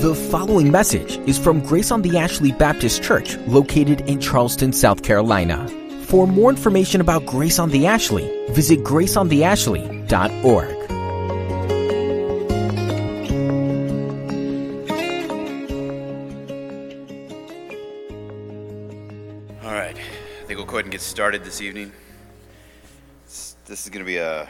The 0.00 0.14
following 0.30 0.72
message 0.72 1.18
is 1.28 1.38
from 1.38 1.60
Grace 1.60 1.90
on 1.90 2.02
the 2.02 2.18
Ashley 2.18 2.50
Baptist 2.50 3.02
Church, 3.02 3.36
located 3.46 4.00
in 4.08 4.18
Charleston, 4.20 4.72
South 4.72 5.02
Carolina. 5.04 5.68
For 6.06 6.26
more 6.26 6.50
information 6.50 7.00
about 7.00 7.26
Grace 7.26 7.60
on 7.60 7.70
the 7.70 7.86
Ashley, 7.86 8.24
visit 8.48 8.80
graceontheashley.org. 8.80 10.76
All 19.62 19.72
right, 19.72 19.96
I 19.96 20.46
think 20.46 20.58
we'll 20.58 20.64
go 20.64 20.72
ahead 20.72 20.86
and 20.86 20.90
get 20.90 21.02
started 21.02 21.44
this 21.44 21.60
evening. 21.60 21.92
This, 23.26 23.54
is 23.68 23.88
going 23.88 24.04
to 24.04 24.04
be 24.04 24.16
a 24.16 24.48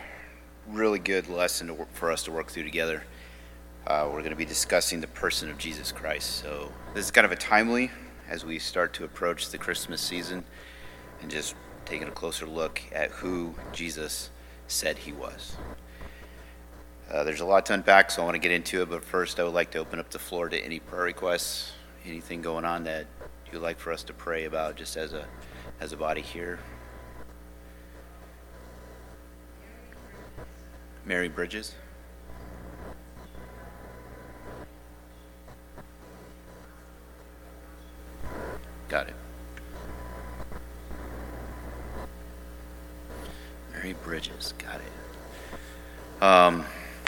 really 0.69 0.99
good 0.99 1.29
lesson 1.29 1.77
work, 1.77 1.93
for 1.93 2.11
us 2.11 2.25
to 2.25 2.33
work 2.33 2.49
through 2.51 2.65
together. 2.65 3.05
Uh, 3.87 4.05
we're 4.07 4.21
going 4.21 4.31
to 4.31 4.37
be 4.37 4.45
discussing 4.45 5.01
the 5.01 5.07
person 5.07 5.51
of 5.51 5.59
Jesus 5.59 5.91
Christ. 5.91 6.37
So, 6.37 6.71
this 6.95 7.05
is 7.05 7.11
kind 7.11 7.25
of 7.25 7.33
a 7.33 7.37
timely 7.37 7.91
as 8.29 8.45
we 8.45 8.59
start 8.59 8.93
to 8.95 9.05
approach 9.05 9.51
the 9.51 9.59
Christmas 9.59 10.01
season 10.01 10.45
and 11.23 11.31
just 11.31 11.55
taking 11.85 12.07
a 12.07 12.13
closer 12.13 12.47
look 12.47 12.81
at 12.93 13.11
who 13.11 13.55
Jesus 13.73 14.31
said 14.69 14.99
he 14.99 15.13
was. 15.13 15.57
Uh, 17.11 17.25
there's 17.25 17.41
a 17.41 17.45
lot 17.45 17.67
to 17.67 17.75
unpack, 17.75 18.11
so 18.11 18.23
I 18.23 18.25
want 18.25 18.37
to 18.37 18.39
get 18.39 18.53
into 18.53 18.83
it, 18.83 18.89
but 18.89 19.05
first, 19.05 19.41
I 19.41 19.45
would 19.45 19.55
like 19.55 19.73
to 19.73 19.79
open 19.79 19.99
up 19.99 20.11
the 20.11 20.19
floor 20.21 20.49
to 20.49 20.59
any 20.59 20.79
prayer 20.79 21.03
requests, 21.03 21.73
anything 22.05 22.41
going 22.41 22.65
on 22.65 22.85
that 22.85 23.07
you'd 23.53 23.63
like 23.63 23.81
for 23.81 23.93
us 23.93 24.05
to 24.05 24.13
pray 24.13 24.45
about 24.45 24.77
just 24.77 24.97
as 24.97 25.13
a, 25.13 25.27
as 25.81 25.93
a 25.93 25.97
body 25.97 26.21
here. 26.21 26.61
Mary 31.05 31.29
Bridges. 31.29 31.75
Got 38.89 39.09
it. 39.09 39.15
Mary 43.73 43.95
Bridges, 44.05 44.55
got 44.59 44.81
it. 44.81 46.23
Um, 46.23 46.65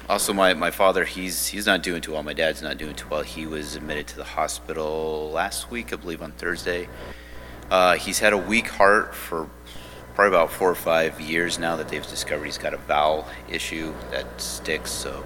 also, 0.08 0.32
my, 0.32 0.54
my 0.54 0.70
father, 0.70 1.04
he's 1.04 1.48
he's 1.48 1.66
not 1.66 1.82
doing 1.82 2.00
too 2.00 2.12
well. 2.12 2.22
My 2.22 2.32
dad's 2.32 2.62
not 2.62 2.78
doing 2.78 2.94
too 2.94 3.08
well. 3.08 3.22
He 3.22 3.46
was 3.46 3.76
admitted 3.76 4.06
to 4.08 4.16
the 4.16 4.24
hospital 4.24 5.30
last 5.32 5.70
week, 5.70 5.92
I 5.92 5.96
believe, 5.96 6.22
on 6.22 6.32
Thursday. 6.32 6.88
Uh, 7.70 7.94
he's 7.94 8.18
had 8.18 8.32
a 8.32 8.38
weak 8.38 8.68
heart 8.68 9.14
for 9.14 9.48
probably 10.14 10.36
about 10.36 10.52
four 10.52 10.70
or 10.70 10.74
five 10.74 11.20
years 11.20 11.58
now 11.58 11.76
that 11.76 11.88
they've 11.88 12.06
discovered 12.06 12.44
he's 12.44 12.58
got 12.58 12.74
a 12.74 12.78
bowel 12.78 13.26
issue 13.48 13.94
that 14.10 14.40
sticks. 14.40 14.90
So 14.90 15.24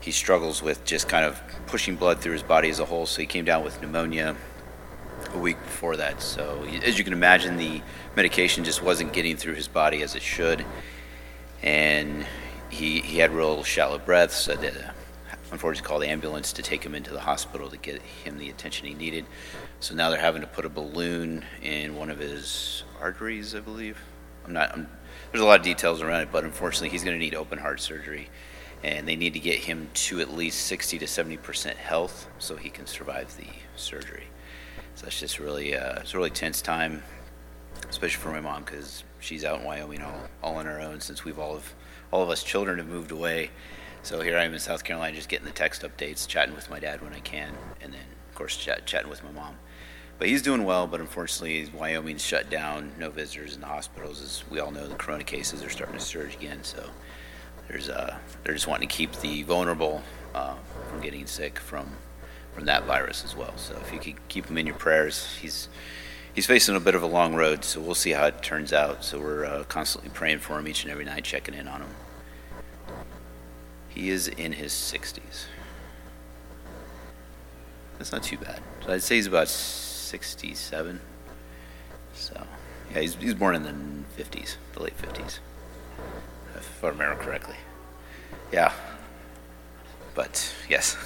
he 0.00 0.10
struggles 0.10 0.62
with 0.62 0.84
just 0.84 1.08
kind 1.08 1.24
of 1.24 1.40
pushing 1.66 1.96
blood 1.96 2.20
through 2.20 2.32
his 2.32 2.42
body 2.42 2.70
as 2.70 2.80
a 2.80 2.84
whole. 2.84 3.06
So 3.06 3.20
he 3.20 3.26
came 3.26 3.44
down 3.44 3.62
with 3.64 3.80
pneumonia 3.80 4.36
a 5.32 5.38
week 5.38 5.58
before 5.62 5.96
that. 5.96 6.22
So 6.22 6.64
as 6.82 6.98
you 6.98 7.04
can 7.04 7.12
imagine, 7.12 7.56
the 7.56 7.82
medication 8.16 8.64
just 8.64 8.82
wasn't 8.82 9.12
getting 9.12 9.36
through 9.36 9.54
his 9.54 9.68
body 9.68 10.02
as 10.02 10.14
it 10.14 10.22
should, 10.22 10.64
and 11.62 12.26
he 12.70 13.00
he 13.00 13.18
had 13.18 13.32
real 13.32 13.62
shallow 13.62 13.98
breaths. 13.98 14.36
So 14.36 14.56
they 14.56 14.72
unfortunately 15.52 15.86
called 15.86 16.02
the 16.02 16.08
ambulance 16.08 16.52
to 16.54 16.62
take 16.62 16.84
him 16.84 16.94
into 16.94 17.12
the 17.12 17.20
hospital 17.20 17.68
to 17.68 17.76
get 17.76 18.00
him 18.00 18.38
the 18.38 18.50
attention 18.50 18.86
he 18.86 18.94
needed. 18.94 19.26
So 19.80 19.94
now 19.94 20.10
they're 20.10 20.20
having 20.20 20.42
to 20.42 20.46
put 20.46 20.64
a 20.64 20.68
balloon 20.68 21.44
in 21.62 21.96
one 21.96 22.10
of 22.10 22.18
his 22.18 22.84
arteries, 23.00 23.54
I 23.54 23.60
believe. 23.60 23.98
I'm 24.44 24.52
not. 24.52 24.72
I'm, 24.72 24.88
there's 25.30 25.42
a 25.42 25.46
lot 25.46 25.60
of 25.60 25.64
details 25.64 26.02
around 26.02 26.22
it, 26.22 26.28
but 26.32 26.44
unfortunately, 26.44 26.90
he's 26.90 27.04
going 27.04 27.14
to 27.14 27.24
need 27.24 27.34
open 27.34 27.58
heart 27.58 27.80
surgery, 27.80 28.28
and 28.82 29.06
they 29.06 29.16
need 29.16 29.34
to 29.34 29.40
get 29.40 29.58
him 29.58 29.88
to 29.94 30.20
at 30.20 30.32
least 30.32 30.66
60 30.66 30.98
to 30.98 31.06
70 31.06 31.36
percent 31.38 31.76
health 31.76 32.28
so 32.38 32.56
he 32.56 32.70
can 32.70 32.86
survive 32.86 33.36
the 33.36 33.48
surgery. 33.76 34.24
So 34.94 35.06
it's 35.06 35.18
just 35.18 35.38
really, 35.38 35.74
uh, 35.76 36.00
it's 36.00 36.14
a 36.14 36.16
really 36.16 36.30
tense 36.30 36.60
time, 36.60 37.02
especially 37.88 38.20
for 38.20 38.30
my 38.30 38.40
mom 38.40 38.64
because 38.64 39.04
she's 39.18 39.44
out 39.44 39.60
in 39.60 39.64
Wyoming 39.64 40.02
all, 40.02 40.28
all 40.42 40.56
on 40.56 40.66
her 40.66 40.80
own 40.80 41.00
since 41.00 41.24
we've 41.24 41.38
all 41.38 41.54
of, 41.54 41.74
all 42.10 42.22
of 42.22 42.28
us 42.28 42.42
children 42.42 42.78
have 42.78 42.86
moved 42.86 43.10
away. 43.10 43.50
So 44.02 44.20
here 44.20 44.36
I 44.36 44.44
am 44.44 44.52
in 44.52 44.60
South 44.60 44.84
Carolina, 44.84 45.16
just 45.16 45.28
getting 45.28 45.46
the 45.46 45.52
text 45.52 45.82
updates, 45.82 46.26
chatting 46.26 46.54
with 46.54 46.70
my 46.70 46.78
dad 46.78 47.02
when 47.02 47.12
I 47.12 47.20
can, 47.20 47.52
and 47.80 47.92
then 47.92 48.04
of 48.28 48.34
course 48.34 48.56
chat, 48.56 48.86
chatting 48.86 49.10
with 49.10 49.22
my 49.22 49.30
mom. 49.30 49.56
But 50.20 50.28
he's 50.28 50.42
doing 50.42 50.64
well, 50.64 50.86
but 50.86 51.00
unfortunately 51.00 51.66
Wyoming's 51.74 52.22
shut 52.22 52.50
down, 52.50 52.92
no 52.98 53.08
visitors 53.08 53.54
in 53.54 53.62
the 53.62 53.66
hospitals. 53.66 54.20
As 54.20 54.44
we 54.50 54.60
all 54.60 54.70
know, 54.70 54.86
the 54.86 54.94
corona 54.94 55.24
cases 55.24 55.64
are 55.64 55.70
starting 55.70 55.96
to 55.96 56.04
surge 56.04 56.34
again. 56.34 56.62
So 56.62 56.90
there's, 57.68 57.88
uh, 57.88 58.18
they're 58.44 58.52
just 58.52 58.66
wanting 58.66 58.86
to 58.86 58.94
keep 58.94 59.12
the 59.20 59.44
vulnerable 59.44 60.02
uh, 60.34 60.56
from 60.90 61.00
getting 61.00 61.26
sick 61.26 61.58
from 61.58 61.88
from 62.52 62.66
that 62.66 62.84
virus 62.84 63.24
as 63.24 63.34
well. 63.34 63.56
So 63.56 63.78
if 63.80 63.94
you 63.94 63.98
could 63.98 64.28
keep 64.28 64.44
him 64.44 64.58
in 64.58 64.66
your 64.66 64.74
prayers, 64.74 65.38
he's 65.40 65.68
he's 66.34 66.44
facing 66.44 66.76
a 66.76 66.80
bit 66.80 66.94
of 66.94 67.02
a 67.02 67.06
long 67.06 67.34
road. 67.34 67.64
So 67.64 67.80
we'll 67.80 67.94
see 67.94 68.10
how 68.10 68.26
it 68.26 68.42
turns 68.42 68.74
out. 68.74 69.02
So 69.02 69.18
we're 69.18 69.46
uh, 69.46 69.64
constantly 69.64 70.10
praying 70.10 70.40
for 70.40 70.58
him 70.58 70.68
each 70.68 70.82
and 70.82 70.92
every 70.92 71.06
night, 71.06 71.24
checking 71.24 71.54
in 71.54 71.66
on 71.66 71.80
him. 71.80 71.94
He 73.88 74.10
is 74.10 74.28
in 74.28 74.52
his 74.52 74.72
60s. 74.72 75.46
That's 77.96 78.12
not 78.12 78.22
too 78.22 78.36
bad. 78.36 78.60
So 78.84 78.92
I'd 78.92 79.02
say 79.02 79.16
he's 79.16 79.26
about 79.26 79.48
67. 80.10 81.00
So 82.14 82.46
yeah, 82.92 83.00
he's 83.00 83.14
he's 83.14 83.34
born 83.34 83.54
in 83.54 83.62
the 83.62 84.22
50s, 84.22 84.56
the 84.74 84.82
late 84.82 84.98
50s, 84.98 85.38
if 86.56 86.84
I 86.84 86.88
remember 86.88 87.22
correctly. 87.22 87.54
Yeah, 88.52 88.72
but 90.14 90.52
yes, 90.68 90.96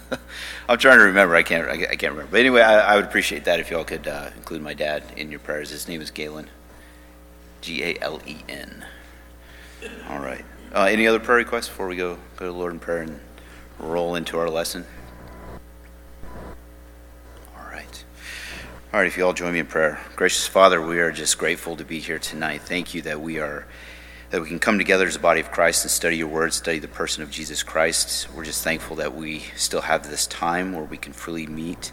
I'm 0.68 0.78
trying 0.78 0.98
to 0.98 1.04
remember. 1.04 1.36
I 1.36 1.42
can't. 1.42 1.68
I, 1.68 1.76
can't 1.96 2.12
remember. 2.12 2.30
But 2.30 2.40
anyway, 2.40 2.62
I, 2.62 2.94
I 2.94 2.96
would 2.96 3.04
appreciate 3.04 3.44
that 3.44 3.60
if 3.60 3.70
y'all 3.70 3.84
could 3.84 4.08
uh, 4.08 4.30
include 4.36 4.62
my 4.62 4.72
dad 4.72 5.02
in 5.16 5.30
your 5.30 5.40
prayers. 5.40 5.68
His 5.68 5.86
name 5.86 6.00
is 6.00 6.10
Galen, 6.10 6.48
G 7.60 7.82
A 7.84 7.98
L 8.00 8.22
E 8.26 8.38
N. 8.48 8.86
All 10.08 10.20
right. 10.20 10.44
Uh, 10.74 10.84
any 10.84 11.06
other 11.06 11.20
prayer 11.20 11.38
requests 11.38 11.68
before 11.68 11.88
we 11.88 11.96
go 11.96 12.14
go 12.36 12.46
to 12.46 12.52
the 12.52 12.58
Lord 12.58 12.72
in 12.72 12.78
prayer 12.78 13.02
and 13.02 13.20
roll 13.78 14.14
into 14.14 14.38
our 14.38 14.48
lesson? 14.48 14.86
All 17.54 17.70
right. 17.70 18.04
All 18.90 18.98
right. 18.98 19.06
If 19.06 19.18
you 19.18 19.26
all 19.26 19.34
join 19.34 19.52
me 19.52 19.58
in 19.58 19.66
prayer, 19.66 20.00
gracious 20.16 20.46
Father, 20.46 20.80
we 20.80 20.98
are 20.98 21.12
just 21.12 21.36
grateful 21.36 21.76
to 21.76 21.84
be 21.84 21.98
here 22.00 22.18
tonight. 22.18 22.62
Thank 22.62 22.94
you 22.94 23.02
that 23.02 23.20
we 23.20 23.38
are 23.38 23.66
that 24.30 24.40
we 24.40 24.48
can 24.48 24.58
come 24.58 24.78
together 24.78 25.06
as 25.06 25.14
a 25.14 25.18
body 25.18 25.40
of 25.42 25.50
Christ 25.50 25.84
and 25.84 25.90
study 25.90 26.16
your 26.16 26.28
word, 26.28 26.54
study 26.54 26.78
the 26.78 26.88
person 26.88 27.22
of 27.22 27.30
Jesus 27.30 27.62
Christ. 27.62 28.28
We're 28.34 28.46
just 28.46 28.64
thankful 28.64 28.96
that 28.96 29.14
we 29.14 29.40
still 29.56 29.82
have 29.82 30.08
this 30.08 30.26
time 30.26 30.72
where 30.72 30.84
we 30.84 30.96
can 30.96 31.12
freely 31.12 31.46
meet 31.46 31.92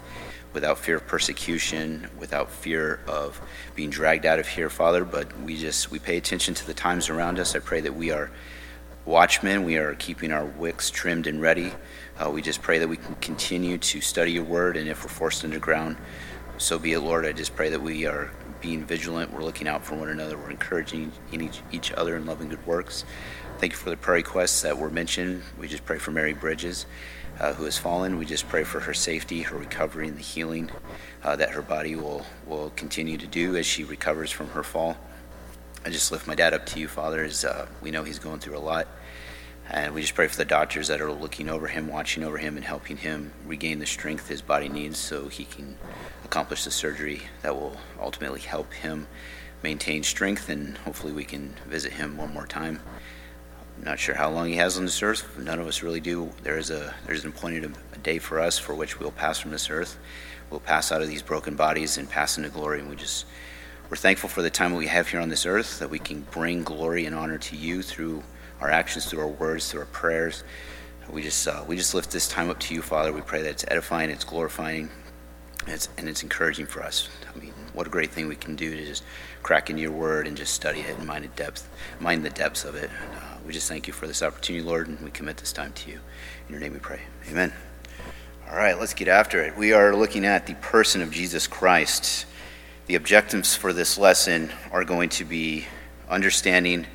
without 0.54 0.78
fear 0.78 0.96
of 0.96 1.06
persecution, 1.06 2.08
without 2.18 2.50
fear 2.50 3.00
of 3.06 3.42
being 3.74 3.90
dragged 3.90 4.24
out 4.24 4.38
of 4.38 4.48
here, 4.48 4.70
Father. 4.70 5.04
But 5.04 5.38
we 5.40 5.58
just 5.58 5.90
we 5.90 5.98
pay 5.98 6.16
attention 6.16 6.54
to 6.54 6.66
the 6.66 6.72
times 6.72 7.10
around 7.10 7.38
us. 7.38 7.54
I 7.54 7.58
pray 7.58 7.82
that 7.82 7.94
we 7.94 8.10
are 8.10 8.30
watchmen. 9.04 9.64
We 9.64 9.76
are 9.76 9.94
keeping 9.96 10.32
our 10.32 10.46
wicks 10.46 10.88
trimmed 10.88 11.26
and 11.26 11.42
ready. 11.42 11.72
Uh, 12.18 12.30
we 12.30 12.40
just 12.40 12.62
pray 12.62 12.78
that 12.78 12.88
we 12.88 12.96
can 12.96 13.16
continue 13.16 13.76
to 13.76 14.00
study 14.00 14.32
your 14.32 14.44
word, 14.44 14.78
and 14.78 14.88
if 14.88 15.04
we're 15.04 15.10
forced 15.10 15.44
underground, 15.44 15.98
so 16.58 16.78
be 16.78 16.92
it, 16.92 17.00
Lord. 17.00 17.26
I 17.26 17.32
just 17.32 17.54
pray 17.54 17.70
that 17.70 17.80
we 17.80 18.06
are 18.06 18.30
being 18.60 18.84
vigilant. 18.84 19.32
We're 19.32 19.44
looking 19.44 19.68
out 19.68 19.84
for 19.84 19.94
one 19.94 20.08
another. 20.08 20.38
We're 20.38 20.50
encouraging 20.50 21.12
each, 21.32 21.60
each 21.70 21.92
other 21.92 22.16
in 22.16 22.24
loving 22.24 22.48
good 22.48 22.66
works. 22.66 23.04
Thank 23.58 23.72
you 23.72 23.78
for 23.78 23.90
the 23.90 23.96
prayer 23.96 24.16
requests 24.16 24.62
that 24.62 24.78
were 24.78 24.90
mentioned. 24.90 25.42
We 25.58 25.68
just 25.68 25.84
pray 25.84 25.98
for 25.98 26.10
Mary 26.12 26.32
Bridges, 26.32 26.86
uh, 27.40 27.54
who 27.54 27.64
has 27.64 27.78
fallen. 27.78 28.18
We 28.18 28.24
just 28.24 28.48
pray 28.48 28.64
for 28.64 28.80
her 28.80 28.94
safety, 28.94 29.42
her 29.42 29.56
recovery, 29.56 30.08
and 30.08 30.16
the 30.16 30.22
healing 30.22 30.70
uh, 31.22 31.36
that 31.36 31.50
her 31.50 31.62
body 31.62 31.94
will, 31.94 32.24
will 32.46 32.70
continue 32.70 33.18
to 33.18 33.26
do 33.26 33.56
as 33.56 33.66
she 33.66 33.84
recovers 33.84 34.30
from 34.30 34.48
her 34.48 34.62
fall. 34.62 34.96
I 35.84 35.90
just 35.90 36.10
lift 36.10 36.26
my 36.26 36.34
dad 36.34 36.54
up 36.54 36.66
to 36.66 36.80
you, 36.80 36.88
Father, 36.88 37.22
as 37.22 37.44
uh, 37.44 37.66
we 37.82 37.90
know 37.90 38.02
he's 38.02 38.18
going 38.18 38.40
through 38.40 38.56
a 38.56 38.60
lot. 38.60 38.88
And 39.68 39.94
we 39.94 40.00
just 40.00 40.14
pray 40.14 40.28
for 40.28 40.36
the 40.36 40.44
doctors 40.44 40.88
that 40.88 41.00
are 41.00 41.10
looking 41.10 41.48
over 41.48 41.66
him, 41.66 41.88
watching 41.88 42.22
over 42.22 42.38
him, 42.38 42.56
and 42.56 42.64
helping 42.64 42.96
him 42.96 43.32
regain 43.44 43.78
the 43.78 43.86
strength 43.86 44.28
his 44.28 44.40
body 44.40 44.68
needs 44.68 44.98
so 44.98 45.28
he 45.28 45.44
can 45.44 45.76
accomplish 46.26 46.64
the 46.64 46.70
surgery 46.70 47.22
that 47.42 47.56
will 47.56 47.76
ultimately 47.98 48.40
help 48.40 48.72
him 48.72 49.06
maintain 49.62 50.02
strength. 50.02 50.48
And 50.48 50.76
hopefully, 50.78 51.12
we 51.12 51.24
can 51.24 51.54
visit 51.66 51.94
him 51.94 52.16
one 52.16 52.34
more 52.34 52.46
time. 52.46 52.80
I'm 53.78 53.84
not 53.84 53.98
sure 53.98 54.14
how 54.14 54.30
long 54.30 54.48
he 54.48 54.56
has 54.56 54.76
on 54.76 54.84
this 54.84 55.02
earth. 55.02 55.38
None 55.38 55.58
of 55.58 55.66
us 55.66 55.82
really 55.82 56.00
do. 56.00 56.30
There 56.42 56.58
is 56.58 56.70
a 56.70 56.94
there's 57.06 57.24
an 57.24 57.30
appointed 57.30 57.74
a 57.94 57.98
day 57.98 58.18
for 58.18 58.40
us 58.40 58.58
for 58.58 58.74
which 58.74 59.00
we'll 59.00 59.10
pass 59.10 59.38
from 59.38 59.50
this 59.50 59.70
earth. 59.70 59.98
We'll 60.50 60.60
pass 60.60 60.92
out 60.92 61.02
of 61.02 61.08
these 61.08 61.22
broken 61.22 61.56
bodies 61.56 61.98
and 61.98 62.08
pass 62.08 62.36
into 62.36 62.50
glory. 62.50 62.80
And 62.80 62.90
we 62.90 62.96
just 62.96 63.26
we're 63.88 63.96
thankful 63.96 64.28
for 64.28 64.42
the 64.42 64.50
time 64.50 64.74
we 64.74 64.88
have 64.88 65.08
here 65.08 65.20
on 65.20 65.28
this 65.28 65.46
earth 65.46 65.78
that 65.78 65.90
we 65.90 66.00
can 66.00 66.22
bring 66.32 66.64
glory 66.64 67.06
and 67.06 67.14
honor 67.14 67.38
to 67.38 67.56
you 67.56 67.82
through 67.82 68.22
our 68.60 68.70
actions, 68.70 69.06
through 69.06 69.20
our 69.20 69.28
words, 69.28 69.70
through 69.70 69.80
our 69.80 69.86
prayers. 69.86 70.42
We 71.08 71.22
just, 71.22 71.46
uh, 71.46 71.64
we 71.68 71.76
just 71.76 71.94
lift 71.94 72.10
this 72.10 72.26
time 72.26 72.50
up 72.50 72.58
to 72.60 72.74
you, 72.74 72.82
Father. 72.82 73.12
We 73.12 73.20
pray 73.20 73.42
that 73.42 73.50
it's 73.50 73.64
edifying, 73.68 74.10
it's 74.10 74.24
glorifying. 74.24 74.90
And 75.66 75.74
it's, 75.74 75.88
and 75.98 76.08
it's 76.08 76.22
encouraging 76.22 76.66
for 76.66 76.82
us. 76.82 77.08
I 77.34 77.38
mean, 77.38 77.52
what 77.72 77.86
a 77.86 77.90
great 77.90 78.12
thing 78.12 78.28
we 78.28 78.36
can 78.36 78.54
do 78.54 78.76
to 78.76 78.86
just 78.86 79.02
crack 79.42 79.68
into 79.68 79.82
your 79.82 79.90
word 79.90 80.26
and 80.26 80.36
just 80.36 80.54
study 80.54 80.80
it 80.80 80.96
and 80.96 81.06
mind 81.06 81.24
the 81.24 81.28
depth, 81.28 81.68
mind 82.00 82.24
the 82.24 82.30
depths 82.30 82.64
of 82.64 82.76
it. 82.76 82.88
And, 83.02 83.18
uh, 83.18 83.36
we 83.44 83.52
just 83.52 83.68
thank 83.68 83.86
you 83.86 83.92
for 83.92 84.06
this 84.06 84.22
opportunity, 84.22 84.64
Lord, 84.64 84.88
and 84.88 85.00
we 85.00 85.10
commit 85.10 85.36
this 85.36 85.52
time 85.52 85.72
to 85.72 85.90
you. 85.90 86.00
In 86.46 86.52
your 86.52 86.60
name 86.60 86.72
we 86.72 86.78
pray. 86.78 87.00
Amen. 87.30 87.52
All 88.48 88.56
right, 88.56 88.78
let's 88.78 88.94
get 88.94 89.08
after 89.08 89.42
it. 89.42 89.56
We 89.56 89.72
are 89.72 89.94
looking 89.94 90.24
at 90.24 90.46
the 90.46 90.54
person 90.54 91.02
of 91.02 91.10
Jesus 91.10 91.48
Christ. 91.48 92.26
The 92.86 92.94
objectives 92.94 93.56
for 93.56 93.72
this 93.72 93.98
lesson 93.98 94.52
are 94.70 94.84
going 94.84 95.08
to 95.10 95.24
be 95.24 95.66
understanding 96.08 96.86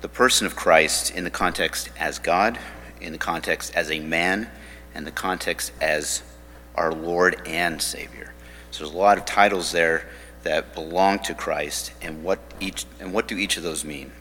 the 0.00 0.08
person 0.08 0.46
of 0.46 0.56
Christ 0.56 1.12
in 1.12 1.22
the 1.22 1.30
context 1.30 1.88
as 1.98 2.18
God, 2.18 2.58
in 3.00 3.12
the 3.12 3.18
context 3.18 3.74
as 3.76 3.92
a 3.92 4.00
man, 4.00 4.50
and 4.94 5.06
the 5.06 5.12
context 5.12 5.72
as 5.80 6.24
our 6.74 6.92
Lord 6.92 7.40
and 7.46 7.80
Savior. 7.80 8.32
So 8.70 8.84
there's 8.84 8.94
a 8.94 8.98
lot 8.98 9.18
of 9.18 9.24
titles 9.24 9.72
there 9.72 10.08
that 10.42 10.74
belong 10.74 11.20
to 11.20 11.34
Christ, 11.34 11.92
and 12.02 12.24
what 12.24 12.40
each 12.60 12.84
and 13.00 13.12
what 13.12 13.28
do 13.28 13.36
each 13.36 13.56
of 13.56 13.62
those 13.62 13.84
mean? 13.84 14.12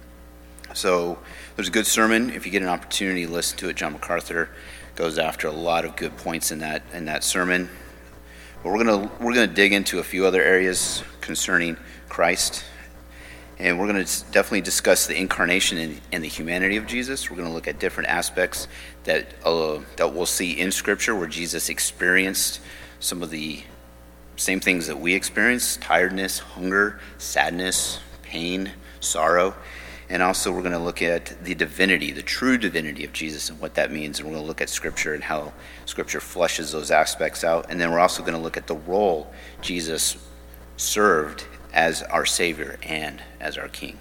So 0.73 1.19
there's 1.55 1.67
a 1.67 1.71
good 1.71 1.87
sermon. 1.87 2.31
If 2.31 2.45
you 2.45 2.51
get 2.51 2.61
an 2.61 2.67
opportunity, 2.67 3.25
listen 3.25 3.57
to 3.59 3.69
it. 3.69 3.75
John 3.75 3.93
MacArthur 3.93 4.49
goes 4.95 5.17
after 5.17 5.47
a 5.47 5.51
lot 5.51 5.85
of 5.85 5.95
good 5.95 6.15
points 6.17 6.51
in 6.51 6.59
that 6.59 6.83
in 6.93 7.05
that 7.05 7.23
sermon. 7.23 7.69
But 8.63 8.71
we're 8.71 8.83
gonna 8.83 9.11
we're 9.19 9.33
gonna 9.33 9.47
dig 9.47 9.73
into 9.73 9.99
a 9.99 10.03
few 10.03 10.25
other 10.25 10.41
areas 10.41 11.03
concerning 11.21 11.77
Christ, 12.09 12.63
and 13.57 13.79
we're 13.79 13.87
gonna 13.87 14.05
definitely 14.31 14.61
discuss 14.61 15.07
the 15.07 15.15
incarnation 15.19 15.77
and, 15.77 16.01
and 16.11 16.23
the 16.23 16.27
humanity 16.27 16.77
of 16.77 16.85
Jesus. 16.85 17.29
We're 17.31 17.37
gonna 17.37 17.53
look 17.53 17.67
at 17.67 17.79
different 17.79 18.09
aspects 18.09 18.67
that 19.03 19.27
uh, 19.43 19.79
that 19.97 20.13
we'll 20.13 20.25
see 20.25 20.59
in 20.59 20.71
Scripture 20.71 21.15
where 21.15 21.27
Jesus 21.27 21.69
experienced 21.69 22.59
some 22.99 23.23
of 23.23 23.29
the 23.29 23.63
same 24.35 24.59
things 24.59 24.87
that 24.87 24.99
we 24.99 25.13
experience: 25.13 25.77
tiredness, 25.77 26.39
hunger, 26.39 26.99
sadness, 27.17 27.99
pain, 28.21 28.71
sorrow. 28.99 29.55
And 30.09 30.21
also, 30.21 30.51
we're 30.51 30.61
going 30.61 30.73
to 30.73 30.79
look 30.79 31.01
at 31.01 31.41
the 31.41 31.55
divinity, 31.55 32.11
the 32.11 32.21
true 32.21 32.57
divinity 32.57 33.05
of 33.05 33.13
Jesus, 33.13 33.49
and 33.49 33.57
what 33.61 33.75
that 33.75 33.91
means. 33.91 34.19
And 34.19 34.27
we're 34.27 34.33
going 34.33 34.43
to 34.43 34.47
look 34.47 34.59
at 34.59 34.69
Scripture 34.69 35.13
and 35.13 35.23
how 35.23 35.53
Scripture 35.85 36.19
fleshes 36.19 36.73
those 36.73 36.91
aspects 36.91 37.45
out. 37.45 37.67
And 37.69 37.79
then 37.79 37.91
we're 37.91 37.99
also 37.99 38.21
going 38.21 38.33
to 38.33 38.39
look 38.39 38.57
at 38.57 38.67
the 38.67 38.75
role 38.75 39.31
Jesus 39.61 40.17
served 40.75 41.45
as 41.73 42.03
our 42.03 42.25
Savior 42.25 42.77
and 42.83 43.23
as 43.39 43.57
our 43.57 43.69
King. 43.69 43.99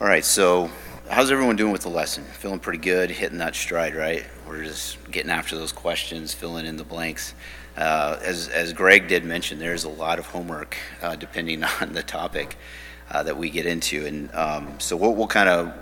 All 0.00 0.08
right, 0.08 0.24
so 0.24 0.68
how's 1.12 1.30
everyone 1.30 1.56
doing 1.56 1.72
with 1.72 1.82
the 1.82 1.90
lesson? 1.90 2.24
Feeling 2.24 2.58
pretty 2.58 2.78
good, 2.78 3.10
hitting 3.10 3.36
that 3.36 3.54
stride, 3.54 3.94
right? 3.94 4.24
We're 4.48 4.64
just 4.64 4.96
getting 5.10 5.30
after 5.30 5.56
those 5.56 5.70
questions, 5.70 6.32
filling 6.32 6.64
in 6.64 6.78
the 6.78 6.84
blanks. 6.84 7.34
Uh, 7.76 8.18
as, 8.22 8.48
as 8.48 8.72
Greg 8.72 9.08
did 9.08 9.22
mention, 9.22 9.58
there's 9.58 9.84
a 9.84 9.90
lot 9.90 10.18
of 10.18 10.24
homework 10.24 10.74
uh, 11.02 11.14
depending 11.14 11.62
on 11.82 11.92
the 11.92 12.02
topic 12.02 12.56
uh, 13.10 13.22
that 13.24 13.36
we 13.36 13.50
get 13.50 13.66
into. 13.66 14.06
And 14.06 14.34
um, 14.34 14.80
so 14.80 14.96
we'll, 14.96 15.14
we'll 15.14 15.26
kind 15.26 15.50
of 15.50 15.74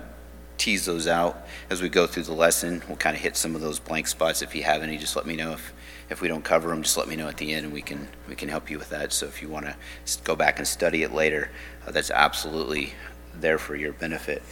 tease 0.58 0.84
those 0.84 1.06
out 1.06 1.46
as 1.70 1.80
we 1.80 1.88
go 1.88 2.08
through 2.08 2.24
the 2.24 2.34
lesson. 2.34 2.82
We'll 2.88 2.96
kind 2.96 3.14
of 3.14 3.22
hit 3.22 3.36
some 3.36 3.54
of 3.54 3.60
those 3.60 3.78
blank 3.78 4.08
spots. 4.08 4.42
If 4.42 4.56
you 4.56 4.64
have 4.64 4.82
any, 4.82 4.98
just 4.98 5.14
let 5.14 5.26
me 5.26 5.36
know. 5.36 5.52
If, 5.52 5.72
if 6.10 6.20
we 6.20 6.26
don't 6.26 6.42
cover 6.42 6.70
them, 6.70 6.82
just 6.82 6.96
let 6.96 7.06
me 7.06 7.14
know 7.14 7.28
at 7.28 7.36
the 7.36 7.54
end 7.54 7.66
and 7.66 7.72
we 7.72 7.82
can, 7.82 8.08
we 8.28 8.34
can 8.34 8.48
help 8.48 8.68
you 8.68 8.80
with 8.80 8.90
that. 8.90 9.12
So 9.12 9.26
if 9.26 9.40
you 9.42 9.48
want 9.48 9.66
to 9.66 9.76
go 10.24 10.34
back 10.34 10.58
and 10.58 10.66
study 10.66 11.04
it 11.04 11.14
later, 11.14 11.52
uh, 11.86 11.92
that's 11.92 12.10
absolutely 12.10 12.94
there 13.32 13.58
for 13.58 13.76
your 13.76 13.92
benefit. 13.92 14.42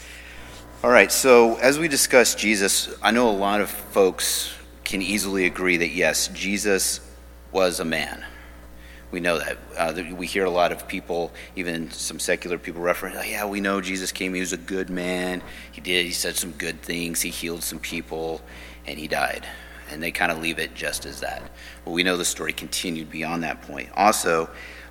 All 0.81 0.91
right, 0.91 1.11
so 1.11 1.57
as 1.57 1.77
we 1.77 1.89
discuss 1.89 2.37
Jesus, 2.37 2.89
I 3.03 3.11
know 3.11 3.29
a 3.29 3.33
lot 3.33 3.61
of 3.61 3.69
folks 3.69 4.55
can 4.85 5.03
easily 5.03 5.45
agree 5.45 5.77
that 5.79 5.89
yes, 5.89 6.29
Jesus 6.29 7.01
was 7.51 7.81
a 7.81 7.85
man. 7.85 8.25
We 9.11 9.19
know 9.19 9.41
that. 9.41 9.59
Uh, 9.77 10.15
we 10.15 10.29
hear 10.29 10.45
a 10.45 10.51
lot 10.51 10.71
of 10.71 10.87
people, 10.87 11.33
even 11.57 11.91
some 11.91 12.21
secular 12.21 12.59
people, 12.59 12.81
reference, 12.81 13.17
oh, 13.19 13.25
yeah, 13.25 13.45
we 13.45 13.61
know 13.61 13.81
Jesus 13.81 14.13
came. 14.13 14.35
He 14.35 14.39
was 14.39 14.53
a 14.53 14.57
good 14.57 14.89
man. 14.89 15.43
He 15.73 15.81
did. 15.81 16.07
He 16.07 16.13
said 16.13 16.37
some 16.37 16.53
good 16.53 16.81
things. 16.81 17.23
He 17.23 17.31
healed 17.31 17.65
some 17.65 17.81
people, 17.81 18.41
and 18.87 19.01
he 19.01 19.09
died. 19.09 19.49
And 19.91 20.01
they 20.01 20.13
kind 20.13 20.31
of 20.31 20.39
leave 20.39 20.61
it 20.61 20.77
just 20.77 21.07
as 21.07 21.19
that. 21.23 21.43
Well, 21.85 21.97
we 21.97 22.05
know 22.05 22.17
the 22.17 22.25
story 22.25 22.53
continued 22.53 23.11
beyond 23.11 23.43
that 23.43 23.63
point. 23.63 23.89
Also, 23.97 24.49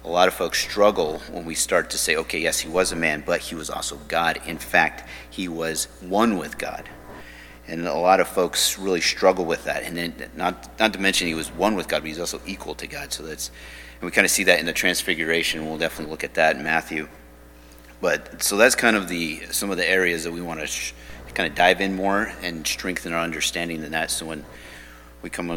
a 0.08 0.12
lot 0.12 0.28
of 0.28 0.34
folks 0.34 0.60
struggle 0.60 1.20
when 1.32 1.46
we 1.46 1.54
start 1.54 1.90
to 1.90 1.98
say, 1.98 2.16
okay, 2.16 2.40
yes, 2.40 2.60
he 2.60 2.70
was 2.70 2.92
a 2.92 2.96
man, 2.96 3.24
but 3.26 3.42
he 3.42 3.56
was 3.56 3.70
also 3.70 3.98
God. 4.08 4.40
In 4.46 4.58
fact, 4.58 5.08
he 5.30 5.48
was 5.48 5.86
one 6.02 6.38
with 6.38 6.58
God. 6.58 6.90
And 7.68 7.86
a 7.86 7.94
lot 7.94 8.22
of 8.22 8.30
folks 8.30 8.80
really 8.80 9.02
struggle 9.02 9.44
with 9.44 9.66
that. 9.66 9.84
And 9.84 9.98
then, 9.98 10.32
not, 10.36 10.80
not 10.80 10.94
to 10.94 11.00
mention, 11.00 11.28
he 11.28 11.34
was 11.34 11.52
one 11.52 11.76
with 11.76 11.90
God, 11.90 12.00
but 12.00 12.08
he's 12.08 12.20
also 12.20 12.40
equal 12.46 12.74
to 12.76 12.88
God. 12.88 13.12
So 13.12 13.24
that's 13.24 13.52
and 14.00 14.06
we 14.06 14.12
kind 14.12 14.26
of 14.26 14.32
see 14.32 14.44
that 14.44 14.60
in 14.60 14.66
the 14.66 14.74
transfiguration. 14.74 15.66
We'll 15.66 15.78
definitely 15.78 16.12
look 16.12 16.24
at 16.24 16.36
that 16.36 16.56
in 16.56 16.64
Matthew. 16.64 17.08
But 18.00 18.44
so 18.44 18.56
that's 18.56 18.76
kind 18.76 18.96
of 18.96 19.10
the 19.10 19.42
some 19.52 19.72
of 19.72 19.78
the 19.78 19.90
areas 19.90 20.24
that 20.24 20.32
we 20.32 20.42
want 20.42 20.60
to 20.60 20.68
sh- 20.68 20.94
kind 21.34 21.50
of 21.50 21.56
dive 21.56 21.82
in 21.82 21.96
more 21.96 22.32
and 22.42 22.66
strengthen 22.66 23.12
our 23.12 23.24
understanding 23.24 23.84
in 23.84 23.92
that. 23.92 24.12
So 24.12 24.28
when 24.28 24.46
we 25.28 25.32
come 25.32 25.50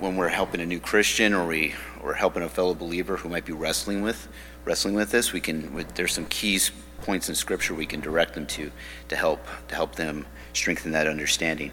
when 0.00 0.16
we're 0.16 0.28
helping 0.28 0.62
a 0.62 0.64
new 0.64 0.80
Christian 0.80 1.34
or 1.34 1.46
we 1.46 1.74
or 2.02 2.14
helping 2.14 2.42
a 2.42 2.48
fellow 2.48 2.72
believer 2.72 3.18
who 3.18 3.28
might 3.28 3.44
be 3.44 3.52
wrestling 3.52 4.00
with 4.00 4.26
wrestling 4.64 4.94
with 4.94 5.10
this, 5.10 5.34
we 5.34 5.40
can 5.40 5.84
there's 5.96 6.14
some 6.14 6.24
keys 6.26 6.70
points 7.02 7.28
in 7.28 7.34
Scripture 7.34 7.74
we 7.74 7.84
can 7.84 8.00
direct 8.00 8.32
them 8.32 8.46
to 8.46 8.72
to 9.08 9.16
help 9.16 9.46
to 9.68 9.74
help 9.74 9.96
them 9.96 10.24
strengthen 10.54 10.92
that 10.92 11.06
understanding. 11.06 11.70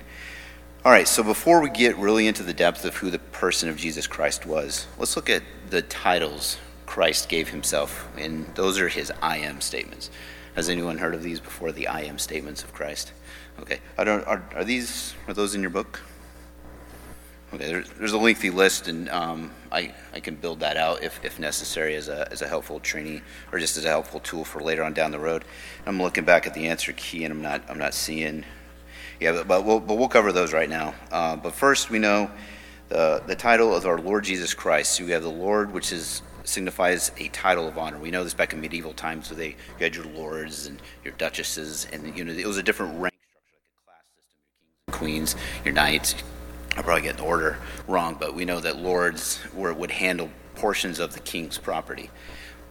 All 0.84 0.92
right, 0.92 1.08
so 1.08 1.24
before 1.24 1.62
we 1.62 1.70
get 1.70 1.96
really 1.96 2.28
into 2.28 2.44
the 2.44 2.54
depth 2.54 2.84
of 2.84 2.98
who 2.98 3.10
the 3.10 3.20
person 3.20 3.70
of 3.70 3.78
Jesus 3.78 4.06
Christ 4.06 4.46
was, 4.46 4.86
let's 5.00 5.16
look 5.16 5.30
at 5.30 5.42
the 5.70 5.82
titles 5.84 6.58
Christ 6.86 7.30
gave 7.30 7.48
himself. 7.48 8.06
And 8.18 8.54
those 8.56 8.78
are 8.80 8.90
his 8.90 9.14
I 9.22 9.38
am 9.38 9.62
statements. 9.62 10.10
Has 10.56 10.68
anyone 10.68 10.98
heard 10.98 11.16
of 11.16 11.24
these 11.24 11.40
before? 11.40 11.72
The 11.72 11.88
I 11.88 12.02
am 12.02 12.20
statements 12.20 12.64
of 12.64 12.74
Christ? 12.74 13.14
Okay. 13.62 13.80
Are, 13.98 14.44
are 14.54 14.64
these, 14.66 15.16
are 15.28 15.34
those 15.34 15.56
in 15.56 15.62
your 15.62 15.72
book? 15.72 16.02
Okay, 17.54 17.84
there's, 17.98 18.12
a 18.12 18.18
lengthy 18.18 18.50
list, 18.50 18.88
and 18.88 19.08
um, 19.10 19.52
I, 19.72 19.94
I 20.14 20.20
can 20.20 20.36
build 20.36 20.60
that 20.62 20.78
out 20.78 21.04
if, 21.04 21.24
if 21.24 21.40
necessary 21.40 21.96
as 21.96 22.10
a, 22.10 22.30
as 22.32 22.42
a 22.42 22.48
helpful 22.48 22.80
training 22.80 23.22
or 23.52 23.60
just 23.60 23.78
as 23.78 23.86
a 23.86 23.90
helpful 23.90 24.20
tool 24.20 24.44
for 24.44 24.62
later 24.62 24.84
on 24.84 24.94
down 24.94 25.12
the 25.12 25.20
road. 25.20 25.46
I'm 25.86 26.02
looking 26.02 26.26
back 26.26 26.48
at 26.48 26.54
the 26.54 26.68
answer 26.68 26.92
key, 26.94 27.24
and 27.24 27.32
I'm 27.32 27.42
not, 27.42 27.62
I'm 27.70 27.78
not 27.78 27.94
seeing 27.94 28.44
yeah, 29.20 29.32
but, 29.32 29.48
but, 29.48 29.66
we'll, 29.66 29.80
but 29.80 29.98
we'll 29.98 30.10
cover 30.10 30.32
those 30.32 30.54
right 30.54 30.70
now. 30.70 30.94
Uh, 31.12 31.36
but 31.36 31.54
first, 31.54 31.90
we 31.90 32.00
know 32.00 32.30
the, 32.90 33.24
the 33.26 33.36
title 33.36 33.74
of 33.76 33.86
our 33.86 33.98
Lord 33.98 34.24
Jesus 34.24 34.54
Christ. 34.54 34.94
So 34.96 35.06
we 35.06 35.12
have 35.12 35.24
the 35.24 35.30
Lord, 35.30 35.72
which 35.74 35.92
is 35.92 36.22
signifies 36.44 37.12
a 37.18 37.28
title 37.30 37.68
of 37.68 37.78
honor. 37.78 37.98
We 37.98 38.12
know 38.12 38.24
this 38.24 38.36
back 38.36 38.54
in 38.54 38.62
medieval 38.62 38.94
times, 38.94 39.30
where 39.30 39.38
they 39.38 39.48
you 39.50 39.80
had 39.80 39.96
your 39.96 40.06
lords 40.06 40.68
and 40.68 40.82
your 41.04 41.14
duchesses, 41.14 41.88
and 41.92 42.16
you 42.16 42.24
know 42.24 42.34
it 42.34 42.46
was 42.46 42.58
a 42.58 42.64
different 42.64 43.00
rank 43.00 43.16
structure, 43.30 43.58
like 43.58 43.72
a 43.72 43.86
class 43.86 44.04
system. 44.16 44.40
Your 44.46 44.56
kings 44.60 44.84
and 44.88 44.96
queens, 44.96 45.36
your 45.66 45.74
knights. 45.74 46.16
I 46.78 46.82
probably 46.82 47.04
get 47.04 47.18
the 47.18 47.24
order 47.24 47.58
wrong, 47.88 48.18
but 48.20 48.34
we 48.34 48.46
know 48.46 48.60
that 48.60 48.78
lords 48.78 49.40
were, 49.54 49.74
would 49.74 49.92
handle 49.92 50.30
portions 50.56 51.00
of 51.00 51.14
the 51.14 51.20
king's 51.20 51.58
property. 51.58 52.10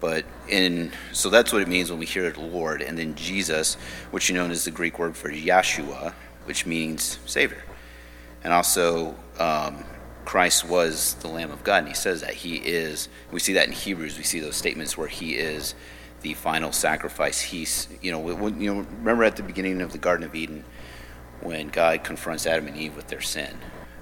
But 0.01 0.27
in 0.49 0.93
so 1.13 1.31
that's 1.31 1.53
what 1.53 1.63
it 1.63 1.69
means 1.69 1.91
when 1.91 1.99
we 1.99 2.07
hear 2.07 2.33
Lord, 2.37 2.83
and 2.83 2.99
then 2.99 3.15
Jesus, 3.15 3.77
which 4.11 4.29
you 4.29 4.35
know 4.35 4.45
is 4.47 4.65
the 4.65 4.71
Greek 4.71 4.99
word 4.99 5.17
for 5.17 5.31
Yeshua, 5.31 6.13
which 6.45 6.67
means 6.67 7.19
Savior. 7.25 7.63
And 8.43 8.53
also, 8.53 9.15
um, 9.39 9.85
Christ 10.25 10.69
was 10.69 11.15
the 11.15 11.29
Lamb 11.29 11.51
of 11.51 11.65
God, 11.65 11.79
and 11.79 11.89
he 11.89 11.95
says 11.95 12.21
that. 12.21 12.35
He 12.35 12.57
is, 12.57 13.09
we 13.31 13.41
see 13.41 13.55
that 13.55 13.67
in 13.67 13.73
Hebrews, 13.73 14.19
we 14.19 14.25
see 14.25 14.41
those 14.41 14.57
statements 14.57 14.97
where 14.99 15.09
he 15.09 15.37
is 15.37 15.75
the 16.23 16.35
final 16.35 16.73
sacrifice. 16.73 17.41
He's, 17.41 17.89
you 18.03 18.11
know, 18.11 18.19
when, 18.19 18.61
you 18.61 18.75
know, 18.75 18.81
remember 18.99 19.25
at 19.25 19.37
the 19.37 19.43
beginning 19.43 19.81
of 19.81 19.93
the 19.93 19.99
Garden 19.99 20.27
of 20.27 20.35
Eden 20.35 20.65
when 21.41 21.69
God 21.69 22.05
confronts 22.05 22.47
Adam 22.47 22.67
and 22.67 22.77
Eve 22.77 22.97
with 22.97 23.09
their 23.09 23.21
sin, 23.21 23.57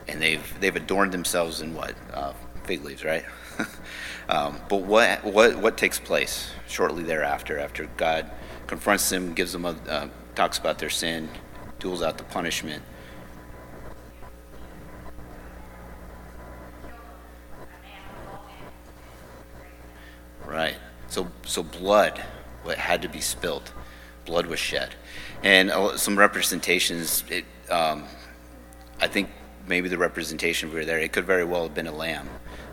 and 0.09 0.21
they've 0.21 0.61
they've 0.61 0.77
adorned 0.77 1.13
themselves 1.13 1.61
in 1.61 1.75
what 1.75 1.95
uh, 2.13 2.33
fig 2.65 2.85
leaves, 2.85 3.05
right? 3.05 3.25
um, 4.29 4.61
but 4.69 4.83
what 4.83 5.25
what 5.25 5.57
what 5.57 5.77
takes 5.77 5.99
place 5.99 6.51
shortly 6.69 7.03
thereafter? 7.03 7.59
After 7.59 7.87
God 7.97 8.31
confronts 8.67 9.09
them, 9.09 9.35
gives 9.35 9.53
them 9.53 9.65
a 9.65 9.77
uh, 9.89 10.09
talks 10.35 10.59
about 10.59 10.79
their 10.79 10.91
sin, 10.91 11.29
doles 11.79 12.03
out 12.03 12.19
the 12.19 12.25
punishment. 12.25 12.83
Right. 20.47 20.77
So, 21.09 21.29
so 21.45 21.63
blood 21.63 22.19
what 22.63 22.79
had 22.79 23.03
to 23.03 23.09
be 23.09 23.21
spilled. 23.21 23.73
Blood 24.25 24.47
was 24.47 24.59
shed, 24.59 24.95
and 25.43 25.73
some 25.97 26.19
representations. 26.19 27.25
It, 27.29 27.45
um, 27.71 28.05
I 29.01 29.09
think 29.09 29.31
maybe 29.67 29.89
the 29.89 29.99
representation 29.99 30.71
we 30.71 30.77
were 30.77 30.85
there. 30.85 30.99
It 30.99 31.13
could 31.13 31.25
very 31.25 31.45
well 31.45 31.65
have 31.65 31.75
been 31.75 31.87
a 31.87 31.95
lamb 31.95 32.29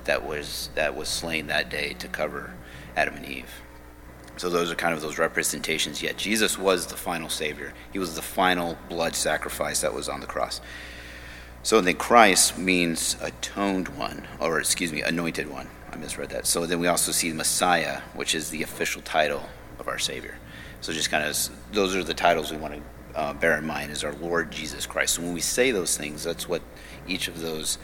that 0.06 0.26
was 0.26 0.70
that 0.76 0.96
was 0.96 1.08
slain 1.08 1.48
that 1.48 1.70
day 1.70 1.94
to 2.00 2.08
cover 2.08 2.54
Adam 2.96 3.16
and 3.16 3.26
Eve. 3.26 3.62
So 4.38 4.50
those 4.50 4.72
are 4.72 4.76
kind 4.76 4.94
of 4.94 5.02
those 5.02 5.18
representations. 5.18 6.02
Yet 6.02 6.18
Jesus 6.18 6.58
was 6.58 6.88
the 6.88 6.96
final 6.96 7.30
Savior. 7.30 7.74
He 7.92 8.00
was 8.00 8.16
the 8.16 8.22
final 8.22 8.78
blood 8.88 9.16
sacrifice 9.16 9.82
that 9.82 9.94
was 9.94 10.08
on 10.08 10.22
the 10.22 10.28
cross. 10.28 10.62
So 11.62 11.82
then 11.82 11.96
Christ 11.96 12.58
means 12.58 13.18
atoned 13.22 13.90
one, 13.90 14.26
or 14.40 14.60
excuse 14.60 14.94
me, 14.94 15.02
anointed 15.02 15.50
one. 15.50 15.68
I 15.92 15.98
misread 15.98 16.30
that. 16.30 16.48
So 16.48 16.66
then 16.66 16.80
we 16.80 16.88
also 16.88 17.12
see 17.12 17.34
Messiah, 17.34 18.02
which 18.14 18.34
is 18.34 18.50
the 18.50 18.64
official 18.64 19.02
title 19.02 19.44
of 19.78 19.90
our 19.90 20.00
Savior. 20.00 20.38
So 20.80 20.94
just 20.94 21.10
kind 21.10 21.26
of 21.26 21.38
those 21.74 21.96
are 21.96 22.04
the 22.04 22.14
titles 22.14 22.52
we 22.52 22.58
want 22.58 22.76
to 22.76 22.82
uh, 23.16 23.34
bear 23.34 23.58
in 23.58 23.66
mind 23.66 23.92
is 23.92 24.04
our 24.04 24.14
Lord 24.14 24.52
Jesus 24.52 24.86
Christ. 24.86 25.16
So 25.16 25.22
when 25.22 25.34
we 25.34 25.42
say 25.42 25.72
those 25.72 25.98
things, 25.98 26.24
that's 26.24 26.48
what 26.48 26.62
each 27.08 27.28
of 27.28 27.42
those 27.42 27.78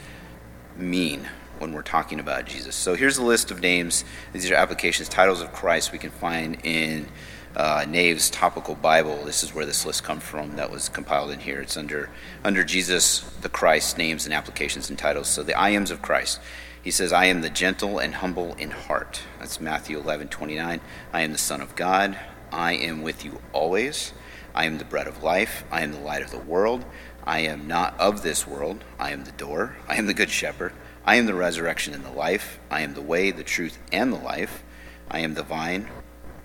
mean 0.78 1.30
when 1.60 1.74
we're 1.74 1.82
talking 1.82 2.20
about 2.20 2.46
Jesus. 2.46 2.76
So 2.76 2.96
here's 2.96 3.18
a 3.18 3.24
list 3.24 3.52
of 3.52 3.62
names. 3.62 4.04
These 4.34 4.50
are 4.52 4.56
applications, 4.56 5.10
titles 5.10 5.42
of 5.42 5.54
Christ 5.54 5.92
we 5.92 5.98
can 5.98 6.12
find 6.12 6.58
in 6.64 7.08
uh, 7.56 7.86
Nave's 7.88 8.30
Topical 8.30 8.76
Bible. 8.76 9.24
This 9.24 9.44
is 9.44 9.54
where 9.54 9.66
this 9.66 9.86
list 9.86 10.04
comes 10.04 10.24
from 10.24 10.58
that 10.58 10.70
was 10.70 10.90
compiled 10.90 11.32
in 11.32 11.40
here. 11.40 11.62
It's 11.62 11.78
under 11.78 12.10
under 12.44 12.64
Jesus 12.64 13.22
the 13.42 13.50
Christ 13.50 13.98
names 13.98 14.26
and 14.26 14.34
applications 14.34 14.90
and 14.90 15.00
titles. 15.00 15.28
So 15.28 15.44
the 15.44 15.58
I 15.58 15.70
ams 15.70 15.92
of 15.92 16.02
Christ. 16.02 16.40
He 16.82 16.92
says, 16.92 17.12
I 17.12 17.26
am 17.26 17.42
the 17.42 17.50
gentle 17.50 17.98
and 17.98 18.14
humble 18.14 18.54
in 18.56 18.70
heart. 18.70 19.22
That's 19.40 19.60
Matthew 19.60 19.98
11, 19.98 20.28
29. 20.28 20.82
I 21.12 21.22
am 21.22 21.32
the 21.32 21.38
Son 21.40 21.60
of 21.60 21.76
God. 21.76 22.16
I 22.52 22.74
am 22.74 23.02
with 23.02 23.26
you 23.26 23.42
always. 23.54 24.14
I 24.56 24.66
am 24.66 24.78
the 24.78 24.86
bread 24.86 25.06
of 25.06 25.22
life. 25.22 25.66
I 25.70 25.82
am 25.82 25.92
the 25.92 26.00
light 26.00 26.22
of 26.22 26.32
the 26.32 26.40
world. 26.40 26.86
I 27.26 27.40
am 27.40 27.68
not 27.68 28.00
of 28.00 28.24
this 28.24 28.48
world. 28.48 28.86
I 28.98 29.12
am 29.12 29.26
the 29.26 29.34
door. 29.34 29.76
I 29.88 29.98
am 29.98 30.08
the 30.08 30.14
good 30.14 30.30
shepherd. 30.30 30.72
I 31.06 31.16
am 31.16 31.26
the 31.26 31.36
resurrection 31.36 31.94
and 31.94 32.06
the 32.06 32.12
life. 32.12 32.58
I 32.72 32.82
am 32.82 32.94
the 32.94 33.02
way, 33.02 33.32
the 33.32 33.44
truth, 33.44 33.78
and 33.92 34.14
the 34.14 34.18
life. 34.18 34.64
I 35.12 35.20
am 35.20 35.34
the 35.34 35.44
vine. 35.44 35.90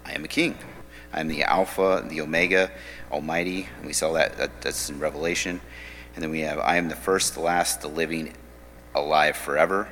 I 0.05 0.13
am 0.13 0.25
a 0.25 0.29
king. 0.29 0.59
I 1.13 1.21
am 1.21 1.29
the 1.29 1.45
Alpha, 1.45 1.99
and 1.99 2.11
the 2.11 2.21
Omega, 2.21 2.73
Almighty. 3.13 3.69
And 3.79 3.87
we 3.87 3.93
saw 3.93 4.13
that, 4.15 4.37
that 4.39 4.61
that's 4.61 4.91
in 4.91 4.99
Revelation. 4.99 5.61
And 6.15 6.23
then 6.23 6.31
we 6.31 6.41
have, 6.41 6.59
I 6.59 6.77
am 6.77 6.89
the 6.89 6.97
first, 6.97 7.35
the 7.35 7.41
last, 7.41 7.81
the 7.81 7.89
living, 7.89 8.35
alive 8.93 9.37
forever. 9.37 9.89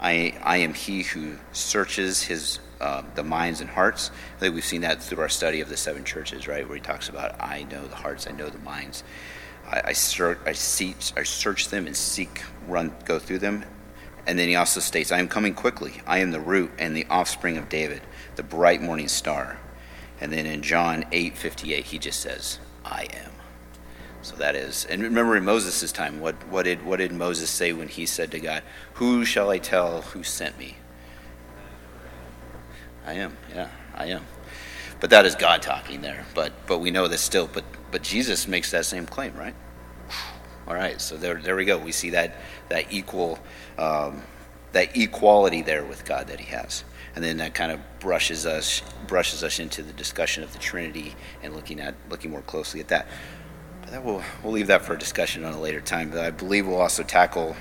I, 0.00 0.36
I 0.42 0.56
am 0.58 0.74
he 0.74 1.02
who 1.04 1.36
searches 1.52 2.22
his 2.22 2.58
uh, 2.82 3.02
the 3.14 3.22
minds 3.22 3.60
and 3.60 3.70
hearts. 3.70 4.10
I 4.36 4.40
think 4.40 4.54
we've 4.54 4.64
seen 4.64 4.80
that 4.80 5.02
through 5.02 5.22
our 5.22 5.28
study 5.28 5.60
of 5.60 5.68
the 5.68 5.76
seven 5.76 6.04
churches, 6.04 6.48
right, 6.48 6.66
where 6.66 6.76
he 6.76 6.82
talks 6.82 7.08
about 7.08 7.40
I 7.40 7.62
know 7.70 7.86
the 7.86 7.96
hearts, 7.96 8.26
I 8.26 8.32
know 8.32 8.48
the 8.48 8.58
minds. 8.58 9.04
I, 9.68 9.82
I 9.86 9.92
search, 9.92 10.38
I, 10.44 10.52
seek, 10.52 10.96
I 11.16 11.22
search 11.22 11.68
them 11.68 11.86
and 11.86 11.96
seek, 11.96 12.42
run, 12.66 12.94
go 13.04 13.18
through 13.18 13.38
them. 13.38 13.64
And 14.26 14.38
then 14.38 14.48
he 14.48 14.56
also 14.56 14.80
states, 14.80 15.12
I 15.12 15.18
am 15.18 15.28
coming 15.28 15.54
quickly. 15.54 16.00
I 16.06 16.18
am 16.18 16.30
the 16.32 16.40
root 16.40 16.72
and 16.78 16.96
the 16.96 17.06
offspring 17.06 17.56
of 17.56 17.68
David, 17.68 18.02
the 18.36 18.42
bright 18.42 18.82
morning 18.82 19.08
star. 19.08 19.58
And 20.20 20.32
then 20.32 20.46
in 20.46 20.62
John 20.62 21.04
8 21.12 21.36
58, 21.36 21.84
he 21.84 21.98
just 21.98 22.20
says, 22.20 22.58
I 22.84 23.08
am. 23.12 23.32
So 24.22 24.36
that 24.36 24.54
is, 24.54 24.84
and 24.84 25.02
remember 25.02 25.36
in 25.36 25.44
Moses' 25.44 25.90
time, 25.90 26.20
what, 26.20 26.36
what, 26.48 26.62
did, 26.62 26.84
what 26.84 26.98
did 26.98 27.12
Moses 27.12 27.50
say 27.50 27.72
when 27.72 27.88
he 27.88 28.06
said 28.06 28.30
to 28.30 28.40
God, 28.40 28.62
Who 28.94 29.24
shall 29.24 29.50
I 29.50 29.58
tell 29.58 30.02
who 30.02 30.22
sent 30.22 30.58
me? 30.58 30.76
I 33.06 33.14
am, 33.14 33.36
yeah, 33.54 33.68
I 33.94 34.06
am. 34.06 34.24
But 35.00 35.10
that 35.10 35.26
is 35.26 35.34
God 35.34 35.62
talking 35.62 36.00
there. 36.00 36.24
But, 36.34 36.52
but 36.66 36.78
we 36.78 36.90
know 36.90 37.08
this 37.08 37.20
still. 37.20 37.48
But, 37.52 37.64
but 37.90 38.02
Jesus 38.02 38.46
makes 38.46 38.70
that 38.70 38.86
same 38.86 39.06
claim, 39.06 39.34
right? 39.34 39.54
All 40.66 40.74
right, 40.74 41.00
so 41.00 41.16
there, 41.16 41.40
there 41.40 41.56
we 41.56 41.64
go. 41.64 41.78
We 41.78 41.92
see 41.92 42.10
that, 42.10 42.36
that 42.68 42.92
equal, 42.92 43.38
um, 43.78 44.22
that 44.72 44.96
equality 44.96 45.62
there 45.62 45.84
with 45.84 46.04
God 46.04 46.28
that 46.28 46.38
he 46.40 46.46
has 46.46 46.84
and 47.14 47.24
then 47.24 47.38
that 47.38 47.54
kind 47.54 47.70
of 47.72 47.80
brushes 48.00 48.46
us 48.46 48.82
brushes 49.06 49.44
us 49.44 49.58
into 49.58 49.82
the 49.82 49.92
discussion 49.92 50.42
of 50.42 50.52
the 50.52 50.58
Trinity 50.58 51.14
and 51.42 51.54
looking 51.54 51.80
at 51.80 51.94
looking 52.08 52.30
more 52.30 52.42
closely 52.42 52.80
at 52.80 52.88
that 52.88 53.06
But 53.82 53.90
that 53.90 54.04
will 54.04 54.22
we'll 54.42 54.52
leave 54.52 54.68
that 54.68 54.82
for 54.82 54.94
a 54.94 54.98
discussion 54.98 55.44
on 55.44 55.52
a 55.52 55.60
later 55.60 55.80
time. 55.80 56.10
But 56.10 56.20
I 56.20 56.30
believe 56.30 56.66
we'll 56.66 56.80
also 56.80 57.02
tackle 57.02 57.56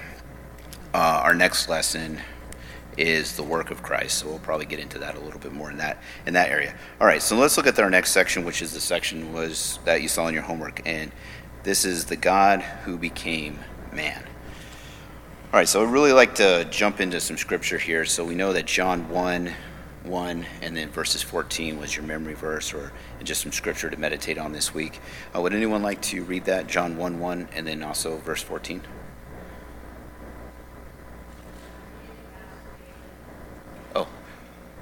uh, 0.94 1.22
our 1.24 1.34
next 1.34 1.70
lesson 1.70 2.20
is 2.98 3.36
the 3.36 3.44
work 3.44 3.72
of 3.72 3.82
Christ. 3.84 4.20
So 4.20 4.28
we'll 4.28 4.40
probably 4.40 4.66
get 4.66 4.80
into 4.80 5.00
that 5.00 5.16
a 5.16 5.20
little 5.20 5.40
bit 5.40 5.54
more 5.54 5.72
in 5.72 5.78
that 5.78 6.02
in 6.26 6.34
that 6.34 6.50
area. 6.50 6.76
All 7.00 7.08
right, 7.08 7.22
so 7.22 7.36
let's 7.36 7.58
look 7.58 7.68
at 7.68 7.80
our 7.80 7.90
next 7.90 8.12
section, 8.12 8.46
which 8.46 8.62
is 8.62 8.74
the 8.74 8.82
section 8.82 9.34
was 9.34 9.80
that 9.86 10.02
you 10.02 10.08
saw 10.08 10.28
in 10.28 10.34
your 10.34 10.44
homework, 10.44 10.82
and 10.86 11.12
this 11.64 11.86
is 11.86 12.06
the 12.06 12.16
God 12.16 12.62
who 12.62 12.98
became 12.98 13.60
man. 13.92 14.24
All 15.54 15.60
right, 15.60 15.68
so 15.68 15.84
I'd 15.84 15.92
really 15.92 16.14
like 16.14 16.36
to 16.36 16.66
jump 16.72 17.02
into 17.02 17.20
some 17.20 17.38
scripture 17.38 17.78
here. 17.78 18.06
So 18.06 18.24
we 18.24 18.36
know 18.36 18.54
that 18.54 18.66
John 18.66 19.10
1 19.10 19.54
1 20.04 20.46
and 20.62 20.76
then 20.76 20.90
verses 20.90 21.22
14 21.22 21.80
was 21.80 21.96
your 21.96 22.04
memory 22.04 22.34
verse 22.34 22.74
or 22.74 22.92
just 23.22 23.42
some 23.42 23.52
scripture 23.52 23.90
to 23.90 23.98
meditate 23.98 24.38
on 24.38 24.52
this 24.52 24.74
week. 24.74 25.00
Uh, 25.36 25.42
would 25.42 25.54
anyone 25.54 25.84
like 25.84 26.02
to 26.02 26.24
read 26.24 26.46
that? 26.46 26.68
John 26.68 26.98
1 26.98 27.20
1 27.20 27.50
and 27.54 27.68
then 27.68 27.84
also 27.84 28.18
verse 28.18 28.42
14? 28.42 28.82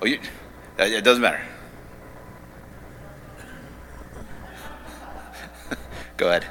Oh, 0.01 0.06
you, 0.06 0.20
it 0.77 1.03
doesn't 1.03 1.22
matter. 1.22 1.41
Go 6.18 6.29
ahead. 6.29 6.46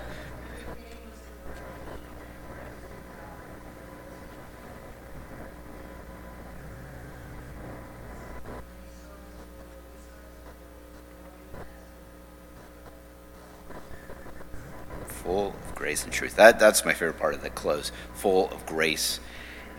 full 15.28 15.49
of 15.49 15.75
grace 15.75 16.05
and 16.05 16.12
truth. 16.12 16.37
That, 16.37 16.59
that's 16.59 16.87
my 16.87 16.95
favorite 16.95 17.19
part 17.19 17.35
of 17.35 17.43
the 17.43 17.50
close 17.50 17.93
full 18.14 18.49
of 18.49 18.64
grace 18.64 19.21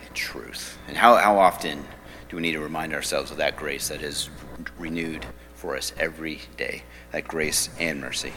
and 0.05 0.13
truth. 0.13 0.77
And 0.87 0.95
how, 0.95 1.15
how 1.15 1.39
often 1.39 1.85
do 2.29 2.35
we 2.35 2.43
need 2.43 2.53
to 2.53 2.59
remind 2.59 2.93
ourselves 2.93 3.31
of 3.31 3.37
that 3.37 3.57
grace 3.57 3.87
that 3.89 4.03
is 4.03 4.29
renewed 4.77 5.25
for 5.55 5.75
us 5.75 5.93
every 5.99 6.41
day? 6.57 6.83
That 7.11 7.27
grace 7.27 7.69
and 7.79 7.99
mercy. 7.99 8.31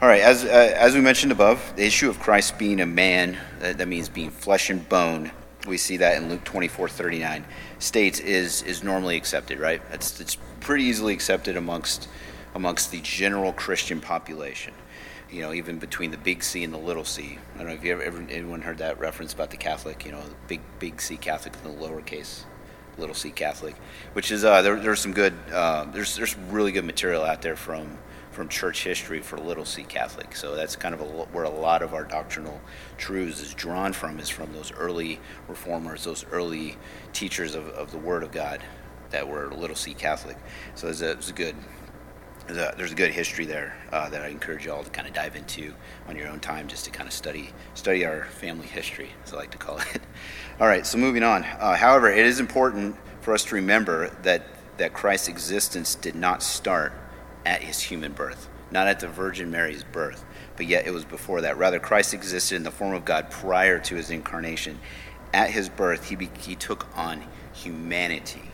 All 0.00 0.08
right, 0.08 0.22
as, 0.22 0.44
uh, 0.44 0.48
as 0.48 0.94
we 0.94 1.00
mentioned 1.00 1.32
above, 1.32 1.74
the 1.76 1.84
issue 1.84 2.08
of 2.08 2.18
Christ 2.20 2.58
being 2.58 2.80
a 2.80 2.86
man, 2.86 3.36
that, 3.58 3.78
that 3.78 3.88
means 3.88 4.08
being 4.08 4.30
flesh 4.30 4.70
and 4.70 4.88
bone, 4.88 5.32
we 5.66 5.76
see 5.76 5.96
that 5.98 6.16
in 6.16 6.28
Luke 6.28 6.44
24 6.44 6.88
39, 6.88 7.44
states 7.78 8.18
is, 8.20 8.62
is 8.62 8.82
normally 8.82 9.16
accepted, 9.16 9.58
right? 9.58 9.82
It's, 9.92 10.20
it's 10.20 10.36
pretty 10.60 10.84
easily 10.84 11.12
accepted 11.12 11.56
amongst, 11.56 12.08
amongst 12.54 12.90
the 12.92 13.00
general 13.00 13.52
Christian 13.52 14.00
population 14.00 14.74
you 15.30 15.40
know, 15.40 15.54
even 15.54 15.78
between 15.78 16.10
the 16.10 16.18
big 16.18 16.42
C 16.42 16.62
and 16.62 16.74
the 16.74 16.78
little 16.78 17.06
c. 17.06 17.38
I 17.54 17.58
don't 17.58 17.68
know 17.68 17.72
if 17.72 17.82
you 17.82 17.92
ever, 17.92 18.02
ever 18.02 18.22
anyone 18.28 18.60
heard 18.60 18.76
that 18.78 19.00
reference 19.00 19.32
about 19.32 19.48
the 19.48 19.56
Catholic, 19.56 20.04
you 20.04 20.12
know, 20.12 20.20
the 20.20 20.34
big 20.46 20.60
big 20.78 21.00
C 21.00 21.16
Catholic 21.16 21.54
and 21.64 21.74
the 21.74 21.82
lowercase 21.82 22.44
little 22.98 23.14
c 23.14 23.30
Catholic, 23.30 23.74
which 24.12 24.30
is 24.30 24.44
uh, 24.44 24.62
there, 24.62 24.78
there's 24.78 25.00
some 25.00 25.12
good 25.12 25.34
uh, 25.52 25.84
there's 25.92 26.16
there's 26.16 26.36
really 26.36 26.72
good 26.72 26.84
material 26.84 27.22
out 27.22 27.42
there 27.42 27.56
from 27.56 27.98
from 28.30 28.48
church 28.48 28.84
history 28.84 29.20
for 29.20 29.38
little 29.38 29.64
c 29.64 29.82
Catholic. 29.84 30.34
So 30.34 30.54
that's 30.54 30.76
kind 30.76 30.94
of 30.94 31.00
a, 31.00 31.04
where 31.04 31.44
a 31.44 31.50
lot 31.50 31.82
of 31.82 31.94
our 31.94 32.04
doctrinal 32.04 32.60
truths 32.96 33.40
is 33.40 33.54
drawn 33.54 33.92
from 33.92 34.18
is 34.18 34.28
from 34.28 34.52
those 34.52 34.72
early 34.72 35.20
reformers, 35.48 36.04
those 36.04 36.24
early 36.32 36.76
teachers 37.12 37.54
of, 37.54 37.68
of 37.68 37.92
the 37.92 37.98
Word 37.98 38.22
of 38.22 38.32
God 38.32 38.62
that 39.10 39.28
were 39.28 39.50
little 39.52 39.76
c 39.76 39.94
Catholic. 39.94 40.36
So 40.74 40.88
it's 40.88 41.02
a, 41.02 41.10
a 41.10 41.32
good 41.32 41.54
there's 42.46 42.58
a, 42.58 42.74
there's 42.76 42.92
a 42.92 42.96
good 42.96 43.12
history 43.12 43.46
there 43.46 43.76
uh, 43.92 44.08
that 44.10 44.22
I 44.22 44.28
encourage 44.28 44.64
you 44.64 44.72
all 44.72 44.82
to 44.82 44.90
kind 44.90 45.06
of 45.06 45.14
dive 45.14 45.36
into 45.36 45.72
on 46.08 46.16
your 46.16 46.28
own 46.28 46.40
time, 46.40 46.66
just 46.66 46.84
to 46.86 46.90
kind 46.90 47.06
of 47.06 47.12
study 47.12 47.50
study 47.74 48.04
our 48.04 48.24
family 48.24 48.66
history, 48.66 49.10
as 49.24 49.32
I 49.32 49.36
like 49.36 49.50
to 49.52 49.58
call 49.58 49.78
it. 49.78 50.02
all 50.62 50.68
right, 50.68 50.86
so 50.86 50.96
moving 50.96 51.24
on. 51.24 51.42
Uh, 51.42 51.74
however, 51.74 52.08
it 52.08 52.24
is 52.24 52.38
important 52.38 52.94
for 53.20 53.34
us 53.34 53.42
to 53.46 53.56
remember 53.56 54.10
that 54.22 54.46
that 54.76 54.92
Christ's 54.92 55.26
existence 55.26 55.96
did 55.96 56.14
not 56.14 56.40
start 56.40 56.92
at 57.44 57.62
his 57.62 57.80
human 57.80 58.12
birth, 58.12 58.48
not 58.70 58.86
at 58.86 59.00
the 59.00 59.08
Virgin 59.08 59.50
Mary's 59.50 59.82
birth, 59.82 60.24
but 60.56 60.66
yet 60.66 60.86
it 60.86 60.92
was 60.92 61.04
before 61.04 61.40
that. 61.40 61.58
Rather, 61.58 61.80
Christ 61.80 62.14
existed 62.14 62.54
in 62.54 62.62
the 62.62 62.70
form 62.70 62.94
of 62.94 63.04
God 63.04 63.28
prior 63.28 63.80
to 63.80 63.96
his 63.96 64.10
incarnation. 64.10 64.78
At 65.34 65.50
his 65.50 65.68
birth, 65.68 66.08
he 66.08 66.14
be, 66.14 66.30
he 66.38 66.54
took 66.54 66.86
on 66.96 67.24
humanity, 67.52 68.48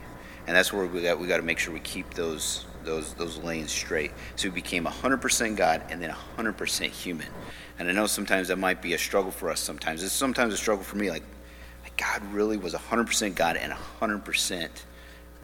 and 0.47 0.57
that's 0.57 0.73
where 0.73 0.87
we 0.87 1.03
got 1.03 1.21
we 1.21 1.27
got 1.27 1.37
to 1.37 1.43
make 1.43 1.59
sure 1.59 1.75
we 1.75 1.81
keep 1.81 2.15
those 2.15 2.65
those 2.85 3.13
those 3.13 3.37
lanes 3.37 3.71
straight. 3.71 4.13
So 4.37 4.49
he 4.49 4.55
became 4.55 4.87
100% 4.87 5.57
God 5.57 5.83
and 5.91 6.01
then 6.01 6.15
100% 6.39 6.85
human. 6.85 7.29
And 7.79 7.87
I 7.87 7.93
know 7.93 8.07
sometimes 8.07 8.49
that 8.49 8.57
might 8.57 8.81
be 8.81 8.95
a 8.95 8.99
struggle 8.99 9.31
for 9.31 9.51
us. 9.51 9.61
Sometimes 9.61 10.03
it's 10.03 10.15
sometimes 10.15 10.55
a 10.55 10.57
struggle 10.57 10.85
for 10.85 10.97
me. 10.97 11.11
Like, 11.11 11.23
God 11.99 12.23
really 12.33 12.57
was 12.57 12.75
100% 12.75 13.35
God 13.35 13.57
and 13.57 13.73
100% 14.01 14.69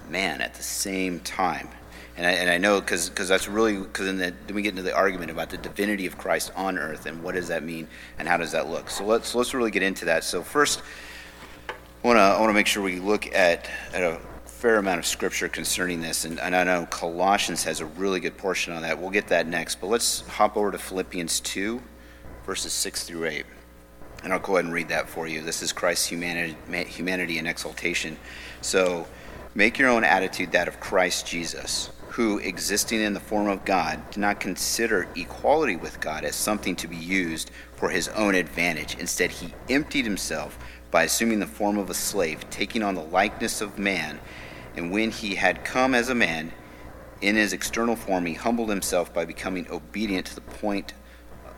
man 0.09 0.41
at 0.41 0.55
the 0.55 0.63
same 0.63 1.21
time. 1.21 1.69
And 2.17 2.27
I, 2.27 2.31
and 2.31 2.49
I 2.49 2.59
know 2.59 2.81
because 2.81 3.11
that's 3.11 3.49
really 3.49 3.77
because 3.77 4.07
then, 4.07 4.19
then 4.19 4.55
we 4.55 4.63
get 4.63 4.71
into 4.71 4.83
the 4.83 4.95
argument 4.95 5.33
about 5.33 5.51
the 5.51 5.57
divinity 5.57 6.07
of 6.07 6.17
Christ 6.17 6.53
on 6.55 6.79
earth 6.79 7.07
and 7.07 7.23
what 7.25 7.35
does 7.35 7.49
that 7.49 7.65
mean 7.65 7.89
and 8.19 8.29
how 8.29 8.37
does 8.37 8.53
that 8.53 8.69
look. 8.69 8.89
So 8.89 9.05
let's 9.05 9.35
let's 9.35 9.53
really 9.53 9.73
get 9.73 9.83
into 9.83 10.05
that. 10.05 10.23
So 10.23 10.43
first, 10.43 10.81
I 11.69 12.07
want 12.07 12.19
to 12.19 12.21
I 12.21 12.39
want 12.39 12.51
to 12.51 12.55
make 12.55 12.69
sure 12.69 12.85
we 12.85 13.01
look 13.01 13.35
at 13.35 13.69
at 13.93 14.03
a 14.05 14.21
fair 14.45 14.77
amount 14.77 15.01
of 15.01 15.07
scripture 15.07 15.49
concerning 15.49 16.01
this, 16.01 16.25
and, 16.25 16.39
and 16.39 16.55
I 16.55 16.63
know 16.63 16.87
Colossians 16.87 17.65
has 17.65 17.81
a 17.81 17.87
really 17.87 18.21
good 18.21 18.39
portion 18.39 18.73
on 18.73 18.83
that. 18.83 18.99
We'll 18.99 19.11
get 19.11 19.27
that 19.29 19.47
next, 19.47 19.81
but 19.81 19.89
let's 19.89 20.21
hop 20.27 20.57
over 20.57 20.71
to 20.71 20.79
Philippians 20.79 21.41
2, 21.41 21.83
verses 22.47 22.73
6 22.73 23.05
through 23.05 23.27
8. 23.27 23.45
And 24.25 24.33
I'll 24.33 24.39
go 24.39 24.55
ahead 24.55 24.65
and 24.65 24.75
read 24.75 24.89
that 24.89 25.09
for 25.09 25.29
you. 25.29 25.43
This 25.43 25.63
is 25.63 25.73
Christ's 25.73 26.07
humanity, 26.07 26.57
humanity 26.87 27.39
and 27.39 27.47
exaltation. 27.47 28.17
So 28.63 29.07
make 29.55 29.79
your 29.79 29.91
own 29.91 30.03
attitude 30.03 30.53
that 30.53 30.67
of 30.67 30.81
Christ 30.81 31.27
Jesus, 31.27 31.91
who, 32.09 32.39
existing 32.39 33.01
in 33.01 33.13
the 33.13 33.21
form 33.21 33.49
of 33.49 33.67
God, 33.67 34.01
did 34.11 34.21
not 34.21 34.41
consider 34.41 35.07
equality 35.15 35.77
with 35.77 36.01
God 36.01 36.25
as 36.25 36.35
something 36.35 36.75
to 36.77 36.89
be 36.89 36.97
used 36.97 37.51
for 37.77 37.91
his 37.91 38.09
own 38.09 38.35
advantage. 38.35 38.97
Instead, 38.99 39.31
he 39.31 39.53
emptied 39.69 40.07
himself 40.07 40.59
by 40.91 41.03
assuming 41.03 41.41
the 41.41 41.47
form 41.47 41.77
of 41.77 41.91
a 41.91 41.95
slave, 41.95 42.49
taking 42.49 42.83
on 42.83 42.95
the 42.95 43.03
likeness 43.03 43.61
of 43.61 43.79
man. 43.79 44.19
And 44.75 44.91
when 44.91 45.11
he 45.11 45.35
had 45.35 45.65
come 45.65 45.95
as 45.95 46.09
a 46.09 46.15
man, 46.15 46.51
in 47.21 47.37
his 47.37 47.53
external 47.53 47.97
form, 47.97 48.25
he 48.27 48.35
humbled 48.35 48.71
himself 48.71 49.13
by 49.13 49.25
becoming 49.25 49.67
obedient 49.71 50.27
to 50.27 50.35
the 50.35 50.41
point 50.41 50.95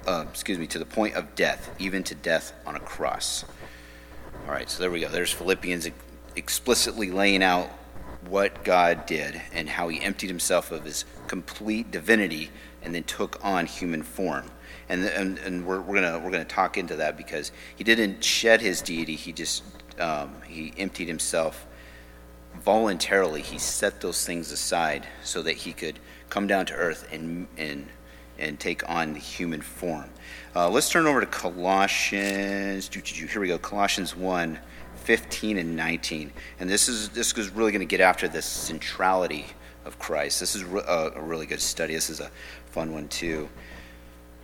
uh, 0.07 0.25
excuse 0.31 0.59
me, 0.59 0.67
to 0.69 0.79
the 0.79 0.87
point 0.87 1.15
of 1.15 1.35
death, 1.35 1.75
even 1.79 2.03
to 2.05 2.15
death 2.15 2.53
on 2.67 2.77
a 2.77 2.81
cross. 2.81 3.45
All 4.47 4.53
right, 4.53 4.69
so 4.71 4.81
there 4.81 4.91
we 4.91 5.01
go. 5.01 5.09
There's 5.09 5.33
Philippians 5.33 5.89
explicitly 6.37 7.11
laying 7.11 7.43
out 7.43 7.69
what 8.29 8.65
God 8.65 9.07
did 9.07 9.41
and 9.53 9.69
how 9.69 9.89
he 9.89 10.01
emptied 10.01 10.29
himself 10.29 10.71
of 10.71 10.85
his 10.85 11.05
complete 11.27 11.91
divinity 11.91 12.51
and 12.83 12.95
then 12.95 13.05
took 13.05 13.45
on 13.45 13.67
human 13.67 14.03
form. 14.03 14.51
And, 14.89 15.05
and, 15.05 15.39
and 15.39 15.67
we're, 15.67 15.81
we're 15.81 16.01
going 16.01 16.25
we're 16.25 16.31
gonna 16.31 16.45
talk 16.45 16.77
into 16.77 16.97
that 16.97 17.17
because 17.17 17.51
he 17.75 17.83
didn't 17.83 18.23
shed 18.23 18.61
his 18.61 18.81
deity, 18.83 19.17
he 19.17 19.33
just 19.33 19.65
um, 19.99 20.37
he 20.47 20.73
emptied 20.79 21.09
himself 21.09 21.67
voluntarily. 22.63 23.43
He 23.43 23.59
set 23.59 24.01
those 24.01 24.25
things 24.25 24.53
aside 24.53 25.07
so 25.23 25.43
that 25.43 25.57
he 25.57 25.73
could 25.73 25.99
come 26.31 26.47
down 26.47 26.67
to 26.67 26.75
earth 26.75 27.09
and, 27.13 27.49
and 27.57 27.89
and 28.39 28.59
take 28.59 28.89
on 28.89 29.13
the 29.15 29.19
human 29.19 29.61
form. 29.61 30.11
Uh, 30.55 30.69
let's 30.71 30.89
turn 30.89 31.07
over 31.07 31.21
to 31.21 31.27
Colossians. 31.27 32.89
Here 32.93 33.41
we 33.41 33.49
go. 33.49 33.59
Colossians 33.59 34.17
1 34.17 34.59
15 35.07 35.59
and 35.59 35.77
19. 35.77 36.33
And 36.59 36.69
this 36.69 36.89
is, 36.89 37.11
this 37.11 37.33
is 37.39 37.51
really 37.51 37.71
going 37.71 37.79
to 37.79 37.87
get 37.87 38.01
after 38.01 38.27
the 38.27 38.43
centrality 38.43 39.47
of 39.85 40.01
Christ. 40.01 40.41
This 40.41 40.57
is 40.57 40.63
a, 40.63 41.13
a 41.15 41.21
really 41.21 41.47
good 41.47 41.61
study. 41.61 41.95
This 41.95 42.11
is 42.11 42.19
a 42.19 42.29
fun 42.73 42.93
one, 42.93 43.07
too. 43.07 43.49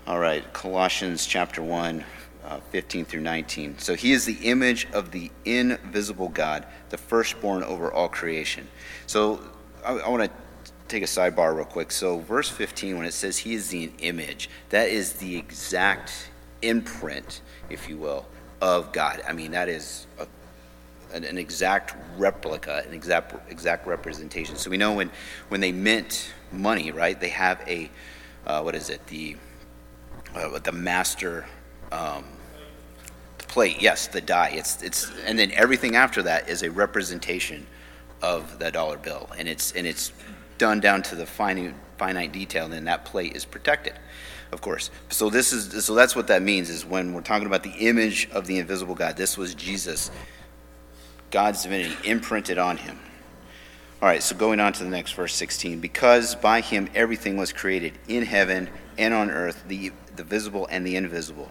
All 0.07 0.21
right, 0.21 0.45
Colossians 0.53 1.27
chapter 1.27 1.63
1, 1.63 2.05
uh, 2.45 2.61
15 2.71 3.05
through 3.05 3.23
19. 3.23 3.79
So 3.79 3.97
he 3.97 4.13
is 4.13 4.25
the 4.25 4.39
image 4.43 4.87
of 4.93 5.11
the 5.11 5.33
invisible 5.45 6.29
God, 6.29 6.67
the 6.91 6.99
firstborn 6.99 7.65
over 7.65 7.93
all 7.93 8.09
creation. 8.09 8.69
So 9.09 9.41
I, 9.85 9.95
I 9.95 10.09
want 10.09 10.25
to 10.25 10.31
take 10.93 11.03
a 11.03 11.07
sidebar 11.07 11.57
real 11.57 11.65
quick. 11.65 11.91
So, 11.91 12.19
verse 12.19 12.49
15, 12.49 12.99
when 12.99 13.07
it 13.07 13.15
says 13.15 13.39
he 13.39 13.55
is 13.55 13.71
the 13.71 13.91
image, 14.01 14.51
that 14.69 14.89
is 14.89 15.15
the 15.15 15.37
exact 15.37 16.29
imprint, 16.61 17.41
if 17.71 17.89
you 17.89 17.97
will, 17.97 18.27
of 18.61 18.93
God. 18.93 19.23
I 19.27 19.33
mean, 19.33 19.53
that 19.53 19.69
is 19.69 20.07
a, 20.19 20.27
an, 21.15 21.25
an, 21.25 21.39
exact 21.39 21.97
replica, 22.19 22.85
an 22.87 22.93
exact 22.93 23.51
exact 23.51 23.87
representation. 23.87 24.57
So 24.57 24.71
we 24.71 24.77
know 24.77 24.95
when 24.95 25.11
when 25.49 25.61
they 25.61 25.73
mint 25.73 26.33
money, 26.53 26.91
right? 26.91 27.19
They 27.19 27.31
have 27.31 27.61
a 27.67 27.91
uh, 28.47 28.61
what 28.61 28.75
is 28.75 28.91
it? 28.91 29.05
The 29.07 29.37
uh, 30.35 30.59
the 30.59 30.73
master. 30.73 31.47
Um, 31.91 32.25
plate 33.49 33.83
yes 33.83 34.07
the 34.07 34.21
die 34.21 34.49
it's 34.55 34.83
it's 34.83 35.13
and 35.27 35.39
then 35.39 35.51
everything 35.51 35.95
after 35.95 36.23
that 36.23 36.49
is 36.49 36.63
a 36.63 36.71
representation 36.71 37.67
of 38.23 38.59
the 38.59 38.71
dollar 38.71 38.97
bill 38.97 39.29
and 39.37 39.47
it's 39.47 39.73
and 39.73 39.87
it's 39.87 40.11
done 40.63 40.79
down 40.79 41.03
to 41.03 41.17
the 41.17 41.27
finite, 41.27 41.75
finite 41.99 42.31
detail, 42.31 42.69
then 42.69 42.85
that 42.85 43.05
plate 43.05 43.35
is 43.35 43.45
protected, 43.45 43.95
of 44.53 44.61
course. 44.61 44.93
So 45.11 45.29
this 45.29 45.53
is 45.53 45.85
so 45.85 45.97
that's 45.97 46.15
what 46.15 46.29
that 46.29 46.41
means 46.41 46.71
is 46.71 46.87
when 46.87 47.13
we're 47.13 47.21
talking 47.21 47.49
about 47.49 47.65
the 47.65 47.73
image 47.73 48.29
of 48.31 48.47
the 48.47 48.61
invisible 48.61 48.95
God. 48.95 49.17
This 49.17 49.37
was 49.37 49.57
Jesus, 49.57 50.13
God's 51.33 51.65
divinity 51.65 51.97
imprinted 52.09 52.59
on 52.59 52.77
him. 52.77 52.97
All 54.01 54.09
right, 54.09 54.23
so 54.23 54.37
going 54.37 54.61
on 54.61 54.73
to 54.75 54.85
the 54.85 54.91
next 54.91 55.15
verse 55.15 55.35
16. 55.35 55.81
Because 55.81 56.37
by 56.37 56.61
him 56.61 56.89
everything 56.95 57.37
was 57.37 57.53
created 57.53 57.99
in 58.07 58.23
heaven 58.23 58.71
and 58.97 59.13
on 59.13 59.33
earth, 59.33 59.65
the, 59.67 59.91
the 60.15 60.23
visible 60.23 60.69
and 60.71 60.87
the 60.87 60.95
invisible. 60.95 61.51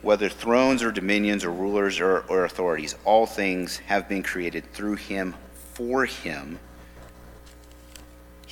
Whether 0.00 0.30
thrones 0.30 0.82
or 0.82 0.90
dominions 0.90 1.44
or 1.44 1.50
rulers 1.50 2.00
or, 2.00 2.20
or 2.28 2.46
authorities, 2.46 2.96
all 3.04 3.26
things 3.26 3.76
have 3.78 4.08
been 4.08 4.22
created 4.22 4.72
through 4.72 4.96
him, 4.96 5.34
for 5.74 6.06
him 6.06 6.58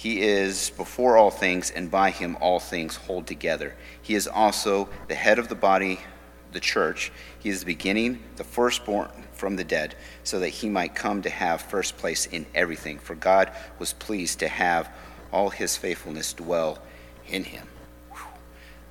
he 0.02 0.20
is 0.20 0.70
before 0.70 1.16
all 1.16 1.30
things, 1.30 1.70
and 1.70 1.88
by 1.88 2.10
him 2.10 2.36
all 2.40 2.58
things 2.58 2.96
hold 2.96 3.24
together. 3.24 3.76
He 4.02 4.16
is 4.16 4.26
also 4.26 4.88
the 5.06 5.14
head 5.14 5.38
of 5.38 5.46
the 5.46 5.54
body, 5.54 6.00
the 6.50 6.58
church. 6.58 7.12
He 7.38 7.50
is 7.50 7.60
the 7.60 7.66
beginning, 7.66 8.20
the 8.34 8.42
firstborn 8.42 9.10
from 9.32 9.54
the 9.54 9.62
dead, 9.62 9.94
so 10.24 10.40
that 10.40 10.48
he 10.48 10.68
might 10.68 10.96
come 10.96 11.22
to 11.22 11.30
have 11.30 11.62
first 11.62 11.98
place 11.98 12.26
in 12.26 12.46
everything. 12.52 12.98
For 12.98 13.14
God 13.14 13.52
was 13.78 13.92
pleased 13.92 14.40
to 14.40 14.48
have 14.48 14.92
all 15.30 15.50
his 15.50 15.76
faithfulness 15.76 16.32
dwell 16.32 16.80
in 17.28 17.44
him. 17.44 17.68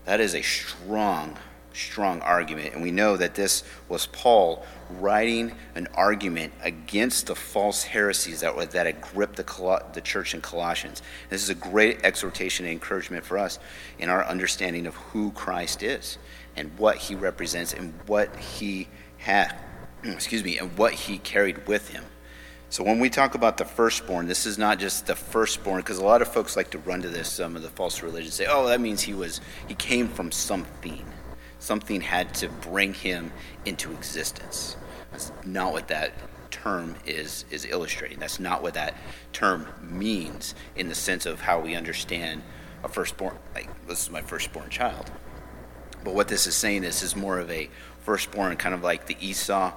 That 0.05 0.21
is 0.21 0.33
a 0.33 0.41
strong 0.41 1.37
strong 1.73 2.21
argument. 2.21 2.73
And 2.73 2.81
we 2.81 2.91
know 2.91 3.17
that 3.17 3.35
this 3.35 3.63
was 3.89 4.05
Paul 4.07 4.65
writing 4.89 5.53
an 5.75 5.87
argument 5.93 6.53
against 6.61 7.27
the 7.27 7.35
false 7.35 7.83
heresies 7.83 8.41
that, 8.41 8.71
that 8.71 8.85
had 8.85 9.01
gripped 9.01 9.37
the, 9.37 9.83
the 9.93 10.01
church 10.01 10.33
in 10.33 10.41
Colossians. 10.41 11.01
This 11.29 11.43
is 11.43 11.49
a 11.49 11.55
great 11.55 12.03
exhortation 12.03 12.65
and 12.65 12.73
encouragement 12.73 13.23
for 13.23 13.37
us 13.37 13.59
in 13.99 14.09
our 14.09 14.25
understanding 14.25 14.87
of 14.87 14.95
who 14.95 15.31
Christ 15.31 15.83
is 15.83 16.17
and 16.55 16.77
what 16.77 16.97
he 16.97 17.15
represents 17.15 17.73
and 17.73 17.93
what 18.07 18.35
he 18.35 18.87
had, 19.17 19.55
excuse 20.03 20.43
me, 20.43 20.57
and 20.57 20.77
what 20.77 20.93
he 20.93 21.17
carried 21.17 21.67
with 21.67 21.89
him. 21.89 22.03
So 22.69 22.85
when 22.85 22.99
we 22.99 23.09
talk 23.09 23.35
about 23.35 23.57
the 23.57 23.65
firstborn, 23.65 24.27
this 24.27 24.45
is 24.45 24.57
not 24.57 24.79
just 24.79 25.05
the 25.05 25.15
firstborn, 25.15 25.81
because 25.81 25.97
a 25.97 26.05
lot 26.05 26.21
of 26.21 26.29
folks 26.29 26.55
like 26.55 26.69
to 26.69 26.77
run 26.77 27.01
to 27.01 27.09
this. 27.09 27.29
Some 27.29 27.57
of 27.57 27.63
the 27.63 27.69
false 27.69 28.01
religions 28.01 28.35
say, 28.35 28.45
"Oh, 28.49 28.67
that 28.67 28.79
means 28.79 29.01
he 29.01 29.13
was 29.13 29.41
he 29.67 29.73
came 29.73 30.07
from 30.07 30.31
something." 30.31 31.05
Something 31.61 32.01
had 32.01 32.33
to 32.33 32.49
bring 32.49 32.93
him 32.93 33.31
into 33.65 33.91
existence. 33.91 34.75
That's 35.11 35.31
not 35.45 35.71
what 35.71 35.87
that 35.89 36.11
term 36.49 36.95
is 37.05 37.45
is 37.49 37.65
illustrating. 37.65 38.19
That's 38.19 38.39
not 38.39 38.61
what 38.61 38.73
that 38.73 38.95
term 39.31 39.67
means 39.81 40.53
in 40.75 40.89
the 40.89 40.95
sense 40.95 41.25
of 41.25 41.41
how 41.41 41.61
we 41.61 41.75
understand 41.75 42.41
a 42.83 42.89
firstborn. 42.89 43.37
Like 43.55 43.69
this 43.87 44.03
is 44.03 44.09
my 44.09 44.21
firstborn 44.21 44.69
child. 44.69 45.11
But 46.03 46.15
what 46.15 46.27
this 46.27 46.47
is 46.47 46.55
saying 46.55 46.83
is 46.83 47.03
is 47.03 47.15
more 47.15 47.39
of 47.39 47.49
a 47.51 47.69
firstborn, 48.03 48.55
kind 48.57 48.73
of 48.73 48.83
like 48.83 49.05
the 49.05 49.15
Esau 49.21 49.71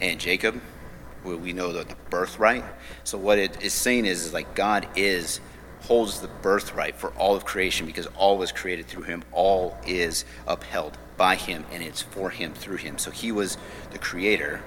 and 0.00 0.18
Jacob, 0.18 0.60
where 1.22 1.36
we 1.36 1.52
know 1.52 1.72
the, 1.72 1.84
the 1.84 1.96
birthright. 2.10 2.64
So 3.04 3.18
what 3.18 3.38
it 3.38 3.62
is 3.62 3.72
saying 3.72 4.04
is, 4.04 4.26
is 4.26 4.32
like 4.32 4.54
God 4.54 4.88
is 4.96 5.40
holds 5.82 6.20
the 6.20 6.28
birthright 6.28 6.96
for 6.96 7.10
all 7.12 7.34
of 7.34 7.44
creation 7.44 7.86
because 7.86 8.06
all 8.08 8.36
was 8.36 8.52
created 8.52 8.86
through 8.86 9.04
him. 9.04 9.22
All 9.32 9.78
is 9.86 10.24
upheld 10.46 10.98
by 11.20 11.36
him 11.36 11.66
and 11.70 11.82
it's 11.82 12.00
for 12.00 12.30
him 12.30 12.54
through 12.54 12.78
him. 12.78 12.96
So 12.96 13.10
he 13.10 13.30
was 13.30 13.58
the 13.90 13.98
creator 13.98 14.62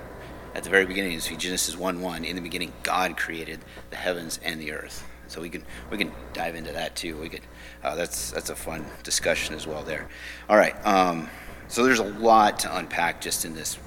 at 0.54 0.64
the 0.64 0.70
very 0.70 0.86
beginning. 0.86 1.20
See 1.20 1.36
Genesis 1.36 1.76
1 1.76 2.00
1. 2.00 2.24
In 2.24 2.36
the 2.36 2.44
beginning, 2.44 2.72
God 2.84 3.18
created 3.18 3.60
the 3.90 3.96
heavens 3.96 4.40
and 4.44 4.62
the 4.62 4.72
earth. 4.72 5.04
So 5.26 5.42
we 5.42 5.50
can 5.50 5.64
we 5.90 5.98
can 5.98 6.12
dive 6.34 6.54
into 6.54 6.72
that 6.74 6.96
too. 6.96 7.18
We 7.18 7.28
could 7.28 7.42
uh, 7.84 7.96
that's 7.96 8.30
that's 8.30 8.52
a 8.52 8.56
fun 8.56 8.86
discussion 9.02 9.56
as 9.56 9.66
well 9.66 9.82
there. 9.82 10.08
All 10.48 10.56
right. 10.56 10.76
Um, 10.86 11.28
so 11.70 11.84
there's 11.84 11.98
a 11.98 12.04
lot 12.04 12.60
to 12.60 12.78
unpack 12.78 13.20
just 13.20 13.46
in 13.46 13.56
this 13.56 13.80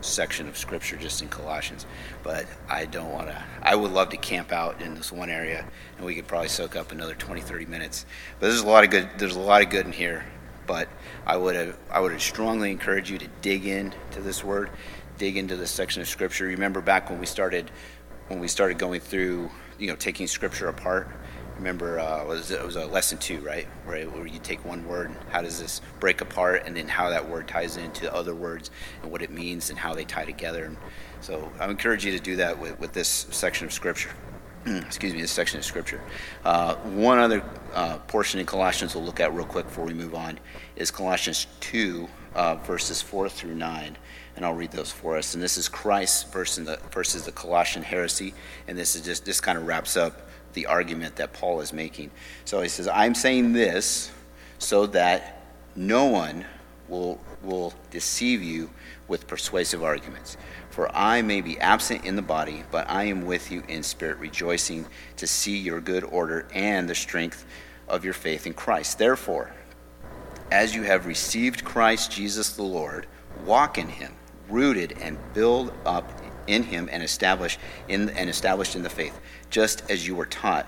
section 0.00 0.46
of 0.46 0.56
scripture, 0.56 0.96
just 0.96 1.22
in 1.22 1.28
Colossians. 1.28 1.86
But 2.22 2.46
I 2.68 2.84
don't 2.84 3.10
want 3.10 3.30
to. 3.30 3.44
I 3.64 3.74
would 3.74 3.90
love 3.90 4.10
to 4.10 4.16
camp 4.16 4.52
out 4.52 4.80
in 4.80 4.94
this 4.94 5.10
one 5.10 5.28
area, 5.28 5.66
and 5.96 6.06
we 6.06 6.14
could 6.14 6.28
probably 6.28 6.50
soak 6.50 6.76
up 6.76 6.92
another 6.92 7.14
20, 7.14 7.40
30 7.40 7.66
minutes. 7.66 8.06
But 8.38 8.46
there's 8.46 8.60
a 8.60 8.66
lot 8.68 8.84
of 8.84 8.90
good. 8.90 9.08
There's 9.18 9.34
a 9.34 9.40
lot 9.40 9.62
of 9.62 9.70
good 9.70 9.86
in 9.86 9.92
here 9.92 10.24
but 10.72 10.88
I 11.26 11.36
would 11.36 11.54
have, 11.54 11.76
I 11.90 12.00
would 12.00 12.18
strongly 12.18 12.70
encourage 12.70 13.10
you 13.10 13.18
to 13.18 13.28
dig 13.42 13.66
into 13.66 14.22
this 14.22 14.42
word, 14.42 14.70
dig 15.18 15.36
into 15.36 15.54
this 15.54 15.70
section 15.70 16.00
of 16.00 16.08
scripture. 16.08 16.46
Remember 16.46 16.80
back 16.80 17.10
when 17.10 17.20
we 17.20 17.26
started, 17.26 17.70
when 18.28 18.40
we 18.40 18.48
started 18.48 18.78
going 18.78 19.00
through, 19.00 19.50
you 19.78 19.86
know, 19.86 19.96
taking 19.96 20.26
scripture 20.26 20.68
apart. 20.68 21.10
Remember, 21.58 22.00
uh, 22.00 22.24
was 22.24 22.50
it 22.50 22.64
was 22.64 22.76
a 22.76 22.86
lesson 22.86 23.18
two, 23.18 23.40
right? 23.40 23.68
Right, 23.84 24.10
where 24.10 24.26
you 24.26 24.38
take 24.38 24.64
one 24.64 24.88
word, 24.88 25.14
how 25.28 25.42
does 25.42 25.60
this 25.60 25.82
break 26.00 26.22
apart, 26.22 26.62
and 26.64 26.74
then 26.74 26.88
how 26.88 27.10
that 27.10 27.28
word 27.28 27.48
ties 27.48 27.76
into 27.76 28.10
other 28.10 28.34
words 28.34 28.70
and 29.02 29.12
what 29.12 29.20
it 29.20 29.30
means 29.30 29.68
and 29.68 29.78
how 29.78 29.92
they 29.92 30.06
tie 30.06 30.24
together. 30.24 30.64
And 30.64 30.78
so 31.20 31.52
I 31.60 31.68
encourage 31.68 32.06
you 32.06 32.12
to 32.12 32.18
do 32.18 32.36
that 32.36 32.58
with, 32.58 32.80
with 32.80 32.94
this 32.94 33.26
section 33.28 33.66
of 33.66 33.74
scripture. 33.74 34.12
excuse 34.66 35.12
me, 35.12 35.20
this 35.20 35.32
section 35.32 35.58
of 35.58 35.64
scripture. 35.64 36.00
Uh, 36.44 36.76
one 36.76 37.18
other 37.18 37.42
uh, 37.74 37.98
portion 37.98 38.38
in 38.38 38.46
Colossians 38.46 38.94
we'll 38.94 39.04
look 39.04 39.18
at 39.18 39.34
real 39.34 39.44
quick 39.44 39.66
before 39.66 39.84
we 39.84 39.94
move 39.94 40.14
on 40.14 40.38
is 40.76 40.90
Colossians 40.90 41.46
2, 41.60 42.08
uh, 42.34 42.54
verses 42.56 43.02
4 43.02 43.28
through 43.28 43.54
9. 43.54 43.96
And 44.36 44.44
I'll 44.46 44.54
read 44.54 44.70
those 44.70 44.90
for 44.90 45.16
us. 45.16 45.34
And 45.34 45.42
this 45.42 45.58
is 45.58 45.68
Christ 45.68 46.32
versus 46.32 46.64
the, 46.64 46.78
versus 46.92 47.24
the 47.24 47.32
Colossian 47.32 47.82
heresy. 47.82 48.34
And 48.68 48.78
this 48.78 48.94
is 48.94 49.02
just, 49.02 49.24
this 49.24 49.40
kind 49.40 49.58
of 49.58 49.66
wraps 49.66 49.96
up 49.96 50.28
the 50.52 50.66
argument 50.66 51.16
that 51.16 51.32
Paul 51.32 51.60
is 51.60 51.72
making. 51.72 52.10
So 52.44 52.60
he 52.60 52.68
says, 52.68 52.86
I'm 52.86 53.14
saying 53.14 53.52
this 53.52 54.12
so 54.58 54.86
that 54.86 55.42
no 55.74 56.06
one 56.06 56.44
will, 56.92 57.18
will 57.42 57.72
deceive 57.90 58.42
you 58.42 58.70
with 59.08 59.26
persuasive 59.26 59.82
arguments. 59.82 60.36
For 60.70 60.94
I 60.94 61.22
may 61.22 61.40
be 61.40 61.58
absent 61.58 62.04
in 62.04 62.14
the 62.14 62.22
body, 62.22 62.62
but 62.70 62.88
I 62.88 63.04
am 63.04 63.24
with 63.24 63.50
you 63.50 63.62
in 63.66 63.82
spirit, 63.82 64.18
rejoicing 64.18 64.86
to 65.16 65.26
see 65.26 65.56
your 65.56 65.80
good 65.80 66.04
order 66.04 66.46
and 66.54 66.88
the 66.88 66.94
strength 66.94 67.44
of 67.88 68.04
your 68.04 68.14
faith 68.14 68.46
in 68.46 68.54
Christ. 68.54 68.98
Therefore, 68.98 69.52
as 70.52 70.74
you 70.74 70.82
have 70.82 71.06
received 71.06 71.64
Christ 71.64 72.12
Jesus 72.12 72.52
the 72.52 72.62
Lord, 72.62 73.06
walk 73.46 73.78
in 73.78 73.88
him, 73.88 74.14
rooted 74.48 74.92
and 75.00 75.18
build 75.32 75.72
up 75.86 76.20
in 76.46 76.62
him 76.62 76.88
and 76.92 77.02
established 77.02 77.58
in 77.88 78.10
and 78.10 78.28
established 78.28 78.76
in 78.76 78.82
the 78.82 78.90
faith, 78.90 79.18
just 79.48 79.90
as 79.90 80.06
you 80.06 80.14
were 80.14 80.26
taught, 80.26 80.66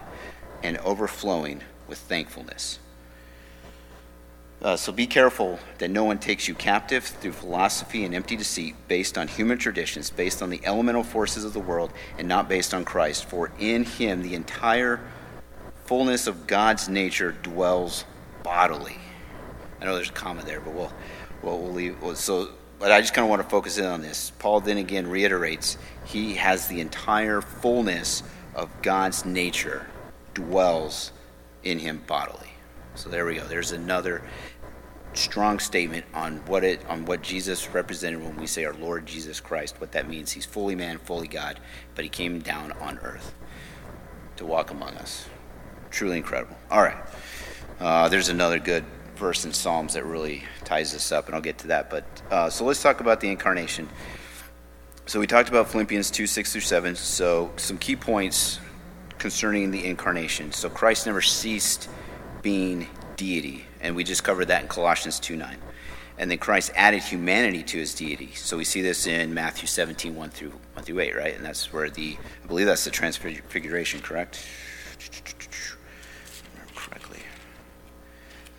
and 0.63 0.79
overflowing 0.79 1.61
with 1.87 1.99
thankfulness. 1.99 2.79
Uh, 4.65 4.75
so 4.75 4.91
be 4.91 5.07
careful 5.07 5.59
that 5.77 5.91
no 5.91 6.05
one 6.05 6.17
takes 6.17 6.49
you 6.49 6.55
captive 6.55 7.05
through 7.05 7.33
philosophy 7.33 8.03
and 8.07 8.15
empty 8.15 8.35
deceit 8.35 8.75
based 8.89 9.19
on 9.19 9.29
human 9.29 9.59
traditions, 9.59 10.09
based 10.09 10.41
on 10.41 10.49
the 10.49 10.59
elemental 10.65 11.05
forces 11.05 11.45
of 11.45 11.53
the 11.53 11.61
world, 11.61 11.93
and 12.17 12.27
not 12.27 12.49
based 12.49 12.73
on 12.73 12.83
Christ. 12.83 13.27
For 13.27 13.53
in 13.59 13.85
him 13.85 14.23
the 14.23 14.35
entire 14.35 15.01
fullness 15.85 16.27
of 16.27 16.47
God's 16.47 16.89
nature 16.89 17.33
dwells 17.43 18.07
bodily. 18.43 18.97
I 19.83 19.85
know 19.85 19.97
there's 19.97 20.09
a 20.09 20.13
comma 20.13 20.43
there, 20.43 20.63
but 20.63 20.73
we'll, 20.73 20.93
we'll, 21.43 21.59
we'll 21.59 21.73
leave. 21.73 21.99
So, 22.15 22.49
but 22.79 22.91
I 22.91 23.03
just 23.03 23.13
kind 23.13 23.25
of 23.25 23.29
want 23.29 23.43
to 23.43 23.49
focus 23.51 23.77
in 23.77 23.85
on 23.85 24.01
this. 24.01 24.33
Paul 24.39 24.63
then 24.63 24.79
again 24.79 25.07
reiterates 25.07 25.77
he 26.07 26.37
has 26.37 26.69
the 26.69 26.81
entire 26.81 27.43
fullness 27.43 28.23
of 28.55 28.71
God's 28.81 29.27
nature 29.27 29.87
dwells 30.33 31.13
in 31.63 31.81
him 31.81 32.03
bodily. 32.07 32.55
So 32.97 33.09
there 33.09 33.27
we 33.27 33.35
go. 33.35 33.45
There's 33.45 33.73
another 33.73 34.23
strong 35.17 35.59
statement 35.59 36.05
on 36.15 36.39
what 36.47 36.65
it 36.65 36.85
on 36.89 37.05
what 37.05 37.23
Jesus 37.23 37.69
represented 37.71 38.23
when 38.23 38.37
we 38.37 38.47
say 38.47 38.65
our 38.65 38.75
Lord 38.75 39.07
Jesus 39.07 39.41
Christ. 39.41 39.81
What 39.81 39.93
that 39.93 40.09
means. 40.09 40.33
He's 40.33 40.45
fully 40.45 40.75
man, 40.75 40.99
fully 40.99 41.29
God, 41.29 41.61
but 41.95 42.05
he 42.05 42.09
came 42.09 42.41
down 42.41 42.73
on 42.73 42.99
earth 42.99 43.35
to 44.37 44.47
walk 44.47 44.71
among 44.71 44.97
us. 44.97 45.27
Truly 45.91 46.17
incredible. 46.17 46.57
All 46.71 46.83
right. 46.83 46.97
Uh, 47.81 48.09
there's 48.09 48.29
another 48.29 48.59
good 48.59 48.85
verse 49.17 49.45
in 49.45 49.53
Psalms 49.53 49.95
that 49.95 50.05
really 50.05 50.45
ties 50.65 50.93
this 50.93 51.13
up, 51.13 51.27
and 51.27 51.35
I'll 51.35 51.41
get 51.41 51.59
to 51.59 51.69
that. 51.69 51.91
But 51.91 52.05
uh, 52.31 52.51
so 52.51 52.65
let's 52.65 52.83
talk 52.83 53.01
about 53.01 53.21
the 53.21 53.29
incarnation. 53.29 53.89
So 55.07 55.21
we 55.21 55.27
talked 55.27 55.49
about 55.49 55.69
Philippians 55.71 56.11
2 56.11 56.27
6 56.27 56.53
through 56.53 56.61
7. 56.63 56.97
So 56.97 57.53
some 57.57 57.79
key 57.79 57.97
points 57.97 58.59
concerning 59.19 59.71
the 59.71 59.85
incarnation. 59.85 60.53
So 60.53 60.69
Christ 60.69 61.07
never 61.07 61.21
ceased 61.21 61.89
being 62.43 62.89
deity, 63.17 63.65
and 63.81 63.97
we 63.97 64.05
just 64.05 64.25
covered 64.25 64.47
that 64.47 64.63
in 64.63 64.69
Colossians 64.69 65.19
2 65.21 65.37
9. 65.37 65.57
And 66.17 66.31
then 66.31 66.39
Christ 66.39 66.71
added 66.77 67.03
humanity 67.03 67.63
to 67.65 67.79
his 67.79 67.93
deity. 67.95 68.33
So 68.35 68.57
we 68.57 68.65
see 68.65 68.83
this 68.83 69.07
in 69.07 69.35
Matthew 69.35 69.67
17, 69.67 70.15
1 70.15 70.31
through, 70.31 70.53
1 70.75 70.85
through 70.85 71.01
8, 71.01 71.17
right? 71.17 71.35
And 71.35 71.45
that's 71.45 71.73
where 71.73 71.91
the, 71.91 72.17
I 72.43 72.47
believe 72.47 72.67
that's 72.67 72.85
the 72.85 72.91
transfiguration, 72.91 74.01
correct? 74.01 74.47
correctly. 76.75 77.21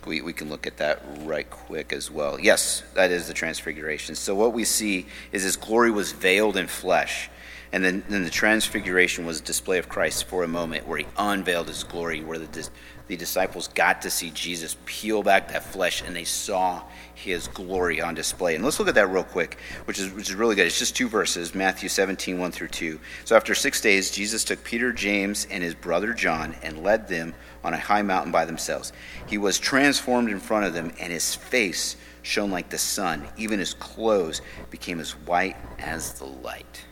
We, 0.06 0.20
we 0.20 0.32
can 0.34 0.50
look 0.50 0.66
at 0.66 0.76
that 0.76 1.02
right 1.20 1.48
quick 1.48 1.92
as 1.92 2.10
well. 2.10 2.38
Yes, 2.38 2.82
that 2.94 3.10
is 3.10 3.26
the 3.26 3.34
transfiguration. 3.34 4.14
So 4.14 4.34
what 4.34 4.52
we 4.52 4.64
see 4.64 5.06
is 5.32 5.42
his 5.42 5.56
glory 5.56 5.90
was 5.90 6.12
veiled 6.12 6.56
in 6.58 6.66
flesh. 6.66 7.30
And 7.72 7.84
then, 7.84 8.04
then 8.08 8.22
the 8.22 8.30
transfiguration 8.30 9.26
was 9.26 9.40
a 9.40 9.42
display 9.42 9.78
of 9.78 9.88
Christ 9.88 10.24
for 10.24 10.44
a 10.44 10.48
moment 10.48 10.86
where 10.86 10.98
he 10.98 11.06
unveiled 11.16 11.68
his 11.68 11.82
glory, 11.84 12.22
where 12.22 12.38
the, 12.38 12.68
the 13.08 13.16
disciples 13.16 13.68
got 13.68 14.02
to 14.02 14.10
see 14.10 14.30
Jesus 14.30 14.76
peel 14.84 15.22
back 15.22 15.48
that 15.48 15.62
flesh 15.64 16.02
and 16.02 16.14
they 16.14 16.24
saw 16.24 16.82
his 17.14 17.48
glory 17.48 18.00
on 18.00 18.14
display. 18.14 18.54
And 18.54 18.64
let's 18.64 18.78
look 18.78 18.88
at 18.88 18.94
that 18.96 19.08
real 19.08 19.24
quick, 19.24 19.58
which 19.84 19.98
is, 19.98 20.12
which 20.12 20.28
is 20.28 20.34
really 20.34 20.54
good. 20.54 20.66
It's 20.66 20.78
just 20.78 20.96
two 20.96 21.08
verses 21.08 21.54
Matthew 21.54 21.88
17, 21.88 22.38
1 22.38 22.52
through 22.52 22.68
2. 22.68 23.00
So 23.24 23.36
after 23.36 23.54
six 23.54 23.80
days, 23.80 24.10
Jesus 24.10 24.44
took 24.44 24.62
Peter, 24.64 24.92
James, 24.92 25.46
and 25.50 25.62
his 25.62 25.74
brother 25.74 26.12
John 26.12 26.56
and 26.62 26.82
led 26.82 27.08
them 27.08 27.34
on 27.64 27.74
a 27.74 27.78
high 27.78 28.02
mountain 28.02 28.32
by 28.32 28.44
themselves. 28.44 28.92
He 29.26 29.38
was 29.38 29.58
transformed 29.58 30.28
in 30.28 30.40
front 30.40 30.66
of 30.66 30.74
them, 30.74 30.92
and 31.00 31.12
his 31.12 31.34
face 31.34 31.96
shone 32.22 32.50
like 32.50 32.68
the 32.68 32.78
sun. 32.78 33.26
Even 33.36 33.58
his 33.58 33.74
clothes 33.74 34.42
became 34.70 35.00
as 35.00 35.12
white 35.12 35.56
as 35.78 36.14
the 36.14 36.26
light. 36.26 36.84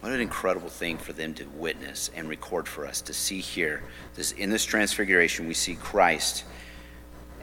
What 0.00 0.12
an 0.12 0.20
incredible 0.20 0.70
thing 0.70 0.96
for 0.96 1.12
them 1.12 1.34
to 1.34 1.44
witness 1.44 2.10
and 2.16 2.26
record 2.26 2.66
for 2.66 2.86
us 2.86 3.02
to 3.02 3.12
see 3.12 3.40
here. 3.40 3.82
This, 4.14 4.32
in 4.32 4.48
this 4.48 4.64
transfiguration, 4.64 5.46
we 5.46 5.52
see 5.52 5.74
Christ 5.74 6.44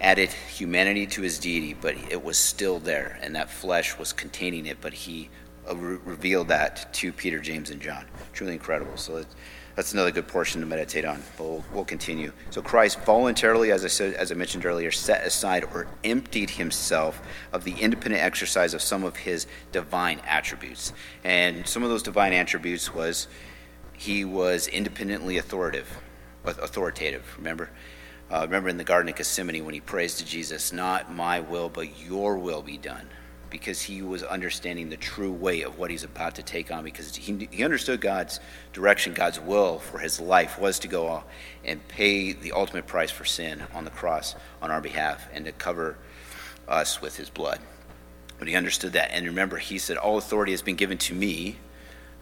added 0.02 0.30
humanity 0.30 1.06
to 1.08 1.22
his 1.22 1.38
deity, 1.38 1.76
but 1.76 1.96
it 2.10 2.24
was 2.24 2.38
still 2.38 2.80
there, 2.80 3.20
and 3.22 3.36
that 3.36 3.52
flesh 3.52 3.98
was 4.00 4.12
containing 4.12 4.66
it, 4.66 4.78
but 4.82 4.94
he 4.94 5.30
uh, 5.70 5.76
re- 5.76 6.00
revealed 6.04 6.48
that 6.48 6.92
to 6.96 7.12
Peter, 7.12 7.40
James, 7.40 7.70
and 7.70 7.80
John. 7.80 8.06
Truly 8.34 8.54
incredible. 8.54 8.98
So 8.98 9.24
that's 9.78 9.94
another 9.94 10.10
good 10.10 10.28
portion 10.28 10.60
to 10.60 10.68
meditate 10.68 11.06
on. 11.06 11.22
But 11.38 11.44
we'll, 11.44 11.66
we'll, 11.72 11.86
continue. 11.86 12.34
So 12.50 12.64
Christ 12.64 13.00
voluntarily, 13.02 13.72
as 13.72 13.86
I 13.86 13.90
said, 13.90 14.16
as 14.16 14.32
I 14.32 14.36
mentioned 14.36 14.66
earlier, 14.66 14.90
set 14.90 15.24
aside 15.24 15.64
or 15.66 15.88
emptied 16.04 16.50
himself 16.50 17.22
of 17.54 17.64
the 17.64 17.74
independent 17.74 18.24
exercise 18.24 18.74
of 18.74 18.82
some 18.82 19.04
of 19.04 19.16
his 19.16 19.46
divine 19.72 20.20
attributes. 20.26 20.94
And 21.24 21.68
some 21.68 21.84
of 21.84 21.90
those 21.90 22.02
divine 22.02 22.34
attributes 22.34 22.92
was 22.92 23.28
he 23.94 24.26
was 24.26 24.68
independently 24.68 25.38
authoritative, 25.38 26.00
authoritative. 26.44 27.36
Remember, 27.38 27.70
uh, 28.32 28.42
remember 28.42 28.70
in 28.70 28.78
the 28.78 28.84
Garden 28.84 29.10
of 29.10 29.16
Gethsemane 29.16 29.64
when 29.64 29.76
he 29.76 29.80
prays 29.80 30.16
to 30.16 30.26
Jesus, 30.26 30.74
"Not 30.74 31.14
my 31.14 31.40
will, 31.40 31.70
but 31.70 32.00
your 32.00 32.40
will 32.40 32.64
be 32.64 32.80
done." 32.80 33.10
Because 33.58 33.82
he 33.82 34.04
was 34.04 34.22
understanding 34.22 34.88
the 34.88 34.98
true 34.98 35.32
weight 35.32 35.66
of 35.66 35.80
what 35.80 35.90
he's 35.90 36.04
about 36.04 36.36
to 36.36 36.44
take 36.44 36.72
on 36.72 36.84
because 36.84 37.16
he, 37.16 37.48
he 37.50 37.64
understood 37.64 38.00
God's 38.00 38.40
direction, 38.72 39.16
God's 39.16 39.40
will 39.40 39.80
for 39.80 39.98
his 39.98 40.20
life 40.20 40.60
was 40.60 40.78
to 40.78 40.88
go 40.88 41.24
and 41.66 41.86
pay 41.88 42.34
the 42.34 42.52
ultimate 42.52 42.86
price 42.86 43.10
for 43.10 43.26
sin 43.26 43.64
on 43.74 43.84
the 43.84 43.90
cross 43.90 44.36
on 44.62 44.70
our 44.70 44.80
behalf 44.80 45.28
and 45.34 45.44
to 45.46 45.52
cover 45.52 45.98
us 46.68 47.02
with 47.02 47.18
his 47.18 47.32
blood. 47.32 47.60
But 48.38 48.48
he 48.48 48.56
understood 48.56 48.94
that. 48.94 49.10
And 49.12 49.26
remember, 49.26 49.58
he 49.58 49.80
said, 49.80 49.98
All 49.98 50.20
authority 50.20 50.52
has 50.52 50.62
been 50.62 50.76
given 50.76 51.00
to 51.00 51.16
me, 51.16 51.58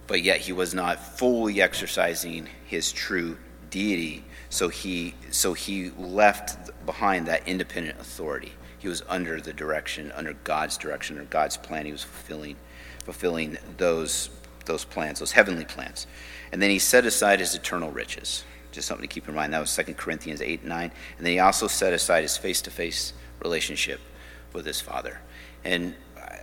but 0.08 0.24
yet 0.24 0.40
he 0.40 0.54
was 0.54 0.74
not 0.74 1.18
fully 1.18 1.62
exercising 1.62 2.48
his 2.66 2.94
true 2.94 3.38
deity. 3.70 4.24
So 4.50 4.70
he, 4.70 5.16
so 5.32 5.52
he 5.52 5.90
left 5.98 6.72
behind 6.86 7.28
that 7.28 7.46
independent 7.46 8.00
authority 8.00 8.54
he 8.86 8.90
was 8.90 9.02
under 9.10 9.42
the 9.42 9.52
direction, 9.52 10.12
under 10.12 10.34
God's 10.44 10.78
direction, 10.78 11.18
or 11.18 11.24
God's 11.24 11.58
plan. 11.58 11.88
He 11.88 11.92
was 11.92 12.04
fulfilling, 12.04 12.56
fulfilling 13.04 13.58
those, 13.78 14.30
those 14.66 14.86
plans, 14.86 15.18
those 15.18 15.32
heavenly 15.32 15.66
plans. 15.66 16.06
And 16.52 16.62
then 16.62 16.70
he 16.70 16.78
set 16.78 17.04
aside 17.04 17.40
his 17.40 17.56
eternal 17.56 17.90
riches. 17.90 18.44
Just 18.72 18.88
something 18.88 19.08
to 19.08 19.12
keep 19.12 19.28
in 19.28 19.34
mind. 19.34 19.54
That 19.54 19.60
was 19.60 19.76
2 19.76 19.96
Corinthians 19.96 20.40
8 20.40 20.60
and 20.60 20.70
9. 20.70 20.92
And 21.18 21.26
then 21.26 21.34
he 21.34 21.40
also 21.40 21.66
set 21.66 21.94
aside 21.94 22.22
his 22.22 22.38
face 22.38 22.62
to 22.62 22.70
face 22.70 23.14
relationship 23.42 24.02
with 24.54 24.68
his 24.68 24.80
Father. 24.80 25.20
And 25.64 25.96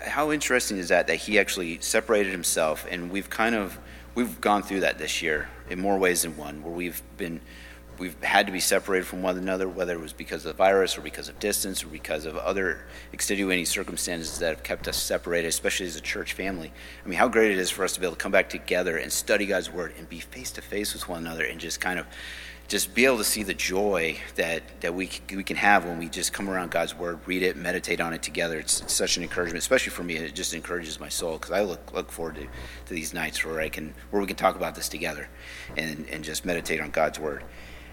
how 0.04 0.32
interesting 0.32 0.78
is 0.78 0.88
that, 0.88 1.06
that 1.06 1.18
he 1.18 1.38
actually 1.38 1.78
separated 1.80 2.32
himself? 2.32 2.84
And 2.90 3.12
we've 3.12 3.30
kind 3.30 3.54
of, 3.54 3.78
we've 4.16 4.40
gone 4.40 4.64
through 4.64 4.80
that 4.80 4.98
this 4.98 5.22
year 5.22 5.48
in 5.70 5.78
more 5.78 5.96
ways 5.96 6.22
than 6.22 6.36
one, 6.36 6.64
where 6.64 6.74
we've 6.74 7.02
been 7.16 7.40
we've 7.98 8.20
had 8.22 8.46
to 8.46 8.52
be 8.52 8.60
separated 8.60 9.06
from 9.06 9.22
one 9.22 9.38
another, 9.38 9.68
whether 9.68 9.94
it 9.94 10.00
was 10.00 10.12
because 10.12 10.44
of 10.44 10.56
the 10.56 10.56
virus 10.56 10.96
or 10.96 11.00
because 11.00 11.28
of 11.28 11.38
distance 11.38 11.84
or 11.84 11.88
because 11.88 12.24
of 12.24 12.36
other 12.36 12.84
extenuating 13.12 13.66
circumstances 13.66 14.38
that 14.38 14.48
have 14.48 14.62
kept 14.62 14.88
us 14.88 14.96
separated, 14.96 15.48
especially 15.48 15.86
as 15.86 15.96
a 15.96 16.00
church 16.00 16.32
family. 16.32 16.72
I 17.04 17.08
mean, 17.08 17.18
how 17.18 17.28
great 17.28 17.50
it 17.50 17.58
is 17.58 17.70
for 17.70 17.84
us 17.84 17.92
to 17.94 18.00
be 18.00 18.06
able 18.06 18.16
to 18.16 18.22
come 18.22 18.32
back 18.32 18.48
together 18.48 18.96
and 18.96 19.12
study 19.12 19.46
God's 19.46 19.70
Word 19.70 19.94
and 19.98 20.08
be 20.08 20.20
face 20.20 20.50
to 20.52 20.62
face 20.62 20.94
with 20.94 21.08
one 21.08 21.20
another 21.26 21.44
and 21.44 21.60
just 21.60 21.80
kind 21.80 21.98
of 21.98 22.06
just 22.68 22.94
be 22.94 23.04
able 23.04 23.18
to 23.18 23.24
see 23.24 23.42
the 23.42 23.52
joy 23.52 24.16
that, 24.36 24.62
that 24.80 24.94
we, 24.94 25.10
we 25.34 25.44
can 25.44 25.56
have 25.56 25.84
when 25.84 25.98
we 25.98 26.08
just 26.08 26.32
come 26.32 26.48
around 26.48 26.70
God's 26.70 26.94
Word, 26.94 27.20
read 27.26 27.42
it, 27.42 27.56
meditate 27.56 28.00
on 28.00 28.14
it 28.14 28.22
together. 28.22 28.58
It's, 28.58 28.80
it's 28.80 28.94
such 28.94 29.18
an 29.18 29.22
encouragement, 29.22 29.58
especially 29.58 29.90
for 29.90 30.02
me. 30.02 30.16
It 30.16 30.34
just 30.34 30.54
encourages 30.54 30.98
my 30.98 31.10
soul 31.10 31.34
because 31.34 31.50
I 31.50 31.62
look, 31.62 31.92
look 31.92 32.10
forward 32.10 32.36
to, 32.36 32.42
to 32.42 32.94
these 32.94 33.12
nights 33.12 33.44
where 33.44 33.60
I 33.60 33.68
can 33.68 33.92
where 34.10 34.22
we 34.22 34.26
can 34.26 34.36
talk 34.36 34.56
about 34.56 34.74
this 34.74 34.88
together 34.88 35.28
and, 35.76 36.06
and 36.08 36.24
just 36.24 36.44
meditate 36.46 36.80
on 36.80 36.90
God's 36.90 37.18
Word. 37.18 37.44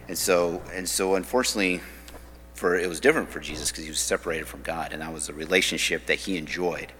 And 0.09 0.17
so, 0.17 0.63
and 0.73 0.89
so, 0.89 1.13
unfortunately, 1.13 1.81
for 2.55 2.75
it 2.75 2.89
was 2.89 2.99
different 2.99 3.29
for 3.29 3.39
Jesus 3.39 3.69
because 3.69 3.83
he 3.83 3.91
was 3.91 3.99
separated 3.99 4.47
from 4.47 4.63
God, 4.63 4.91
and 4.91 5.03
that 5.03 5.13
was 5.13 5.29
a 5.29 5.33
relationship 5.33 6.07
that 6.07 6.15
he 6.15 6.35
enjoyed. 6.35 6.91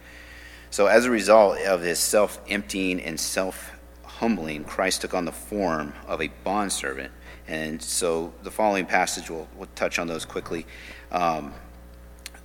So, 0.70 0.86
as 0.86 1.06
a 1.06 1.10
result 1.10 1.60
of 1.62 1.82
his 1.82 1.98
self 1.98 2.40
emptying 2.48 3.02
and 3.02 3.20
self 3.20 3.72
humbling, 4.04 4.64
Christ 4.64 5.02
took 5.02 5.16
on 5.16 5.26
the 5.26 5.32
form 5.32 5.94
of 6.08 6.22
a 6.22 6.28
bondservant. 6.44 7.12
And 7.48 7.82
so, 7.82 8.32
the 8.44 8.52
following 8.52 8.86
passage, 8.86 9.32
we'll, 9.32 9.48
we'll 9.58 9.70
touch 9.74 9.98
on 9.98 10.06
those 10.06 10.24
quickly, 10.24 10.68
um, 11.12 11.52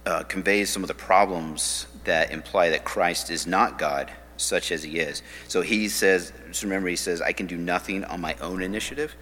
uh, 0.07 0.23
conveys 0.23 0.71
some 0.71 0.83
of 0.83 0.89
the 0.89 0.95
problems 0.95 1.89
that 2.05 2.31
imply 2.31 2.71
that 2.71 2.87
Christ 2.87 3.31
is 3.31 3.47
not 3.47 3.79
God, 3.79 4.11
such 4.39 4.73
as 4.73 4.83
he 4.83 4.99
is. 4.99 5.23
So, 5.47 5.61
he 5.61 5.91
says, 5.91 6.33
just 6.49 6.63
remember, 6.63 6.89
he 6.89 6.97
says, 6.97 7.21
I 7.21 7.33
can 7.33 7.47
do 7.47 7.59
nothing 7.59 8.03
on 8.05 8.23
my 8.23 8.35
own 8.41 8.63
initiative 8.63 9.15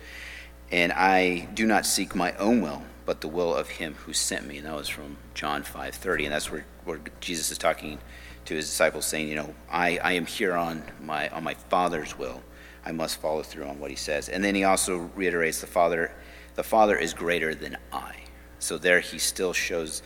and 0.72 0.90
I 0.92 1.48
do 1.52 1.66
not 1.66 1.84
seek 1.84 2.14
my 2.14 2.32
own 2.36 2.62
will, 2.62 2.82
but 3.04 3.20
the 3.20 3.28
will 3.28 3.54
of 3.54 3.68
him 3.68 3.94
who 4.06 4.14
sent 4.14 4.46
me. 4.46 4.56
And 4.56 4.66
that 4.66 4.74
was 4.74 4.88
from 4.88 5.18
John 5.34 5.62
5:30, 5.62 6.24
and 6.24 6.32
that's 6.32 6.50
where, 6.50 6.64
where 6.84 7.00
Jesus 7.20 7.52
is 7.52 7.58
talking 7.58 7.98
to 8.46 8.54
his 8.54 8.66
disciples, 8.66 9.04
saying, 9.04 9.28
you 9.28 9.36
know, 9.36 9.54
I, 9.70 9.98
I 9.98 10.12
am 10.12 10.26
here 10.26 10.54
on 10.54 10.82
my 11.00 11.28
on 11.28 11.44
my 11.44 11.54
Father's 11.54 12.18
will. 12.18 12.42
I 12.84 12.90
must 12.90 13.20
follow 13.20 13.42
through 13.42 13.66
on 13.66 13.78
what 13.78 13.90
he 13.90 13.96
says. 13.96 14.28
And 14.28 14.42
then 14.42 14.54
he 14.54 14.64
also 14.64 15.10
reiterates 15.14 15.60
the 15.60 15.68
Father, 15.68 16.10
the 16.56 16.64
Father 16.64 16.96
is 16.96 17.14
greater 17.14 17.54
than 17.54 17.76
I. 17.92 18.16
So 18.58 18.76
there 18.76 18.98
he 18.98 19.18
still 19.18 19.52
shows, 19.52 20.02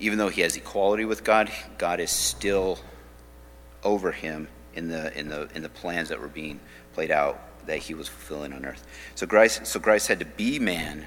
even 0.00 0.18
though 0.18 0.28
he 0.28 0.40
has 0.40 0.56
equality 0.56 1.04
with 1.04 1.22
God, 1.22 1.52
God 1.76 2.00
is 2.00 2.10
still 2.10 2.80
over 3.84 4.10
him 4.10 4.48
in 4.74 4.88
the 4.88 5.16
in 5.16 5.28
the 5.28 5.48
in 5.54 5.62
the 5.62 5.68
plans 5.68 6.08
that 6.08 6.20
were 6.20 6.28
being 6.28 6.60
played 6.94 7.10
out 7.10 7.40
that 7.68 7.78
he 7.78 7.94
was 7.94 8.08
fulfilling 8.08 8.52
on 8.52 8.64
earth. 8.64 8.86
So 9.14 9.26
Christ, 9.26 9.66
so 9.66 9.78
Christ 9.78 10.08
had 10.08 10.18
to 10.18 10.24
be 10.24 10.58
man 10.58 11.06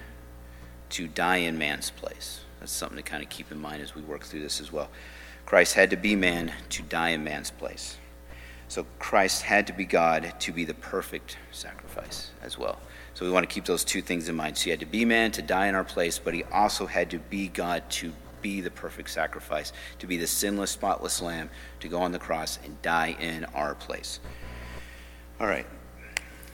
to 0.91 1.08
die 1.08 1.38
in 1.38 1.58
man's 1.58 1.89
place. 1.89 2.41
That's 2.60 2.71
something 2.71 2.97
to 2.97 3.04
kind 3.04 3.24
of 3.24 3.30
keep 3.30 3.52
in 3.52 3.60
mind 3.60 3.82
as 3.82 3.95
we 3.95 4.02
work 4.04 4.24
through 4.24 4.41
this 4.41 4.62
as 4.62 4.71
well. 4.71 4.89
Christ 5.45 5.74
had 5.74 5.89
to 5.89 5.97
be 5.97 6.15
man 6.15 6.54
to 6.69 6.84
die 6.84 7.10
in 7.10 7.24
man's 7.24 7.50
place. 7.52 7.97
So 8.67 8.86
Christ 9.00 9.41
had 9.41 9.67
to 9.67 9.74
be 9.74 9.86
God 9.86 10.34
to 10.39 10.54
be 10.54 10.63
the 10.63 10.76
perfect 10.76 11.38
sacrifice 11.52 12.32
as 12.41 12.58
well. 12.58 12.78
So 13.15 13.26
we 13.26 13.32
want 13.32 13.50
to 13.50 13.54
keep 13.54 13.65
those 13.65 13.84
two 13.84 14.02
things 14.02 14.30
in 14.30 14.36
mind. 14.36 14.58
So 14.58 14.65
he 14.65 14.69
had 14.69 14.80
to 14.80 14.86
be 14.86 15.04
man 15.04 15.32
to 15.32 15.41
die 15.41 15.67
in 15.67 15.76
our 15.76 15.84
place, 15.84 16.19
but 16.19 16.34
he 16.34 16.43
also 16.45 16.86
had 16.86 17.10
to 17.10 17.17
be 17.17 17.47
God 17.47 17.84
to 17.89 18.13
be 18.41 18.62
the 18.62 18.71
perfect 18.71 19.10
sacrifice, 19.10 19.74
to 20.00 20.08
be 20.08 20.17
the 20.17 20.28
sinless, 20.28 20.71
spotless 20.71 21.21
lamb, 21.21 21.50
to 21.80 21.88
go 21.88 22.02
on 22.02 22.12
the 22.12 22.19
cross 22.19 22.60
and 22.63 22.82
die 22.82 23.15
in 23.19 23.45
our 23.54 23.76
place. 23.76 24.19
All 25.39 25.47
right. 25.47 25.65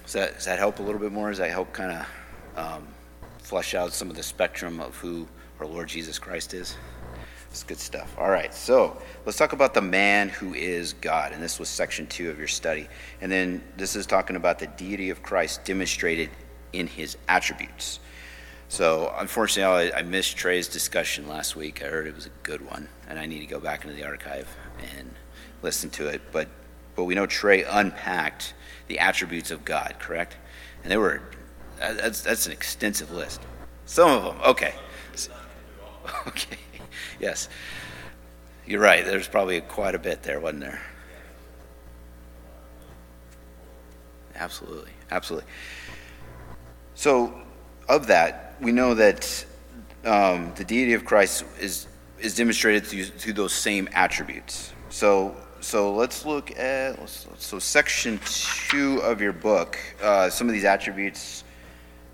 Does 0.08 0.13
that, 0.13 0.36
does 0.36 0.46
that 0.46 0.58
help 0.58 0.80
a 0.80 0.82
little 0.82 1.02
bit 1.02 1.12
more? 1.12 1.28
Does 1.28 1.39
that 1.39 1.52
help 1.52 1.74
kind 1.74 1.91
of 1.91 2.08
um, 2.56 2.88
flesh 3.39 3.76
out 3.76 3.91
some 3.91 4.10
of 4.10 4.15
the 4.15 4.24
spectrum 4.24 4.80
of 4.80 4.96
who 4.96 5.28
our 5.60 5.67
Lord 5.67 5.89
Jesus 5.89 6.17
Christ 6.17 6.54
is? 6.54 6.78
It's 7.50 7.63
good 7.63 7.78
stuff. 7.78 8.15
All 8.17 8.30
right, 8.30 8.54
so 8.54 9.02
let's 9.26 9.38
talk 9.38 9.52
about 9.52 9.74
the 9.74 9.82
man 9.82 10.30
who 10.30 10.54
is 10.54 10.93
God. 10.93 11.34
And 11.34 11.43
this 11.43 11.60
was 11.60 11.67
section 11.67 12.08
two 12.08 12.30
of 12.30 12.38
your 12.38 12.48
study. 12.48 12.88
And 13.20 13.30
then 13.30 13.62
this 13.76 13.98
is 13.98 14.06
talking 14.06 14.38
about 14.38 14.60
the 14.60 14.67
deity 14.67 15.10
of 15.10 15.22
Christ 15.22 15.65
demonstrated 15.65 16.30
in 16.72 16.88
his 16.88 17.17
attributes. 17.28 18.00
So, 18.70 19.13
unfortunately, 19.17 19.91
I, 19.91 20.00
I 20.00 20.02
missed 20.04 20.38
Trey's 20.38 20.70
discussion 20.70 21.28
last 21.28 21.58
week. 21.58 21.84
I 21.84 21.88
heard 21.88 22.08
it 22.08 22.15
was 22.15 22.28
a 22.28 22.32
good 22.43 22.65
one, 22.65 22.88
and 23.10 23.20
I 23.20 23.26
need 23.26 23.39
to 23.39 23.46
go 23.46 23.60
back 23.60 23.84
into 23.84 23.93
the 23.93 24.06
archive 24.06 24.48
and 24.96 25.13
listen 25.62 25.89
to 25.89 26.08
it. 26.08 26.22
But, 26.32 26.48
but 26.96 27.04
we 27.04 27.13
know 27.13 27.26
Trey 27.26 27.65
unpacked 27.65 28.54
the 28.88 29.00
attributes 29.00 29.52
of 29.52 29.63
God, 29.65 29.95
correct? 30.00 30.38
And 30.84 30.91
they 30.91 30.97
were, 30.97 31.21
that's, 31.80 32.21
that's 32.21 32.45
an 32.45 32.52
extensive 32.52 33.12
list. 33.12 33.41
Some 33.86 34.10
of 34.10 34.23
them, 34.23 34.38
okay. 34.45 34.73
Okay, 36.26 36.58
yes. 37.19 37.50
You're 38.65 38.80
right, 38.80 39.04
there's 39.06 39.28
probably 39.28 39.60
quite 39.62 39.93
a 39.95 40.00
bit 40.00 40.23
there, 40.23 40.39
wasn't 40.39 40.62
there? 40.62 40.82
Absolutely, 44.36 44.91
absolutely. 45.12 45.50
So, 46.95 47.34
of 47.89 48.08
that, 48.08 48.56
we 48.62 48.71
know 48.71 48.93
that 48.93 49.45
um, 50.06 50.54
the 50.56 50.63
deity 50.63 50.93
of 50.93 51.06
Christ 51.06 51.43
is, 51.60 51.88
is 52.19 52.36
demonstrated 52.36 52.86
through, 52.86 53.06
through 53.06 53.34
those 53.34 53.54
same 53.54 53.89
attributes. 53.93 54.73
So, 54.89 55.36
so 55.67 55.91
let's 55.91 56.25
look 56.25 56.58
at 56.58 56.97
so 57.10 57.60
section 57.60 58.21
two 58.69 58.99
of 58.99 59.19
your 59.19 59.34
book. 59.34 59.77
Uh, 60.01 60.30
some 60.30 60.47
of 60.47 60.53
these 60.53 60.63
attributes 60.63 61.43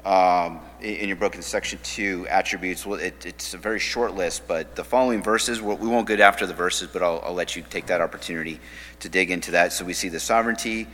um, 0.03 0.59
in 0.81 1.07
your 1.07 1.17
book 1.17 1.35
in 1.35 1.43
section 1.43 1.77
two 1.83 2.27
attributes. 2.29 2.83
Well, 2.83 2.99
it, 2.99 3.27
it's 3.27 3.53
a 3.53 3.59
very 3.59 3.77
short 3.77 4.15
list, 4.15 4.47
but 4.47 4.75
the 4.75 4.83
following 4.83 5.21
verses 5.21 5.61
we 5.61 5.75
won't 5.75 6.07
get 6.07 6.19
after 6.19 6.47
the 6.47 6.53
verses, 6.55 6.89
but 6.91 7.03
I'll, 7.03 7.21
I'll, 7.23 7.35
let 7.35 7.55
you 7.55 7.63
take 7.69 7.85
that 7.85 8.01
opportunity 8.01 8.59
to 9.01 9.07
dig 9.07 9.29
into 9.29 9.51
that. 9.51 9.71
So 9.71 9.85
we 9.85 9.93
see 9.93 10.09
the 10.09 10.19
sovereignty, 10.19 10.87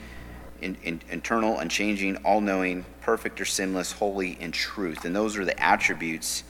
in, 0.59 0.75
in, 0.83 1.01
internal, 1.09 1.59
unchanging, 1.59 2.17
all-knowing, 2.25 2.83
perfect 2.99 3.39
or 3.39 3.45
sinless, 3.45 3.93
holy, 3.93 4.37
and 4.41 4.53
truth, 4.53 5.05
and 5.05 5.15
those 5.15 5.37
are 5.37 5.45
the 5.45 5.57
attributes 5.63 6.43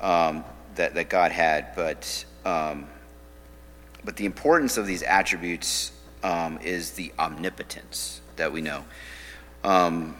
um, 0.00 0.42
that 0.74 0.94
that 0.94 1.08
God 1.08 1.30
had, 1.30 1.76
but. 1.76 2.24
Um, 2.44 2.88
but 4.04 4.16
the 4.16 4.26
importance 4.26 4.76
of 4.76 4.86
these 4.86 5.02
attributes 5.02 5.92
um, 6.22 6.58
is 6.62 6.92
the 6.92 7.12
omnipotence 7.18 8.20
that 8.36 8.52
we 8.52 8.60
know. 8.60 8.84
Um, 9.62 10.16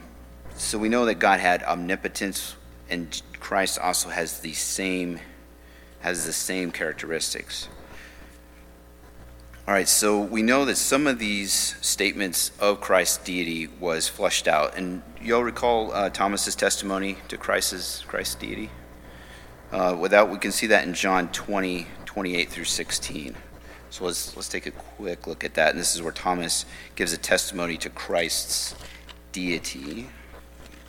so 0.56 0.78
we 0.78 0.88
know 0.88 1.04
that 1.06 1.16
God 1.16 1.40
had 1.40 1.62
omnipotence, 1.62 2.56
and 2.88 3.20
Christ 3.40 3.78
also 3.78 4.08
has 4.08 4.40
the 4.40 4.52
same 4.52 5.20
has 6.00 6.26
the 6.26 6.32
same 6.32 6.70
characteristics. 6.70 7.68
All 9.66 9.72
right, 9.72 9.88
so 9.88 10.20
we 10.20 10.42
know 10.42 10.66
that 10.66 10.76
some 10.76 11.06
of 11.06 11.18
these 11.18 11.74
statements 11.80 12.52
of 12.60 12.82
Christ's 12.82 13.24
deity 13.24 13.68
was 13.80 14.06
fleshed 14.06 14.46
out, 14.46 14.76
and 14.76 15.02
you'll 15.22 15.42
recall 15.42 15.90
uh, 15.94 16.10
Thomas's 16.10 16.54
testimony 16.54 17.16
to 17.28 17.38
Christ's 17.38 18.04
Christ's 18.06 18.34
deity. 18.34 18.70
Uh, 19.72 19.96
without, 19.98 20.28
we 20.28 20.38
can 20.38 20.52
see 20.52 20.66
that 20.66 20.86
in 20.86 20.92
John 20.92 21.32
20, 21.32 21.86
28 22.04 22.50
through 22.50 22.64
16. 22.64 23.34
So 23.94 24.06
let's, 24.06 24.34
let's 24.34 24.48
take 24.48 24.66
a 24.66 24.72
quick 24.72 25.28
look 25.28 25.44
at 25.44 25.54
that. 25.54 25.70
And 25.70 25.78
this 25.78 25.94
is 25.94 26.02
where 26.02 26.10
Thomas 26.10 26.66
gives 26.96 27.12
a 27.12 27.16
testimony 27.16 27.76
to 27.76 27.88
Christ's 27.88 28.74
deity. 29.30 30.08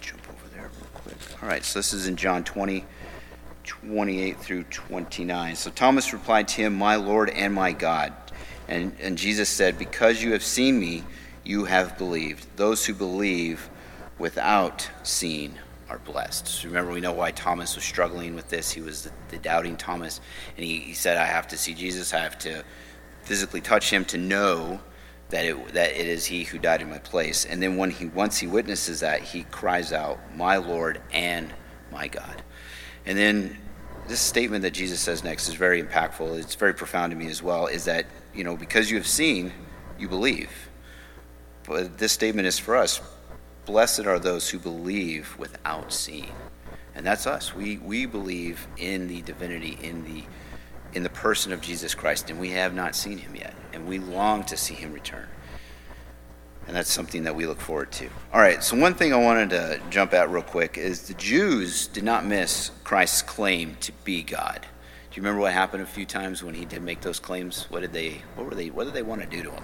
Jump 0.01 0.27
over 0.27 0.47
there 0.55 0.71
real 0.75 0.89
quick. 0.91 1.15
All 1.39 1.47
right, 1.47 1.63
so 1.63 1.77
this 1.77 1.93
is 1.93 2.07
in 2.07 2.15
John 2.15 2.43
20, 2.43 2.83
28 3.63 4.39
through 4.39 4.63
29. 4.63 5.55
So 5.55 5.69
Thomas 5.69 6.13
replied 6.13 6.47
to 6.47 6.63
him, 6.63 6.73
My 6.73 6.95
Lord 6.95 7.29
and 7.29 7.53
my 7.53 7.73
God. 7.73 8.11
And, 8.67 8.95
and 8.99 9.19
Jesus 9.19 9.49
said, 9.49 9.77
Because 9.77 10.23
you 10.23 10.31
have 10.31 10.41
seen 10.41 10.79
me, 10.79 11.03
you 11.43 11.65
have 11.65 11.99
believed. 11.99 12.47
Those 12.55 12.87
who 12.87 12.95
believe 12.95 13.69
without 14.17 14.89
seeing 15.03 15.53
are 15.91 15.99
blessed. 15.99 16.47
So 16.47 16.69
remember, 16.69 16.91
we 16.91 17.01
know 17.01 17.13
why 17.13 17.29
Thomas 17.29 17.75
was 17.75 17.83
struggling 17.83 18.33
with 18.33 18.49
this. 18.49 18.71
He 18.71 18.81
was 18.81 19.03
the, 19.03 19.11
the 19.29 19.37
doubting 19.37 19.77
Thomas. 19.77 20.21
And 20.57 20.65
he, 20.65 20.79
he 20.79 20.93
said, 20.95 21.17
I 21.17 21.25
have 21.25 21.47
to 21.49 21.57
see 21.59 21.75
Jesus. 21.75 22.11
I 22.11 22.21
have 22.21 22.39
to 22.39 22.63
physically 23.25 23.61
touch 23.61 23.89
him 23.89 24.05
to 24.05 24.17
know 24.17 24.79
that 25.29 25.45
it, 25.45 25.73
that 25.73 25.91
it 25.91 26.07
is 26.07 26.25
he 26.25 26.43
who 26.43 26.57
died 26.57 26.81
in 26.81 26.89
my 26.89 26.99
place. 26.99 27.45
And 27.45 27.61
then 27.61 27.77
when 27.77 27.91
he 27.91 28.05
once 28.05 28.37
he 28.37 28.47
witnesses 28.47 29.01
that, 29.01 29.21
he 29.21 29.43
cries 29.43 29.91
out, 29.91 30.19
"My 30.35 30.57
Lord 30.57 31.01
and 31.11 31.53
my 31.91 32.07
God." 32.07 32.41
And 33.05 33.17
then 33.17 33.57
this 34.07 34.19
statement 34.19 34.61
that 34.61 34.71
Jesus 34.71 34.99
says 34.99 35.23
next 35.23 35.47
is 35.47 35.55
very 35.55 35.81
impactful. 35.81 36.39
It's 36.39 36.55
very 36.55 36.73
profound 36.73 37.11
to 37.11 37.17
me 37.17 37.27
as 37.27 37.41
well. 37.41 37.67
Is 37.67 37.85
that 37.85 38.05
you 38.33 38.43
know 38.43 38.55
because 38.55 38.89
you 38.89 38.97
have 38.97 39.07
seen, 39.07 39.51
you 39.97 40.07
believe. 40.07 40.51
But 41.67 41.97
this 41.97 42.11
statement 42.11 42.47
is 42.47 42.59
for 42.59 42.75
us. 42.75 43.01
Blessed 43.65 44.05
are 44.05 44.19
those 44.19 44.49
who 44.49 44.59
believe 44.59 45.35
without 45.39 45.91
seeing. 45.91 46.31
And 46.93 47.05
that's 47.05 47.27
us. 47.27 47.53
We, 47.53 47.77
we 47.77 48.05
believe 48.05 48.67
in 48.77 49.07
the 49.07 49.21
divinity, 49.23 49.77
in 49.81 50.05
the 50.05 50.23
in 50.95 51.03
the 51.03 51.09
person 51.09 51.51
of 51.51 51.61
Jesus 51.61 51.93
Christ, 51.93 52.29
and 52.29 52.39
we 52.39 52.49
have 52.51 52.73
not 52.73 52.95
seen 52.95 53.17
him 53.17 53.35
yet, 53.35 53.53
and 53.73 53.85
we 53.85 53.99
long 53.99 54.43
to 54.45 54.57
see 54.57 54.73
him 54.73 54.93
return. 54.93 55.27
And 56.67 56.75
that's 56.75 56.91
something 56.91 57.23
that 57.25 57.35
we 57.35 57.45
look 57.45 57.59
forward 57.59 57.91
to. 57.93 58.09
All 58.33 58.39
right, 58.39 58.63
so 58.63 58.75
one 58.75 58.95
thing 58.95 59.13
I 59.13 59.17
wanted 59.17 59.51
to 59.51 59.79
jump 59.91 60.13
at 60.13 60.31
real 60.31 60.41
quick 60.41 60.77
is 60.77 61.07
the 61.07 61.13
Jews 61.13 61.87
did 61.87 62.03
not 62.03 62.25
miss 62.25 62.71
Christ's 62.83 63.21
claim 63.21 63.77
to 63.81 63.91
be 64.03 64.23
God. 64.23 64.61
Do 64.61 65.19
you 65.19 65.21
remember 65.21 65.41
what 65.41 65.53
happened 65.53 65.83
a 65.83 65.85
few 65.85 66.05
times 66.05 66.43
when 66.43 66.55
he 66.55 66.65
did 66.65 66.81
make 66.81 67.01
those 67.01 67.19
claims? 67.19 67.67
What 67.69 67.81
did 67.81 67.93
they 67.93 68.21
what 68.35 68.47
were 68.47 68.55
they 68.55 68.69
what 68.69 68.85
did 68.85 68.93
they 68.93 69.03
want 69.03 69.21
to 69.21 69.27
do 69.27 69.43
to 69.43 69.51
him? 69.51 69.63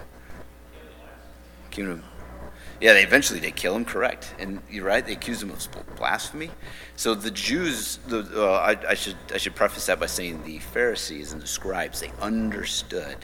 Yeah, 2.81 2.93
they 2.93 3.03
eventually 3.03 3.39
they 3.39 3.51
kill 3.51 3.75
him. 3.75 3.85
Correct, 3.85 4.33
and 4.39 4.59
you're 4.69 4.85
right. 4.85 5.05
They 5.05 5.13
accuse 5.13 5.41
him 5.41 5.51
of 5.51 5.67
blasphemy. 5.95 6.49
So 6.95 7.13
the 7.13 7.29
Jews, 7.29 7.99
the, 8.07 8.27
uh, 8.35 8.53
I, 8.53 8.89
I, 8.89 8.93
should 8.95 9.17
I 9.31 9.37
should 9.37 9.55
preface 9.55 9.85
that 9.85 9.99
by 9.99 10.07
saying 10.07 10.43
the 10.43 10.57
Pharisees 10.57 11.31
and 11.31 11.41
the 11.41 11.47
scribes 11.47 11.99
they 11.99 12.11
understood 12.19 13.17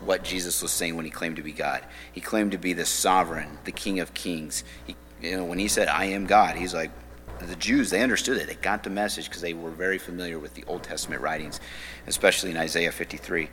what 0.00 0.24
Jesus 0.24 0.62
was 0.62 0.72
saying 0.72 0.96
when 0.96 1.04
he 1.04 1.10
claimed 1.10 1.36
to 1.36 1.42
be 1.42 1.52
God. 1.52 1.84
He 2.10 2.22
claimed 2.22 2.52
to 2.52 2.58
be 2.58 2.72
the 2.72 2.86
sovereign, 2.86 3.58
the 3.64 3.72
King 3.72 4.00
of 4.00 4.14
Kings. 4.14 4.64
He, 4.86 4.96
you 5.20 5.36
know, 5.36 5.44
when 5.44 5.58
he 5.58 5.68
said, 5.68 5.88
"I 5.88 6.06
am 6.06 6.24
God," 6.24 6.56
he's 6.56 6.72
like, 6.72 6.90
the 7.40 7.56
Jews, 7.56 7.90
they 7.90 8.02
understood 8.02 8.38
it. 8.38 8.46
They 8.46 8.54
got 8.54 8.82
the 8.82 8.90
message 8.90 9.28
because 9.28 9.42
they 9.42 9.54
were 9.54 9.70
very 9.70 9.98
familiar 9.98 10.38
with 10.38 10.54
the 10.54 10.64
Old 10.66 10.82
Testament 10.82 11.22
writings, 11.22 11.60
especially 12.06 12.50
in 12.50 12.56
Isaiah 12.56 12.90
53. 12.90 13.48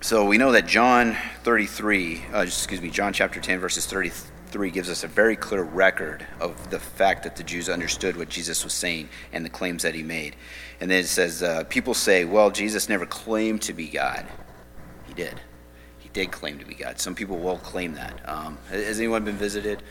So 0.00 0.24
we 0.24 0.38
know 0.38 0.52
that 0.52 0.66
John 0.66 1.16
33, 1.42 2.22
uh, 2.32 2.38
excuse 2.38 2.80
me, 2.80 2.88
John 2.88 3.12
chapter 3.12 3.40
10, 3.40 3.58
verses 3.58 3.84
33 3.84 4.70
gives 4.70 4.88
us 4.88 5.02
a 5.02 5.08
very 5.08 5.34
clear 5.34 5.64
record 5.64 6.24
of 6.40 6.70
the 6.70 6.78
fact 6.78 7.24
that 7.24 7.34
the 7.34 7.42
Jews 7.42 7.68
understood 7.68 8.16
what 8.16 8.28
Jesus 8.28 8.62
was 8.62 8.72
saying 8.72 9.08
and 9.32 9.44
the 9.44 9.50
claims 9.50 9.82
that 9.82 9.96
he 9.96 10.04
made. 10.04 10.36
And 10.80 10.88
then 10.88 11.00
it 11.00 11.08
says, 11.08 11.42
uh, 11.42 11.64
people 11.64 11.94
say, 11.94 12.24
well, 12.24 12.48
Jesus 12.52 12.88
never 12.88 13.06
claimed 13.06 13.60
to 13.62 13.72
be 13.72 13.88
God. 13.88 14.24
He 15.08 15.14
did. 15.14 15.40
He 15.98 16.08
did 16.10 16.30
claim 16.30 16.60
to 16.60 16.64
be 16.64 16.74
God. 16.74 17.00
Some 17.00 17.16
people 17.16 17.36
will 17.36 17.58
claim 17.58 17.94
that. 17.94 18.20
Um, 18.24 18.56
has 18.70 19.00
anyone 19.00 19.24
been 19.24 19.36
visited 19.36 19.82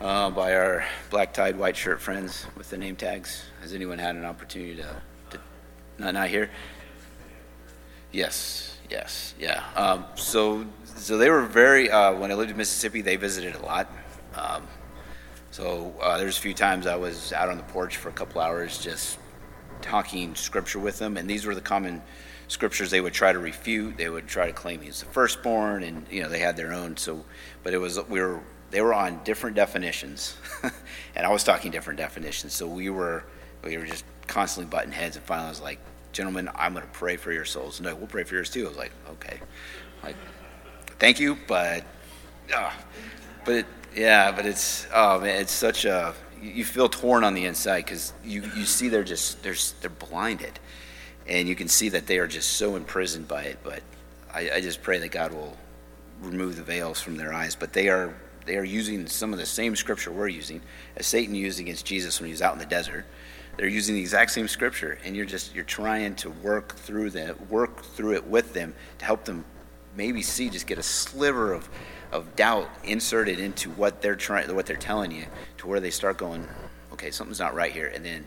uh, 0.00 0.30
by 0.30 0.54
our 0.54 0.86
black 1.10 1.34
tied 1.34 1.58
white 1.58 1.76
shirt 1.76 2.00
friends 2.00 2.46
with 2.56 2.70
the 2.70 2.78
name 2.78 2.96
tags. 2.96 3.44
Has 3.60 3.74
anyone 3.74 3.98
had 3.98 4.16
an 4.16 4.24
opportunity 4.24 4.76
to, 4.76 4.96
to 5.30 5.40
not, 5.98 6.14
not 6.14 6.28
here? 6.28 6.50
Yes, 8.12 8.75
yes, 8.90 9.34
yeah. 9.38 9.62
Um, 9.74 10.04
so, 10.14 10.66
so 10.84 11.18
they 11.18 11.30
were 11.30 11.42
very, 11.42 11.90
uh, 11.90 12.14
when 12.14 12.30
I 12.30 12.34
lived 12.34 12.50
in 12.50 12.56
Mississippi, 12.56 13.02
they 13.02 13.16
visited 13.16 13.54
a 13.54 13.62
lot. 13.64 13.90
Um, 14.34 14.66
so 15.50 15.94
uh, 16.02 16.18
there's 16.18 16.36
a 16.36 16.40
few 16.40 16.54
times 16.54 16.86
I 16.86 16.96
was 16.96 17.32
out 17.32 17.48
on 17.48 17.56
the 17.56 17.62
porch 17.64 17.96
for 17.96 18.08
a 18.08 18.12
couple 18.12 18.40
hours 18.40 18.78
just 18.78 19.18
talking 19.80 20.34
scripture 20.34 20.78
with 20.78 20.98
them, 20.98 21.16
and 21.16 21.28
these 21.28 21.46
were 21.46 21.54
the 21.54 21.60
common 21.60 22.02
scriptures 22.48 22.90
they 22.90 23.00
would 23.00 23.12
try 23.14 23.32
to 23.32 23.38
refute. 23.38 23.96
They 23.96 24.08
would 24.08 24.26
try 24.26 24.46
to 24.46 24.52
claim 24.52 24.80
he's 24.80 25.00
the 25.00 25.06
firstborn, 25.06 25.82
and 25.82 26.06
you 26.10 26.22
know 26.22 26.28
they 26.28 26.40
had 26.40 26.56
their 26.56 26.72
own. 26.72 26.96
So, 26.96 27.24
but 27.62 27.72
it 27.74 27.78
was 27.78 27.98
we 28.08 28.20
were 28.20 28.40
they 28.70 28.80
were 28.80 28.94
on 28.94 29.22
different 29.24 29.56
definitions, 29.56 30.36
and 31.14 31.26
I 31.26 31.30
was 31.30 31.44
talking 31.44 31.70
different 31.70 31.98
definitions. 31.98 32.52
So 32.52 32.66
we 32.66 32.90
were 32.90 33.24
we 33.64 33.76
were 33.78 33.86
just 33.86 34.04
constantly 34.26 34.70
butting 34.70 34.92
heads, 34.92 35.16
and 35.16 35.24
finally 35.24 35.46
I 35.46 35.50
was 35.50 35.60
like, 35.60 35.80
"Gentlemen, 36.16 36.50
I'm 36.54 36.72
going 36.72 36.84
to 36.84 36.92
pray 36.92 37.16
for 37.16 37.32
your 37.32 37.44
souls." 37.44 37.80
No, 37.80 37.94
we'll 37.94 38.06
pray 38.06 38.24
for 38.24 38.34
yours 38.34 38.50
too. 38.50 38.64
I 38.64 38.68
was 38.68 38.76
like, 38.76 38.92
"Okay, 39.10 39.40
like, 40.02 40.16
thank 40.98 41.20
you, 41.20 41.36
but, 41.46 41.84
uh, 42.54 42.72
but 43.44 43.54
it, 43.54 43.66
yeah, 43.94 44.32
but 44.32 44.46
it's 44.46 44.86
oh 44.94 45.20
man, 45.20 45.40
it's 45.40 45.52
such 45.52 45.84
a 45.84 46.14
you 46.42 46.64
feel 46.64 46.88
torn 46.88 47.24
on 47.24 47.34
the 47.34 47.44
inside 47.44 47.84
because 47.84 48.12
you 48.24 48.42
you 48.56 48.64
see 48.64 48.88
they're 48.88 49.04
just 49.04 49.42
they're 49.42 49.56
they're 49.80 49.90
blinded." 49.90 50.58
and 51.28 51.48
you 51.48 51.54
can 51.56 51.68
see 51.68 51.88
that 51.90 52.06
they 52.06 52.18
are 52.18 52.26
just 52.26 52.52
so 52.52 52.76
imprisoned 52.76 53.28
by 53.28 53.42
it. 53.42 53.58
But 53.62 53.82
I, 54.32 54.50
I, 54.54 54.60
just 54.60 54.82
pray 54.82 54.98
that 54.98 55.10
God 55.10 55.32
will 55.32 55.56
remove 56.20 56.56
the 56.56 56.62
veils 56.62 57.00
from 57.00 57.16
their 57.16 57.32
eyes. 57.32 57.56
But 57.56 57.72
they 57.72 57.88
are 57.88 58.14
they 58.44 58.56
are 58.56 58.64
using 58.64 59.06
some 59.08 59.32
of 59.32 59.38
the 59.38 59.46
same 59.46 59.74
scripture 59.74 60.12
we're 60.12 60.28
using 60.28 60.60
as 60.96 61.06
Satan 61.06 61.34
used 61.34 61.58
against 61.58 61.84
Jesus 61.84 62.20
when 62.20 62.28
he 62.28 62.32
was 62.32 62.42
out 62.42 62.52
in 62.52 62.58
the 62.58 62.66
desert. 62.66 63.04
They're 63.56 63.68
using 63.68 63.94
the 63.94 64.00
exact 64.00 64.32
same 64.32 64.48
scripture, 64.48 64.98
and 65.04 65.16
you're 65.16 65.24
just 65.24 65.54
you're 65.54 65.64
trying 65.64 66.14
to 66.16 66.30
work 66.30 66.74
through 66.74 67.10
that, 67.10 67.50
work 67.50 67.82
through 67.82 68.14
it 68.14 68.26
with 68.26 68.52
them 68.52 68.74
to 68.98 69.04
help 69.04 69.24
them 69.24 69.44
maybe 69.96 70.20
see, 70.22 70.50
just 70.50 70.66
get 70.66 70.78
a 70.78 70.82
sliver 70.82 71.52
of 71.52 71.68
of 72.12 72.36
doubt 72.36 72.68
inserted 72.84 73.38
into 73.38 73.70
what 73.70 74.02
they're 74.02 74.16
trying, 74.16 74.54
what 74.54 74.66
they're 74.66 74.76
telling 74.76 75.10
you, 75.10 75.26
to 75.58 75.66
where 75.66 75.80
they 75.80 75.90
start 75.90 76.16
going, 76.16 76.46
okay, 76.92 77.10
something's 77.10 77.40
not 77.40 77.54
right 77.54 77.72
here, 77.72 77.90
and 77.94 78.04
then 78.04 78.24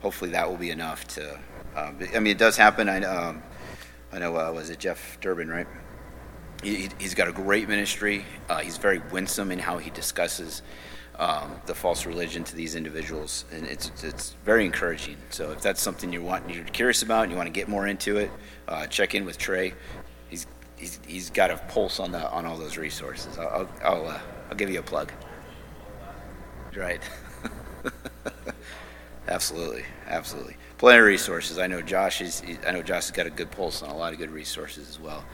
hopefully 0.00 0.30
that 0.30 0.48
will 0.48 0.58
be 0.58 0.70
enough 0.70 1.06
to 1.08 1.38
um, 1.76 1.98
I 2.14 2.20
mean, 2.20 2.32
it 2.32 2.38
does 2.38 2.56
happen. 2.56 2.88
I, 2.88 3.02
um, 3.02 3.42
I 4.10 4.18
know, 4.18 4.34
uh, 4.34 4.50
was 4.50 4.70
it 4.70 4.78
Jeff 4.78 5.18
Durbin, 5.20 5.50
right? 5.50 5.66
He, 6.62 6.88
has 7.00 7.14
got 7.14 7.28
a 7.28 7.32
great 7.32 7.68
ministry. 7.68 8.24
Uh, 8.48 8.58
he's 8.58 8.78
very 8.78 8.98
winsome 9.12 9.52
in 9.52 9.58
how 9.58 9.76
he 9.76 9.90
discusses 9.90 10.62
um, 11.18 11.60
the 11.66 11.74
false 11.74 12.06
religion 12.06 12.44
to 12.44 12.56
these 12.56 12.74
individuals, 12.74 13.44
and 13.52 13.66
it's 13.66 13.90
it's 14.04 14.34
very 14.44 14.64
encouraging. 14.64 15.16
So 15.30 15.50
if 15.52 15.60
that's 15.62 15.80
something 15.80 16.12
you 16.12 16.22
want, 16.22 16.48
you're 16.50 16.64
curious 16.64 17.02
about, 17.02 17.24
and 17.24 17.32
you 17.32 17.36
want 17.36 17.46
to 17.46 17.52
get 17.52 17.68
more 17.68 17.86
into 17.86 18.16
it, 18.18 18.30
uh, 18.68 18.86
check 18.86 19.14
in 19.14 19.24
with 19.24 19.38
Trey. 19.38 19.74
He's 20.28 20.46
he's 20.76 21.00
he's 21.06 21.30
got 21.30 21.50
a 21.50 21.56
pulse 21.68 22.00
on 22.00 22.12
the 22.12 22.30
on 22.30 22.44
all 22.44 22.56
those 22.56 22.76
resources. 22.76 23.38
I'll 23.38 23.48
I'll, 23.48 23.68
I'll, 23.84 24.06
uh, 24.08 24.20
I'll 24.50 24.56
give 24.56 24.70
you 24.70 24.80
a 24.80 24.82
plug. 24.82 25.12
Right. 26.74 27.00
absolutely, 29.28 29.84
absolutely 30.06 30.56
plenty 30.78 30.98
of 30.98 31.06
resources. 31.06 31.58
I 31.58 31.66
know 31.66 31.82
Josh 31.82 32.20
is. 32.20 32.42
I 32.66 32.72
know 32.72 32.82
Josh 32.82 33.06
has 33.06 33.10
got 33.10 33.26
a 33.26 33.30
good 33.30 33.50
pulse 33.50 33.82
on 33.82 33.90
a 33.90 33.96
lot 33.96 34.12
of 34.12 34.18
good 34.18 34.30
resources 34.30 34.88
as 34.88 35.00
well. 35.00 35.24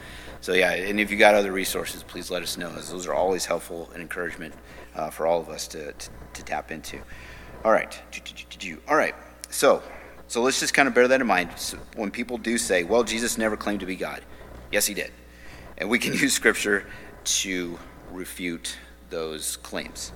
So 0.41 0.53
yeah, 0.53 0.71
and 0.71 0.99
if 0.99 1.11
you 1.11 1.17
got 1.17 1.35
other 1.35 1.51
resources, 1.51 2.03
please 2.03 2.29
let 2.31 2.43
us 2.43 2.57
know. 2.57 2.69
Those 2.69 3.07
are 3.07 3.13
always 3.13 3.45
helpful 3.45 3.89
and 3.93 4.01
encouragement 4.01 4.53
uh, 4.95 5.09
for 5.09 5.27
all 5.27 5.39
of 5.39 5.49
us 5.49 5.67
to, 5.69 5.93
to, 5.93 6.09
to 6.33 6.43
tap 6.43 6.71
into. 6.71 6.99
All 7.63 7.71
right, 7.71 7.99
all 8.87 8.95
right. 8.95 9.15
So 9.49 9.81
so 10.27 10.41
let's 10.41 10.59
just 10.59 10.73
kind 10.73 10.87
of 10.87 10.93
bear 10.93 11.07
that 11.07 11.21
in 11.21 11.27
mind. 11.27 11.51
So 11.57 11.77
when 11.95 12.11
people 12.11 12.37
do 12.37 12.57
say, 12.57 12.83
"Well, 12.83 13.03
Jesus 13.03 13.37
never 13.37 13.55
claimed 13.55 13.81
to 13.81 13.85
be 13.85 13.95
God," 13.95 14.21
yes, 14.71 14.85
he 14.85 14.93
did, 14.93 15.11
and 15.77 15.89
we 15.89 15.99
can 15.99 16.13
use 16.17 16.33
Scripture 16.33 16.85
to 17.25 17.79
refute 18.11 18.75
those 19.09 19.57
claims. 19.57 20.11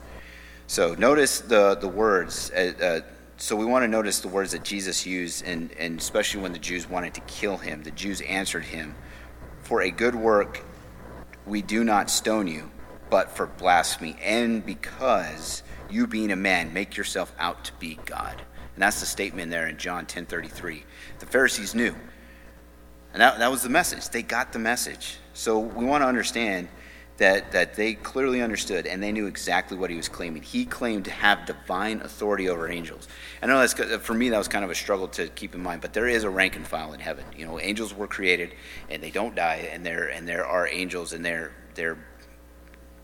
So 0.68 0.96
notice 0.96 1.40
the 1.40 1.76
the 1.76 1.88
words. 1.88 2.52
Uh, 2.52 2.74
uh, 2.82 3.02
so 3.40 3.56
we 3.56 3.66
want 3.66 3.84
to 3.84 3.88
notice 3.88 4.20
the 4.20 4.28
words 4.28 4.52
that 4.54 4.63
Jesus 4.63 5.06
used, 5.06 5.46
and, 5.46 5.72
and 5.74 6.00
especially 6.00 6.42
when 6.42 6.54
the 6.54 6.60
Jews 6.60 6.90
wanted 6.90 7.13
to 7.13 7.22
kill 7.22 7.58
him, 7.58 7.84
the 7.84 7.92
Jews 7.92 8.20
answered 8.22 8.63
him, 8.66 8.96
For 9.62 9.84
a 9.84 9.92
good 9.92 10.16
work 10.16 10.66
we 11.46 11.62
do 11.62 11.84
not 11.84 12.10
stone 12.10 12.48
you, 12.48 12.72
but 13.10 13.32
for 13.32 13.48
blasphemy, 13.48 14.17
and 14.22 14.65
because 14.65 15.63
you 15.89 16.08
being 16.08 16.32
a 16.32 16.36
man 16.36 16.74
make 16.74 16.98
yourself 16.98 17.34
out 17.39 17.65
to 17.65 17.74
be 17.74 18.00
God. 18.06 18.41
And 18.76 18.82
that's 18.84 19.00
the 19.00 19.06
statement 19.06 19.52
there 19.52 19.67
in 19.67 19.78
John 19.78 20.06
10:33. 20.06 20.84
The 21.20 21.26
Pharisees 21.26 21.74
knew. 21.74 21.96
And 23.13 23.22
that, 23.22 23.39
that 23.39 23.50
was 23.50 23.63
the 23.63 23.70
message. 23.70 24.10
They 24.10 24.22
got 24.22 24.54
the 24.54 24.60
message. 24.60 25.17
So 25.34 25.60
we 25.60 25.86
want 25.86 26.04
to 26.04 26.08
understand 26.08 26.67
that, 27.17 27.52
that 27.52 27.74
they 27.74 27.96
clearly 27.96 28.41
understood 28.41 28.86
and 28.86 29.02
they 29.02 29.12
knew 29.12 29.26
exactly 29.26 29.76
what 29.78 29.89
he 29.89 29.98
was 29.98 30.08
claiming. 30.08 30.43
He 30.43 30.65
claimed 30.65 31.06
to 31.06 31.12
have 31.12 31.46
divine 31.46 32.02
authority 32.02 32.48
over 32.50 32.70
angels. 32.70 33.08
I 33.41 33.48
know 33.48 33.58
that's 33.60 33.74
for 34.06 34.13
me 34.13 34.30
that 34.30 34.38
was 34.38 34.48
kind 34.48 34.63
of 34.63 34.70
a 34.70 34.76
struggle 34.76 35.08
to 35.10 35.28
keep 35.30 35.56
in 35.56 35.62
mind, 35.62 35.82
but 35.82 35.93
there 35.93 36.08
is 36.08 36.24
a 36.24 36.30
rank 36.30 36.56
and 36.56 36.67
file 36.67 36.93
in 36.93 37.00
heaven. 37.00 37.26
You 37.36 37.46
know, 37.46 37.60
angels 37.60 37.93
were 37.93 38.08
created 38.08 38.54
and 38.89 39.02
they 39.02 39.10
don't 39.10 39.36
die, 39.36 39.70
and 39.72 39.86
there 39.86 40.08
and 40.08 40.28
there 40.28 40.46
are 40.46 40.67
angels 40.67 41.13
and 41.13 41.26
they're 41.26 41.52
they're 41.74 41.98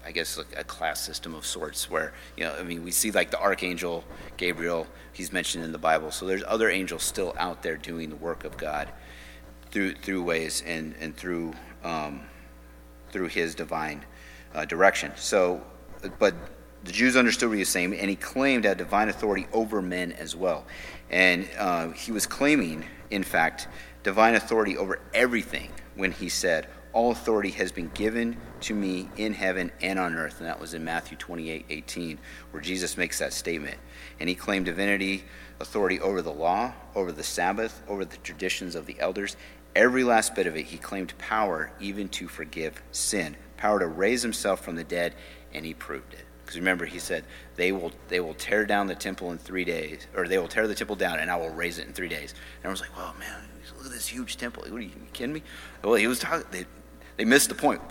I 0.06 0.12
guess 0.12 0.38
a 0.38 0.63
class 0.63 1.00
system 1.02 1.34
of 1.34 1.46
sorts 1.46 1.89
where 1.89 2.13
you 2.36 2.44
know 2.44 2.56
I 2.60 2.63
mean 2.63 2.84
we 2.84 2.92
see 2.92 3.12
like 3.12 3.32
the 3.32 3.39
archangel 3.39 4.04
Gabriel 4.38 4.88
he's 5.13 5.32
mentioned 5.32 5.63
in 5.63 5.72
the 5.72 5.78
Bible 5.78 6.12
so 6.12 6.26
there's 6.26 6.44
other 6.46 6.70
angels 6.70 7.04
still 7.04 7.34
out 7.38 7.63
there 7.63 7.78
doing 7.78 8.10
the 8.10 8.16
work 8.18 8.44
of 8.44 8.58
God 8.58 8.92
through 9.72 9.96
through 9.96 10.24
ways 10.24 10.62
and 10.66 10.94
and 11.00 11.16
through 11.16 11.54
um, 11.84 12.22
through 13.13 13.28
his 13.28 13.56
divine 13.56 14.04
uh, 14.54 14.66
direction. 14.66 15.12
So, 15.16 15.62
but 16.20 16.34
the 16.84 16.92
Jews 16.92 17.16
understood 17.16 17.50
what 17.50 17.56
he 17.56 17.60
was 17.60 17.70
saying, 17.70 17.94
and 17.94 18.10
he 18.10 18.16
claimed 18.16 18.63
to 18.63 18.70
have 18.70 18.78
divine 18.78 19.08
authority 19.08 19.48
over 19.54 19.82
men 19.82 20.12
as 20.13 20.36
well. 20.36 20.66
And 21.10 21.48
uh, 21.58 21.89
he 21.92 22.12
was 22.12 22.26
claiming, 22.26 22.84
in 23.12 23.24
fact, 23.24 23.68
divine 24.02 24.36
authority 24.36 24.76
over 24.78 25.00
everything 25.13 25.72
when 25.96 26.12
he 26.12 26.28
said, 26.28 26.68
All 26.94 27.12
authority 27.12 27.50
has 27.52 27.72
been 27.72 27.90
given 27.90 28.38
to 28.62 28.74
me 28.76 29.10
in 29.18 29.34
heaven 29.34 29.72
and 29.82 30.00
on 30.00 30.16
earth. 30.16 30.40
And 30.40 30.48
that 30.48 30.60
was 30.60 30.74
in 30.74 30.84
Matthew 30.84 31.18
28 31.18 31.66
18, 31.70 32.20
where 32.52 32.62
Jesus 32.62 32.98
makes 32.98 33.20
that 33.20 33.34
statement. 33.34 33.78
And 34.20 34.30
he 34.30 34.36
claimed 34.36 34.68
divinity, 34.68 35.24
authority 35.60 36.00
over 36.00 36.22
the 36.22 36.32
law, 36.32 36.74
over 36.96 37.12
the 37.12 37.24
Sabbath, 37.24 37.82
over 37.88 38.06
the 38.06 38.18
traditions 38.18 38.76
of 38.76 38.86
the 38.86 39.00
elders, 39.00 39.36
Every 39.76 40.04
last 40.04 40.36
bit 40.36 40.46
of 40.46 40.56
it, 40.56 40.68
he 40.68 40.78
claimed 40.78 41.18
power 41.18 41.72
even 41.80 42.08
to 42.10 42.28
forgive 42.28 42.84
sin, 42.92 43.36
power 43.58 43.80
to 43.80 43.88
raise 43.88 44.22
himself 44.22 44.64
from 44.64 44.76
the 44.76 44.84
dead, 44.84 45.16
and 45.52 45.66
he 45.66 45.74
proved 45.74 46.14
it. 46.14 46.26
Because 46.42 46.60
remember, 46.60 46.86
he 46.86 47.00
said, 47.00 47.24
they 47.56 47.72
will, 47.72 47.92
they 48.08 48.20
will 48.20 48.36
tear 48.36 48.66
down 48.66 48.86
the 48.86 48.94
temple 48.94 49.32
in 49.32 49.40
three 49.40 49.66
days, 49.66 50.06
or 50.16 50.28
they 50.28 50.38
will 50.38 50.48
tear 50.48 50.68
the 50.68 50.76
temple 50.76 50.96
down, 50.96 51.20
and 51.20 51.32
I 51.32 51.38
will 51.38 51.50
raise 51.50 51.80
it 51.80 51.88
in 51.88 51.94
three 51.94 52.10
days. 52.10 52.36
And 52.62 52.68
I 52.68 52.72
was 52.72 52.82
like, 52.82 52.96
well, 52.96 53.16
man, 53.18 53.42
look 53.78 53.88
at 53.88 53.92
this 53.92 54.08
huge 54.08 54.38
temple. 54.38 54.62
What 54.64 54.74
are 54.74 54.82
you, 54.82 54.90
you 54.90 55.08
kidding 55.12 55.34
me? 55.34 55.42
Well, 55.84 55.96
he 55.96 56.06
was 56.06 56.20
talking, 56.20 56.46
they, 57.17 57.26
missed 57.26 57.49
the 57.49 57.56
point. 57.56 57.82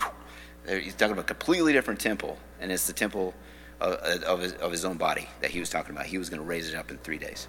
He's 0.67 0.95
talking 0.95 1.13
about 1.13 1.25
a 1.25 1.33
completely 1.33 1.73
different 1.73 1.99
temple, 1.99 2.37
and 2.59 2.71
it's 2.71 2.87
the 2.87 2.93
temple 2.93 3.33
of, 3.79 3.93
of, 4.23 4.39
his, 4.41 4.53
of 4.53 4.71
his 4.71 4.85
own 4.85 4.97
body 4.97 5.27
that 5.41 5.51
he 5.51 5.59
was 5.59 5.69
talking 5.69 5.93
about. 5.93 6.05
He 6.05 6.17
was 6.17 6.29
going 6.29 6.41
to 6.41 6.47
raise 6.47 6.69
it 6.69 6.75
up 6.75 6.91
in 6.91 6.97
three 6.97 7.17
days. 7.17 7.47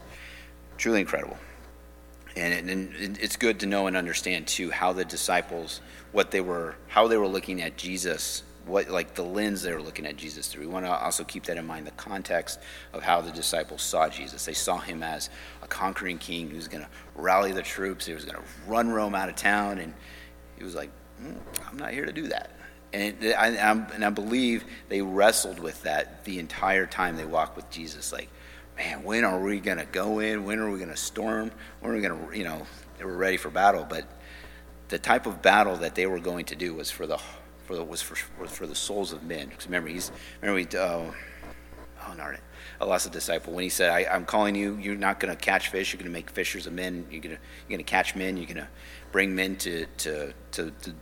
Truly 0.76 1.00
incredible 1.00 1.38
and, 2.36 2.68
and 2.68 3.18
it's 3.18 3.36
good 3.36 3.60
to 3.60 3.66
know 3.66 3.86
and 3.86 3.96
understand 3.96 4.46
too 4.46 4.70
how 4.70 4.92
the 4.92 5.04
disciples 5.04 5.80
what 6.12 6.30
they 6.30 6.40
were 6.40 6.76
how 6.88 7.06
they 7.06 7.16
were 7.16 7.28
looking 7.28 7.62
at 7.62 7.76
jesus 7.76 8.42
what 8.66 8.88
like 8.88 9.14
the 9.14 9.22
lens 9.22 9.62
they 9.62 9.72
were 9.72 9.82
looking 9.82 10.06
at 10.06 10.16
jesus 10.16 10.48
through 10.48 10.62
we 10.62 10.66
want 10.66 10.84
to 10.84 10.90
also 10.90 11.22
keep 11.24 11.44
that 11.44 11.56
in 11.56 11.66
mind 11.66 11.86
the 11.86 11.92
context 11.92 12.58
of 12.92 13.02
how 13.02 13.20
the 13.20 13.30
disciples 13.32 13.82
saw 13.82 14.08
jesus 14.08 14.44
they 14.44 14.54
saw 14.54 14.78
him 14.78 15.02
as 15.02 15.30
a 15.62 15.66
conquering 15.66 16.18
king 16.18 16.50
who's 16.50 16.68
going 16.68 16.82
to 16.82 16.90
rally 17.14 17.52
the 17.52 17.62
troops 17.62 18.06
he 18.06 18.14
was 18.14 18.24
going 18.24 18.36
to 18.36 18.44
run 18.66 18.90
rome 18.90 19.14
out 19.14 19.28
of 19.28 19.36
town 19.36 19.78
and 19.78 19.92
he 20.56 20.64
was 20.64 20.74
like 20.74 20.90
i'm 21.68 21.76
not 21.76 21.92
here 21.92 22.06
to 22.06 22.12
do 22.12 22.28
that 22.28 22.50
and 22.92 23.16
I, 23.24 23.48
and 23.92 24.04
I 24.04 24.10
believe 24.10 24.64
they 24.88 25.00
wrestled 25.02 25.58
with 25.58 25.82
that 25.82 26.24
the 26.24 26.38
entire 26.38 26.86
time 26.86 27.16
they 27.16 27.24
walked 27.24 27.56
with 27.56 27.68
jesus 27.70 28.12
like 28.12 28.28
man, 28.76 29.02
when 29.02 29.24
are 29.24 29.40
we 29.40 29.60
going 29.60 29.78
to 29.78 29.86
go 29.86 30.18
in? 30.18 30.44
When 30.44 30.58
are 30.58 30.70
we 30.70 30.78
going 30.78 30.90
to 30.90 30.96
storm? 30.96 31.50
When 31.80 31.92
are 31.92 31.94
we 31.94 32.00
going 32.00 32.28
to, 32.28 32.38
you 32.38 32.44
know, 32.44 32.66
they 32.98 33.04
were 33.04 33.16
ready 33.16 33.36
for 33.36 33.50
battle. 33.50 33.86
But 33.88 34.06
the 34.88 34.98
type 34.98 35.26
of 35.26 35.42
battle 35.42 35.76
that 35.76 35.94
they 35.94 36.06
were 36.06 36.20
going 36.20 36.46
to 36.46 36.56
do 36.56 36.74
was 36.74 36.90
for 36.90 37.06
the, 37.06 37.18
for 37.64 37.76
the 37.76 37.84
was 37.84 38.02
for, 38.02 38.16
was 38.40 38.50
for 38.50 38.66
the 38.66 38.74
souls 38.74 39.12
of 39.12 39.22
men. 39.22 39.48
Because 39.48 39.66
remember, 39.66 39.88
he's, 39.88 40.10
remember, 40.40 40.56
we, 40.56 40.78
uh, 40.78 41.12
oh, 42.08 42.14
darn 42.16 42.34
it. 42.34 42.40
I 42.80 42.84
lost 42.86 43.06
a 43.06 43.10
disciple 43.10 43.52
when 43.52 43.62
he 43.62 43.70
said, 43.70 43.90
I, 43.90 44.14
am 44.14 44.26
calling 44.26 44.56
you, 44.56 44.76
you're 44.76 44.96
not 44.96 45.20
going 45.20 45.34
to 45.34 45.40
catch 45.40 45.68
fish, 45.68 45.92
you're 45.92 45.98
going 45.98 46.10
to 46.10 46.12
make 46.12 46.28
fishers 46.28 46.66
of 46.66 46.72
men, 46.72 47.06
you're 47.10 47.20
going 47.20 47.30
you're 47.32 47.38
going 47.68 47.78
to 47.78 47.84
catch 47.84 48.16
men, 48.16 48.36
you're 48.36 48.46
going 48.46 48.56
to 48.56 48.68
bring 49.12 49.34
men 49.34 49.56
to, 49.56 49.86
to, 49.98 50.34
to, 50.52 50.70
to, 50.82 50.94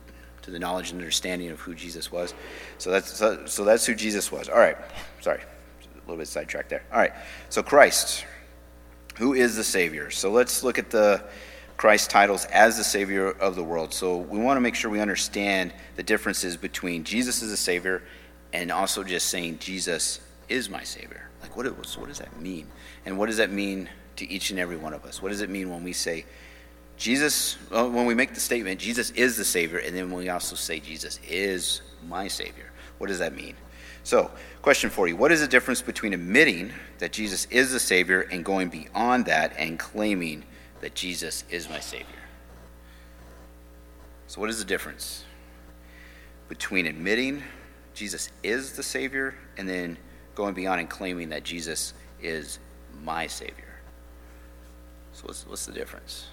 to 0.43 0.51
the 0.51 0.59
knowledge 0.59 0.91
and 0.91 0.99
understanding 0.99 1.49
of 1.49 1.59
who 1.59 1.73
Jesus 1.73 2.11
was. 2.11 2.33
So 2.77 2.91
that's, 2.91 3.17
so, 3.17 3.45
so 3.45 3.63
that's 3.63 3.85
who 3.85 3.95
Jesus 3.95 4.31
was. 4.31 4.49
All 4.49 4.57
right, 4.57 4.77
sorry 5.21 5.41
A 5.41 5.99
little 6.01 6.17
bit 6.17 6.27
sidetracked 6.27 6.69
there. 6.69 6.83
All 6.91 6.99
right. 6.99 7.13
So 7.49 7.63
Christ, 7.63 8.25
who 9.15 9.33
is 9.33 9.55
the 9.55 9.63
Savior? 9.63 10.11
So 10.11 10.31
let's 10.31 10.63
look 10.63 10.77
at 10.77 10.89
the 10.89 11.23
Christ 11.77 12.09
titles 12.09 12.45
as 12.45 12.77
the 12.77 12.83
Savior 12.83 13.31
of 13.31 13.55
the 13.55 13.63
world. 13.63 13.93
So 13.93 14.17
we 14.17 14.37
want 14.37 14.57
to 14.57 14.61
make 14.61 14.75
sure 14.75 14.91
we 14.91 14.99
understand 14.99 15.73
the 15.95 16.03
differences 16.03 16.55
between 16.55 17.03
Jesus 17.03 17.41
as 17.41 17.51
a 17.51 17.57
Savior 17.57 18.03
and 18.53 18.71
also 18.71 19.03
just 19.03 19.27
saying 19.29 19.59
Jesus 19.59 20.19
is 20.49 20.69
my 20.69 20.83
Savior. 20.83 21.29
Like, 21.41 21.57
what, 21.57 21.65
what 21.65 22.07
does 22.07 22.19
that 22.19 22.39
mean? 22.39 22.67
And 23.05 23.17
what 23.17 23.25
does 23.25 23.37
that 23.37 23.51
mean 23.51 23.89
to 24.17 24.29
each 24.29 24.51
and 24.51 24.59
every 24.59 24.77
one 24.77 24.93
of 24.93 25.03
us? 25.05 25.21
What 25.21 25.29
does 25.29 25.41
it 25.41 25.49
mean 25.49 25.69
when 25.69 25.83
we 25.83 25.93
say, 25.93 26.25
Jesus, 27.03 27.57
uh, 27.69 27.85
when 27.85 28.05
we 28.05 28.15
make 28.15 28.33
the 28.33 28.39
statement, 28.39 28.79
Jesus 28.79 29.09
is 29.11 29.35
the 29.35 29.43
Savior, 29.43 29.79
and 29.79 29.93
then 29.93 30.09
we 30.09 30.29
also 30.29 30.55
say, 30.55 30.79
Jesus 30.79 31.19
is 31.27 31.81
my 32.07 32.29
Savior? 32.29 32.71
What 32.97 33.07
does 33.07 33.19
that 33.19 33.35
mean? 33.35 33.57
So, 34.03 34.31
question 34.61 34.89
for 34.89 35.05
you 35.09 35.17
What 35.17 35.29
is 35.29 35.41
the 35.41 35.47
difference 35.49 35.81
between 35.81 36.13
admitting 36.13 36.71
that 36.99 37.11
Jesus 37.11 37.45
is 37.51 37.73
the 37.73 37.79
Savior 37.81 38.21
and 38.21 38.45
going 38.45 38.69
beyond 38.69 39.25
that 39.25 39.53
and 39.57 39.77
claiming 39.77 40.45
that 40.79 40.95
Jesus 40.95 41.43
is 41.49 41.67
my 41.67 41.81
Savior? 41.81 42.07
So, 44.27 44.39
what 44.39 44.49
is 44.49 44.59
the 44.59 44.63
difference 44.63 45.25
between 46.47 46.85
admitting 46.85 47.43
Jesus 47.93 48.29
is 48.43 48.77
the 48.77 48.83
Savior 48.83 49.35
and 49.57 49.67
then 49.67 49.97
going 50.35 50.53
beyond 50.53 50.79
and 50.79 50.89
claiming 50.89 51.27
that 51.31 51.43
Jesus 51.43 51.95
is 52.21 52.59
my 53.03 53.27
Savior? 53.27 53.75
So, 55.11 55.23
what's, 55.25 55.45
what's 55.45 55.65
the 55.65 55.73
difference? 55.73 56.27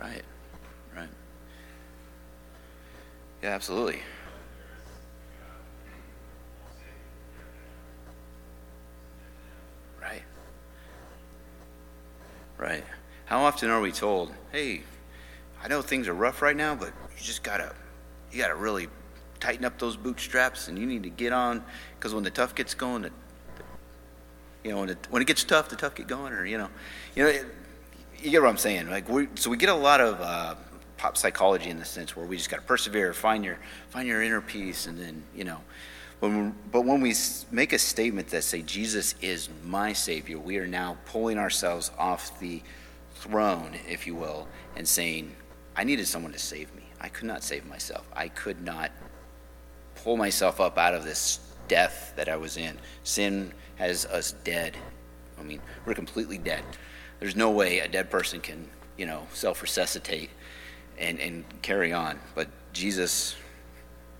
Right, 0.00 0.22
right. 0.96 1.08
Yeah, 3.42 3.50
absolutely. 3.50 4.00
Right. 10.00 10.22
Right. 12.56 12.82
How 13.26 13.42
often 13.42 13.68
are 13.68 13.82
we 13.82 13.92
told, 13.92 14.32
hey, 14.52 14.82
I 15.62 15.68
know 15.68 15.82
things 15.82 16.08
are 16.08 16.14
rough 16.14 16.40
right 16.40 16.56
now, 16.56 16.74
but 16.74 16.88
you 16.88 17.22
just 17.22 17.42
gotta, 17.42 17.74
you 18.32 18.38
gotta 18.40 18.54
really 18.54 18.88
tighten 19.38 19.66
up 19.66 19.78
those 19.78 19.96
bootstraps 19.96 20.68
and 20.68 20.78
you 20.78 20.86
need 20.86 21.02
to 21.02 21.10
get 21.10 21.34
on, 21.34 21.62
because 21.98 22.14
when 22.14 22.24
the 22.24 22.30
tough 22.30 22.54
gets 22.54 22.72
going, 22.72 23.02
the, 23.02 23.10
you 24.64 24.70
know, 24.70 24.80
when 24.80 24.88
it, 24.88 25.06
when 25.10 25.20
it 25.20 25.26
gets 25.26 25.44
tough, 25.44 25.68
the 25.68 25.76
tough 25.76 25.94
get 25.94 26.06
going, 26.06 26.32
or, 26.32 26.46
you 26.46 26.56
know, 26.56 26.70
you 27.14 27.22
know, 27.22 27.28
it, 27.28 27.46
you 28.22 28.30
get 28.30 28.42
what 28.42 28.48
I'm 28.48 28.58
saying. 28.58 28.88
Like 28.88 29.08
we, 29.08 29.28
so 29.34 29.50
we 29.50 29.56
get 29.56 29.68
a 29.68 29.74
lot 29.74 30.00
of 30.00 30.20
uh, 30.20 30.54
pop 30.96 31.16
psychology 31.16 31.70
in 31.70 31.78
the 31.78 31.84
sense 31.84 32.16
where 32.16 32.26
we 32.26 32.36
just 32.36 32.50
got 32.50 32.58
to 32.58 32.62
persevere, 32.62 33.12
find 33.12 33.44
your 33.44 33.58
find 33.88 34.06
your 34.06 34.22
inner 34.22 34.40
peace, 34.40 34.86
and 34.86 34.98
then 34.98 35.22
you 35.34 35.44
know. 35.44 35.60
When 36.20 36.54
but 36.70 36.84
when 36.84 37.00
we 37.00 37.14
make 37.50 37.72
a 37.72 37.78
statement 37.78 38.28
that 38.28 38.44
say 38.44 38.60
Jesus 38.60 39.14
is 39.22 39.48
my 39.64 39.94
Savior, 39.94 40.38
we 40.38 40.58
are 40.58 40.66
now 40.66 40.98
pulling 41.06 41.38
ourselves 41.38 41.90
off 41.98 42.38
the 42.40 42.60
throne, 43.14 43.74
if 43.88 44.06
you 44.06 44.14
will, 44.14 44.46
and 44.76 44.86
saying, 44.86 45.34
"I 45.74 45.84
needed 45.84 46.06
someone 46.06 46.32
to 46.32 46.38
save 46.38 46.74
me. 46.74 46.82
I 47.00 47.08
could 47.08 47.26
not 47.26 47.42
save 47.42 47.64
myself. 47.64 48.06
I 48.14 48.28
could 48.28 48.60
not 48.62 48.90
pull 50.04 50.18
myself 50.18 50.60
up 50.60 50.76
out 50.76 50.94
of 50.94 51.04
this 51.04 51.40
death 51.68 52.12
that 52.16 52.28
I 52.28 52.36
was 52.36 52.58
in. 52.58 52.78
Sin 53.02 53.52
has 53.76 54.04
us 54.04 54.32
dead. 54.44 54.76
I 55.38 55.42
mean, 55.42 55.62
we're 55.86 55.94
completely 55.94 56.36
dead." 56.36 56.64
There's 57.20 57.36
no 57.36 57.50
way 57.50 57.80
a 57.80 57.88
dead 57.88 58.10
person 58.10 58.40
can, 58.40 58.68
you 58.96 59.06
know, 59.06 59.26
self 59.32 59.62
resuscitate 59.62 60.30
and, 60.98 61.20
and 61.20 61.44
carry 61.62 61.92
on. 61.92 62.18
But 62.34 62.48
Jesus, 62.72 63.36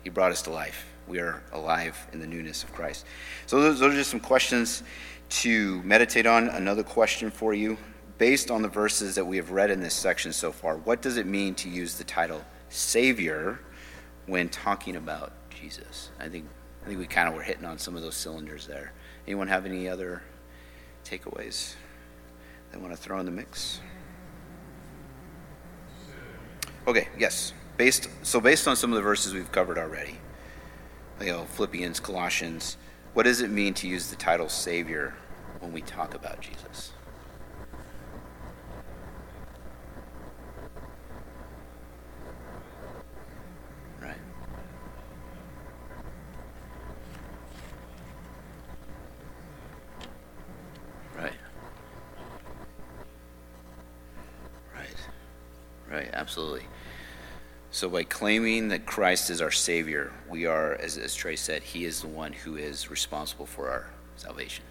He 0.04 0.10
brought 0.10 0.30
us 0.30 0.42
to 0.42 0.50
life. 0.50 0.86
We 1.08 1.18
are 1.18 1.42
alive 1.52 1.98
in 2.12 2.20
the 2.20 2.26
newness 2.26 2.62
of 2.62 2.72
Christ. 2.72 3.04
So, 3.46 3.60
those, 3.60 3.80
those 3.80 3.94
are 3.94 3.96
just 3.96 4.10
some 4.10 4.20
questions 4.20 4.84
to 5.30 5.82
meditate 5.82 6.26
on. 6.26 6.48
Another 6.48 6.82
question 6.82 7.30
for 7.30 7.54
you. 7.54 7.76
Based 8.18 8.50
on 8.50 8.60
the 8.60 8.68
verses 8.68 9.14
that 9.14 9.24
we 9.24 9.38
have 9.38 9.50
read 9.50 9.70
in 9.70 9.80
this 9.80 9.94
section 9.94 10.32
so 10.32 10.52
far, 10.52 10.76
what 10.76 11.00
does 11.00 11.16
it 11.16 11.26
mean 11.26 11.54
to 11.54 11.70
use 11.70 11.96
the 11.96 12.04
title 12.04 12.44
Savior 12.68 13.60
when 14.26 14.50
talking 14.50 14.96
about 14.96 15.32
Jesus? 15.48 16.10
I 16.20 16.28
think, 16.28 16.46
I 16.84 16.88
think 16.88 16.98
we 16.98 17.06
kind 17.06 17.28
of 17.28 17.34
were 17.34 17.42
hitting 17.42 17.64
on 17.64 17.78
some 17.78 17.96
of 17.96 18.02
those 18.02 18.16
cylinders 18.16 18.66
there. 18.66 18.92
Anyone 19.26 19.48
have 19.48 19.64
any 19.64 19.88
other 19.88 20.22
takeaways? 21.02 21.74
They 22.72 22.78
want 22.78 22.92
to 22.92 22.96
throw 22.96 23.18
in 23.18 23.26
the 23.26 23.32
mix? 23.32 23.80
Okay, 26.86 27.08
yes. 27.18 27.52
Based 27.76 28.08
so 28.22 28.40
based 28.40 28.68
on 28.68 28.76
some 28.76 28.90
of 28.90 28.96
the 28.96 29.02
verses 29.02 29.32
we've 29.32 29.52
covered 29.52 29.78
already, 29.78 30.18
you 31.20 31.26
know, 31.28 31.44
Philippians, 31.44 32.00
Colossians, 32.00 32.76
what 33.14 33.24
does 33.24 33.40
it 33.40 33.50
mean 33.50 33.74
to 33.74 33.88
use 33.88 34.08
the 34.08 34.16
title 34.16 34.48
Savior 34.48 35.14
when 35.60 35.72
we 35.72 35.82
talk 35.82 36.14
about 36.14 36.40
Jesus? 36.40 36.92
Absolutely. 55.92 56.62
So, 57.72 57.88
by 57.88 58.02
claiming 58.02 58.68
that 58.68 58.84
Christ 58.84 59.30
is 59.30 59.40
our 59.40 59.52
Savior, 59.52 60.12
we 60.28 60.44
are, 60.44 60.74
as, 60.74 60.98
as 60.98 61.14
Trey 61.14 61.36
said, 61.36 61.62
He 61.62 61.84
is 61.84 62.00
the 62.00 62.08
one 62.08 62.32
who 62.32 62.56
is 62.56 62.90
responsible 62.90 63.46
for 63.46 63.70
our 63.70 63.90
salvation. 64.16 64.64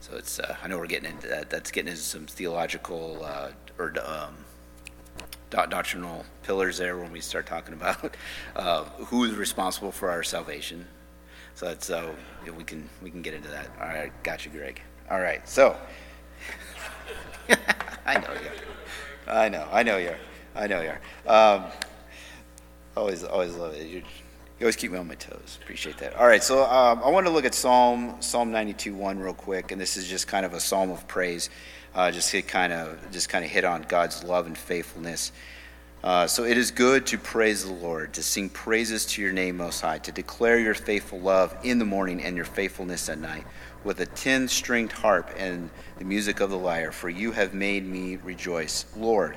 So, 0.00 0.16
it's, 0.16 0.38
uh, 0.38 0.56
I 0.62 0.68
know 0.68 0.76
we're 0.76 0.86
getting 0.86 1.10
into 1.10 1.26
that. 1.28 1.48
That's 1.48 1.70
getting 1.70 1.90
into 1.90 2.02
some 2.02 2.26
theological 2.26 3.24
uh, 3.24 3.50
or 3.78 3.94
um, 4.04 4.36
doctrinal 5.48 6.26
pillars 6.42 6.76
there 6.76 6.98
when 6.98 7.10
we 7.10 7.20
start 7.20 7.46
talking 7.46 7.72
about 7.72 8.14
uh, 8.56 8.84
who 8.84 9.24
is 9.24 9.34
responsible 9.34 9.90
for 9.90 10.10
our 10.10 10.22
salvation. 10.22 10.86
So, 11.54 11.66
that's, 11.66 11.88
uh, 11.88 12.12
we, 12.58 12.64
can, 12.64 12.90
we 13.02 13.10
can 13.10 13.22
get 13.22 13.32
into 13.32 13.48
that. 13.48 13.68
All 13.80 13.88
right, 13.88 14.12
got 14.22 14.44
you, 14.44 14.50
Greg. 14.50 14.82
All 15.10 15.20
right, 15.20 15.48
so. 15.48 15.78
I 18.06 18.18
know 18.18 18.32
you. 18.34 18.50
I 19.26 19.48
know, 19.48 19.66
I 19.72 19.82
know 19.82 19.96
you. 19.96 20.14
I 20.58 20.66
know 20.66 20.80
you 20.80 20.90
are. 20.90 21.54
Um, 21.56 21.64
always, 22.96 23.22
always 23.22 23.54
love 23.54 23.74
it. 23.74 23.86
You, 23.86 23.98
you 23.98 24.64
always 24.64 24.74
keep 24.74 24.90
me 24.90 24.98
on 24.98 25.06
my 25.06 25.14
toes. 25.14 25.58
Appreciate 25.62 25.98
that. 25.98 26.16
All 26.16 26.26
right, 26.26 26.42
so 26.42 26.64
um, 26.64 27.00
I 27.04 27.10
want 27.10 27.26
to 27.26 27.32
look 27.32 27.44
at 27.44 27.54
Psalm 27.54 28.16
Psalm 28.18 28.50
92 28.50 28.92
1 28.92 29.20
real 29.20 29.34
quick, 29.34 29.70
and 29.70 29.80
this 29.80 29.96
is 29.96 30.08
just 30.08 30.26
kind 30.26 30.44
of 30.44 30.54
a 30.54 30.60
psalm 30.60 30.90
of 30.90 31.06
praise. 31.06 31.48
Uh, 31.94 32.10
just 32.10 32.32
hit 32.32 32.48
kind 32.48 32.72
of 32.72 32.98
just 33.12 33.28
kind 33.28 33.44
of 33.44 33.50
hit 33.52 33.64
on 33.64 33.82
God's 33.82 34.24
love 34.24 34.48
and 34.48 34.58
faithfulness. 34.58 35.30
Uh, 36.02 36.26
so 36.26 36.44
it 36.44 36.56
is 36.56 36.72
good 36.72 37.06
to 37.06 37.18
praise 37.18 37.64
the 37.64 37.72
Lord, 37.72 38.12
to 38.14 38.22
sing 38.22 38.48
praises 38.48 39.04
to 39.06 39.22
your 39.22 39.32
name 39.32 39.56
most 39.56 39.80
high, 39.80 39.98
to 39.98 40.12
declare 40.12 40.58
your 40.58 40.74
faithful 40.74 41.20
love 41.20 41.56
in 41.62 41.78
the 41.78 41.84
morning 41.84 42.22
and 42.22 42.36
your 42.36 42.44
faithfulness 42.44 43.08
at 43.08 43.18
night, 43.18 43.44
with 43.84 44.00
a 44.00 44.06
ten-stringed 44.06 44.92
harp 44.92 45.30
and 45.36 45.70
the 45.98 46.04
music 46.04 46.40
of 46.40 46.50
the 46.50 46.58
lyre. 46.58 46.90
For 46.90 47.08
you 47.08 47.30
have 47.32 47.54
made 47.54 47.86
me 47.86 48.16
rejoice, 48.16 48.86
Lord. 48.96 49.36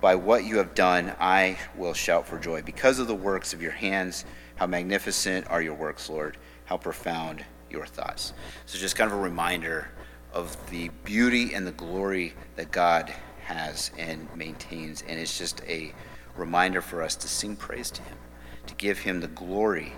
By 0.00 0.14
what 0.14 0.44
you 0.44 0.58
have 0.58 0.74
done, 0.74 1.12
I 1.18 1.58
will 1.76 1.92
shout 1.92 2.28
for 2.28 2.38
joy. 2.38 2.62
Because 2.62 3.00
of 3.00 3.08
the 3.08 3.14
works 3.14 3.52
of 3.52 3.60
your 3.60 3.72
hands, 3.72 4.24
how 4.54 4.66
magnificent 4.66 5.48
are 5.48 5.60
your 5.60 5.74
works, 5.74 6.08
Lord. 6.08 6.36
How 6.66 6.76
profound 6.76 7.44
your 7.68 7.84
thoughts. 7.84 8.32
So, 8.66 8.78
just 8.78 8.94
kind 8.94 9.10
of 9.10 9.18
a 9.18 9.20
reminder 9.20 9.88
of 10.32 10.56
the 10.70 10.90
beauty 11.02 11.52
and 11.52 11.66
the 11.66 11.72
glory 11.72 12.34
that 12.54 12.70
God 12.70 13.12
has 13.46 13.90
and 13.98 14.28
maintains. 14.36 15.02
And 15.08 15.18
it's 15.18 15.36
just 15.36 15.62
a 15.66 15.92
reminder 16.36 16.80
for 16.80 17.02
us 17.02 17.16
to 17.16 17.28
sing 17.28 17.56
praise 17.56 17.90
to 17.90 18.02
Him, 18.02 18.18
to 18.66 18.74
give 18.76 19.00
Him 19.00 19.20
the 19.20 19.28
glory 19.28 19.94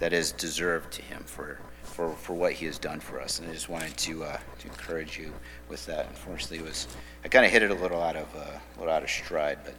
that 0.00 0.12
is 0.12 0.32
deserved 0.32 0.92
to 0.94 1.02
Him 1.02 1.22
for 1.24 1.60
for, 1.96 2.12
for 2.12 2.34
what 2.34 2.52
he 2.52 2.66
has 2.66 2.78
done 2.78 3.00
for 3.00 3.22
us. 3.22 3.38
And 3.38 3.48
I 3.48 3.54
just 3.54 3.70
wanted 3.70 3.96
to, 3.96 4.24
uh, 4.24 4.38
to 4.58 4.68
encourage 4.68 5.18
you 5.18 5.32
with 5.70 5.86
that. 5.86 6.06
Unfortunately, 6.10 6.60
was 6.60 6.86
I 7.24 7.28
kind 7.28 7.46
of 7.46 7.50
hit 7.50 7.62
it 7.62 7.70
a 7.70 7.74
little 7.74 8.02
out 8.02 8.16
of 8.16 8.28
uh, 8.36 8.40
a 8.40 8.78
little 8.78 8.92
out 8.92 9.02
of 9.02 9.08
stride, 9.08 9.60
but 9.64 9.74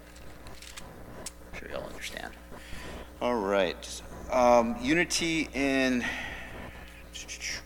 I'm 1.54 1.60
sure 1.60 1.70
you'll 1.70 1.84
understand. 1.84 2.34
All 3.22 3.36
right, 3.36 4.02
um, 4.32 4.76
unity 4.82 5.48
in. 5.54 6.04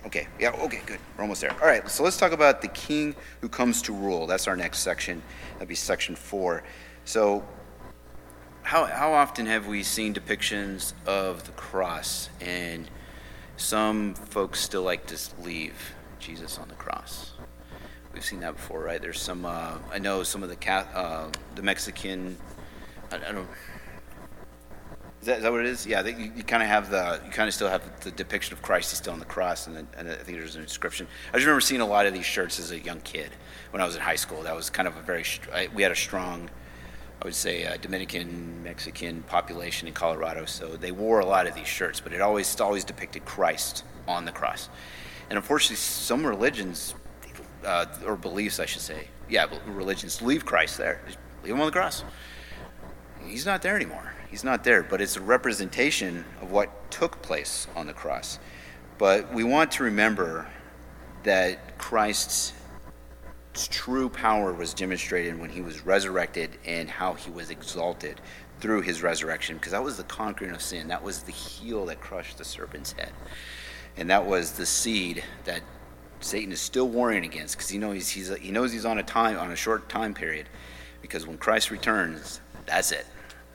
Okay, 0.06 0.28
yeah, 0.38 0.52
okay, 0.52 0.82
good. 0.86 1.00
We're 1.16 1.24
almost 1.24 1.40
there. 1.40 1.54
All 1.54 1.68
right, 1.68 1.90
so 1.90 2.04
let's 2.04 2.18
talk 2.18 2.34
about 2.34 2.62
the 2.62 2.68
king 2.70 3.16
who 3.40 3.48
comes 3.48 3.82
to 3.84 3.94
rule. 3.94 4.28
That's 4.28 4.50
our 4.50 4.58
next 4.58 4.80
section. 4.80 5.22
That'd 5.54 5.70
be 5.70 5.76
section 5.76 6.16
four. 6.16 6.64
So, 7.06 7.46
how, 8.64 8.86
how 8.86 9.14
often 9.14 9.46
have 9.46 9.68
we 9.68 9.84
seen 9.84 10.14
depictions 10.14 10.94
of 11.06 11.46
the 11.46 11.52
cross 11.54 12.30
and 12.42 12.90
some 13.62 14.16
folks 14.16 14.60
still 14.60 14.82
like 14.82 15.06
to 15.08 15.18
leave 15.42 15.94
Jesus 16.20 16.58
on 16.58 16.68
the 16.68 16.76
cross. 16.76 17.32
we've 18.14 18.26
seen 18.26 18.40
that 18.42 18.56
before, 18.56 18.82
right? 18.82 19.02
There's 19.02 19.22
some. 19.22 19.46
Uh, 19.46 19.78
I 19.92 20.00
know 20.00 20.24
some 20.24 20.44
of 20.44 20.50
the 20.50 20.72
uh, 20.72 21.30
the 21.56 21.62
Mexican. 21.62 22.38
I, 23.12 23.18
I 23.18 23.32
don't. 23.32 23.48
Is 25.22 25.28
that, 25.28 25.38
is 25.38 25.44
that 25.44 25.52
what 25.52 25.62
it 25.62 25.68
is? 25.68 25.86
Yeah, 25.86 26.02
they, 26.02 26.16
you, 26.16 26.32
you 26.36 26.44
kind 26.44 26.64
of 26.64 26.70
have 26.70 26.90
the, 26.90 27.22
you 27.24 27.32
kind 27.32 27.48
of 27.48 27.54
still 27.54 27.70
have 27.70 28.00
the 28.00 28.10
depiction 28.10 28.54
of 28.54 28.64
Christ 28.64 28.92
is 28.92 28.98
still 28.98 29.14
on 29.14 29.20
the 29.20 29.26
cross, 29.26 29.68
and, 29.68 29.88
and 29.96 30.10
I 30.10 30.16
think 30.16 30.40
there's 30.40 30.56
an 30.56 30.64
inscription. 30.64 31.06
I 31.30 31.38
just 31.38 31.46
remember 31.46 31.62
seeing 31.62 31.82
a 31.82 31.86
lot 31.86 32.08
of 32.08 32.14
these 32.14 32.26
shirts 32.26 32.60
as 32.60 32.72
a 32.72 32.80
young 32.80 33.02
kid 33.02 33.30
when 33.70 33.82
I 33.82 33.86
was 33.86 33.96
in 33.96 34.02
high 34.02 34.16
school. 34.16 34.42
That 34.42 34.56
was 34.56 34.72
kind 34.72 34.88
of 34.88 34.98
a 34.98 35.02
very, 35.02 35.24
I, 35.54 35.70
we 35.76 35.84
had 35.84 35.92
a 35.92 35.96
strong, 35.96 36.50
I 37.22 37.26
would 37.26 37.36
say, 37.36 37.66
uh, 37.66 37.78
Dominican 37.78 38.64
Mexican 38.64 39.22
population 39.24 39.88
in 39.88 39.94
Colorado, 39.94 40.46
so 40.46 40.76
they 40.76 40.92
wore 40.92 41.20
a 41.20 41.26
lot 41.26 41.46
of 41.46 41.54
these 41.54 41.68
shirts, 41.68 42.00
but 42.00 42.14
it 42.14 42.22
always, 42.22 42.60
always 42.60 42.84
depicted 42.84 43.26
Christ 43.26 43.84
on 44.08 44.26
the 44.26 44.32
cross. 44.32 44.70
And 45.30 45.38
unfortunately, 45.38 45.76
some 45.76 46.26
religions, 46.26 46.96
uh, 47.64 47.86
or 48.06 48.18
beliefs, 48.18 48.60
I 48.60 48.66
should 48.66 48.82
say, 48.82 49.08
yeah, 49.30 49.46
religions 49.68 50.22
leave 50.22 50.46
Christ 50.46 50.78
there, 50.78 51.02
just 51.06 51.20
leave 51.44 51.54
him 51.54 51.62
on 51.62 51.68
the 51.68 51.72
cross. 51.72 52.04
He's 53.24 53.46
not 53.46 53.62
there 53.62 53.76
anymore 53.76 54.12
He's 54.32 54.46
not 54.46 54.64
there, 54.64 54.82
but 54.82 55.02
it's 55.02 55.18
a 55.18 55.22
representation 55.22 56.24
of 56.42 56.52
what 56.52 56.90
took 56.90 57.22
place 57.22 57.68
on 57.76 57.86
the 57.86 57.94
cross. 57.94 58.40
But 58.98 59.34
we 59.34 59.44
want 59.44 59.74
to 59.74 59.84
remember 59.84 60.48
that 61.24 61.78
Christ's 61.78 62.54
true 63.54 64.10
power 64.10 64.54
was 64.54 64.74
demonstrated 64.74 65.40
when 65.40 65.50
he 65.50 65.62
was 65.62 65.86
resurrected 65.86 66.58
and 66.66 66.90
how 66.90 67.14
he 67.14 67.30
was 67.32 67.50
exalted 67.50 68.22
through 68.60 68.82
his 68.82 69.02
resurrection, 69.02 69.58
because 69.58 69.72
that 69.72 69.84
was 69.84 69.98
the 69.98 70.04
conquering 70.04 70.52
of 70.52 70.62
sin. 70.62 70.88
That 70.88 71.04
was 71.04 71.24
the 71.24 71.32
heel 71.32 71.86
that 71.88 72.00
crushed 72.00 72.38
the 72.38 72.46
serpent's 72.46 72.92
head. 72.94 73.12
And 73.98 74.10
that 74.10 74.26
was 74.26 74.54
the 74.54 74.66
seed 74.66 75.24
that 75.46 75.62
Satan 76.20 76.52
is 76.52 76.62
still 76.62 76.88
warring 76.88 77.26
against, 77.26 77.58
because 77.58 77.70
he 77.70 77.78
knows 77.78 78.10
he's, 78.10 78.34
he 78.38 78.52
knows 78.52 78.72
he's 78.72 78.86
on 78.86 79.00
a 79.00 79.04
time 79.04 79.38
on 79.38 79.52
a 79.52 79.56
short 79.56 79.90
time 79.90 80.14
period. 80.14 80.48
Because 81.02 81.26
when 81.26 81.38
Christ 81.38 81.72
returns, 81.72 82.40
that's 82.68 82.92
it. 82.92 83.08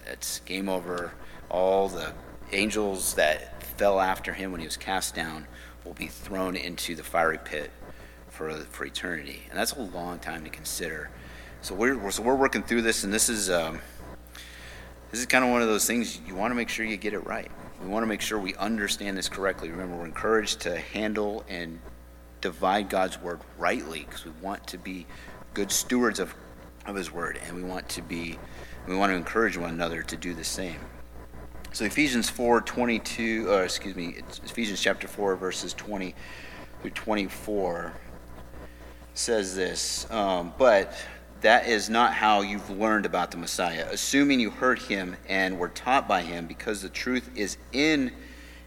It's 0.06 0.40
game 0.40 0.68
over. 0.68 1.12
All 1.48 1.88
the 1.88 2.12
angels 2.52 3.14
that 3.14 3.62
fell 3.62 4.00
after 4.00 4.32
him 4.32 4.50
when 4.50 4.60
he 4.60 4.66
was 4.66 4.76
cast 4.76 5.14
down 5.14 5.46
will 5.84 5.94
be 5.94 6.08
thrown 6.08 6.56
into 6.56 6.96
the 6.96 7.04
fiery 7.04 7.38
pit 7.38 7.70
for, 8.36 8.52
for 8.52 8.84
eternity. 8.84 9.42
And 9.48 9.58
that's 9.58 9.72
a 9.72 9.80
long 9.80 10.18
time 10.18 10.44
to 10.44 10.50
consider. 10.50 11.10
So 11.62 11.74
we're, 11.74 12.10
so 12.10 12.22
we're 12.22 12.36
working 12.36 12.62
through 12.62 12.82
this, 12.82 13.02
and 13.02 13.12
this 13.12 13.28
is, 13.28 13.50
um, 13.50 13.80
this 15.10 15.20
is 15.20 15.26
kind 15.26 15.44
of 15.44 15.50
one 15.50 15.62
of 15.62 15.68
those 15.68 15.86
things 15.86 16.20
you 16.26 16.34
want 16.34 16.50
to 16.50 16.54
make 16.54 16.68
sure 16.68 16.84
you 16.84 16.96
get 16.96 17.14
it 17.14 17.26
right. 17.26 17.50
We 17.82 17.88
want 17.88 18.02
to 18.02 18.06
make 18.06 18.20
sure 18.20 18.38
we 18.38 18.54
understand 18.56 19.16
this 19.16 19.28
correctly. 19.28 19.70
Remember, 19.70 19.96
we're 19.96 20.04
encouraged 20.04 20.60
to 20.60 20.78
handle 20.78 21.44
and 21.48 21.78
divide 22.42 22.90
God's 22.90 23.20
word 23.20 23.40
rightly 23.58 24.00
because 24.00 24.24
we 24.24 24.32
want 24.42 24.66
to 24.68 24.78
be 24.78 25.06
good 25.54 25.72
stewards 25.72 26.18
of, 26.20 26.34
of 26.84 26.94
his 26.94 27.10
word, 27.10 27.40
and 27.46 27.56
we 27.56 27.62
want 27.62 27.88
to 27.90 28.02
be 28.02 28.38
we 28.86 28.94
want 28.94 29.10
to 29.10 29.16
encourage 29.16 29.56
one 29.56 29.70
another 29.70 30.02
to 30.04 30.16
do 30.16 30.32
the 30.32 30.44
same. 30.44 30.78
So 31.72 31.84
Ephesians 31.84 32.30
4, 32.30 32.60
22, 32.60 33.50
or 33.50 33.64
excuse 33.64 33.96
me, 33.96 34.14
Ephesians 34.44 34.80
chapter 34.80 35.08
4, 35.08 35.34
verses 35.34 35.74
20 35.74 36.14
through 36.80 36.90
24 36.90 37.92
says 39.18 39.56
this, 39.56 40.10
um, 40.10 40.52
but 40.58 40.92
that 41.40 41.66
is 41.66 41.88
not 41.88 42.12
how 42.12 42.40
you've 42.40 42.70
learned 42.70 43.06
about 43.06 43.30
the 43.30 43.36
Messiah, 43.36 43.86
assuming 43.90 44.40
you 44.40 44.50
heard 44.50 44.78
him 44.78 45.16
and 45.28 45.58
were 45.58 45.68
taught 45.68 46.08
by 46.08 46.22
him, 46.22 46.46
because 46.46 46.82
the 46.82 46.88
truth 46.88 47.30
is 47.34 47.56
in 47.72 48.12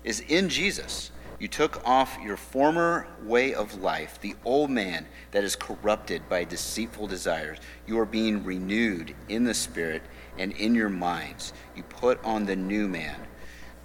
is 0.04 0.22
in 0.22 0.50
Jesus. 0.50 1.12
You 1.40 1.48
took 1.48 1.86
off 1.88 2.18
your 2.24 2.38
former 2.38 3.08
way 3.24 3.54
of 3.54 3.82
life, 3.82 4.20
the 4.22 4.36
old 4.44 4.70
man 4.70 5.06
that 5.32 5.44
is 5.44 5.56
corrupted 5.56 6.28
by 6.28 6.44
deceitful 6.44 7.08
desires. 7.08 7.58
You 7.88 8.00
are 8.00 8.06
being 8.06 8.44
renewed 8.44 9.16
in 9.30 9.46
the 9.46 9.54
spirit 9.54 10.02
and 10.38 10.52
in 10.54 10.76
your 10.76 10.90
minds. 10.90 11.54
You 11.76 11.84
put 11.84 12.24
on 12.26 12.46
the 12.46 12.56
new 12.56 12.88
man, 12.88 13.16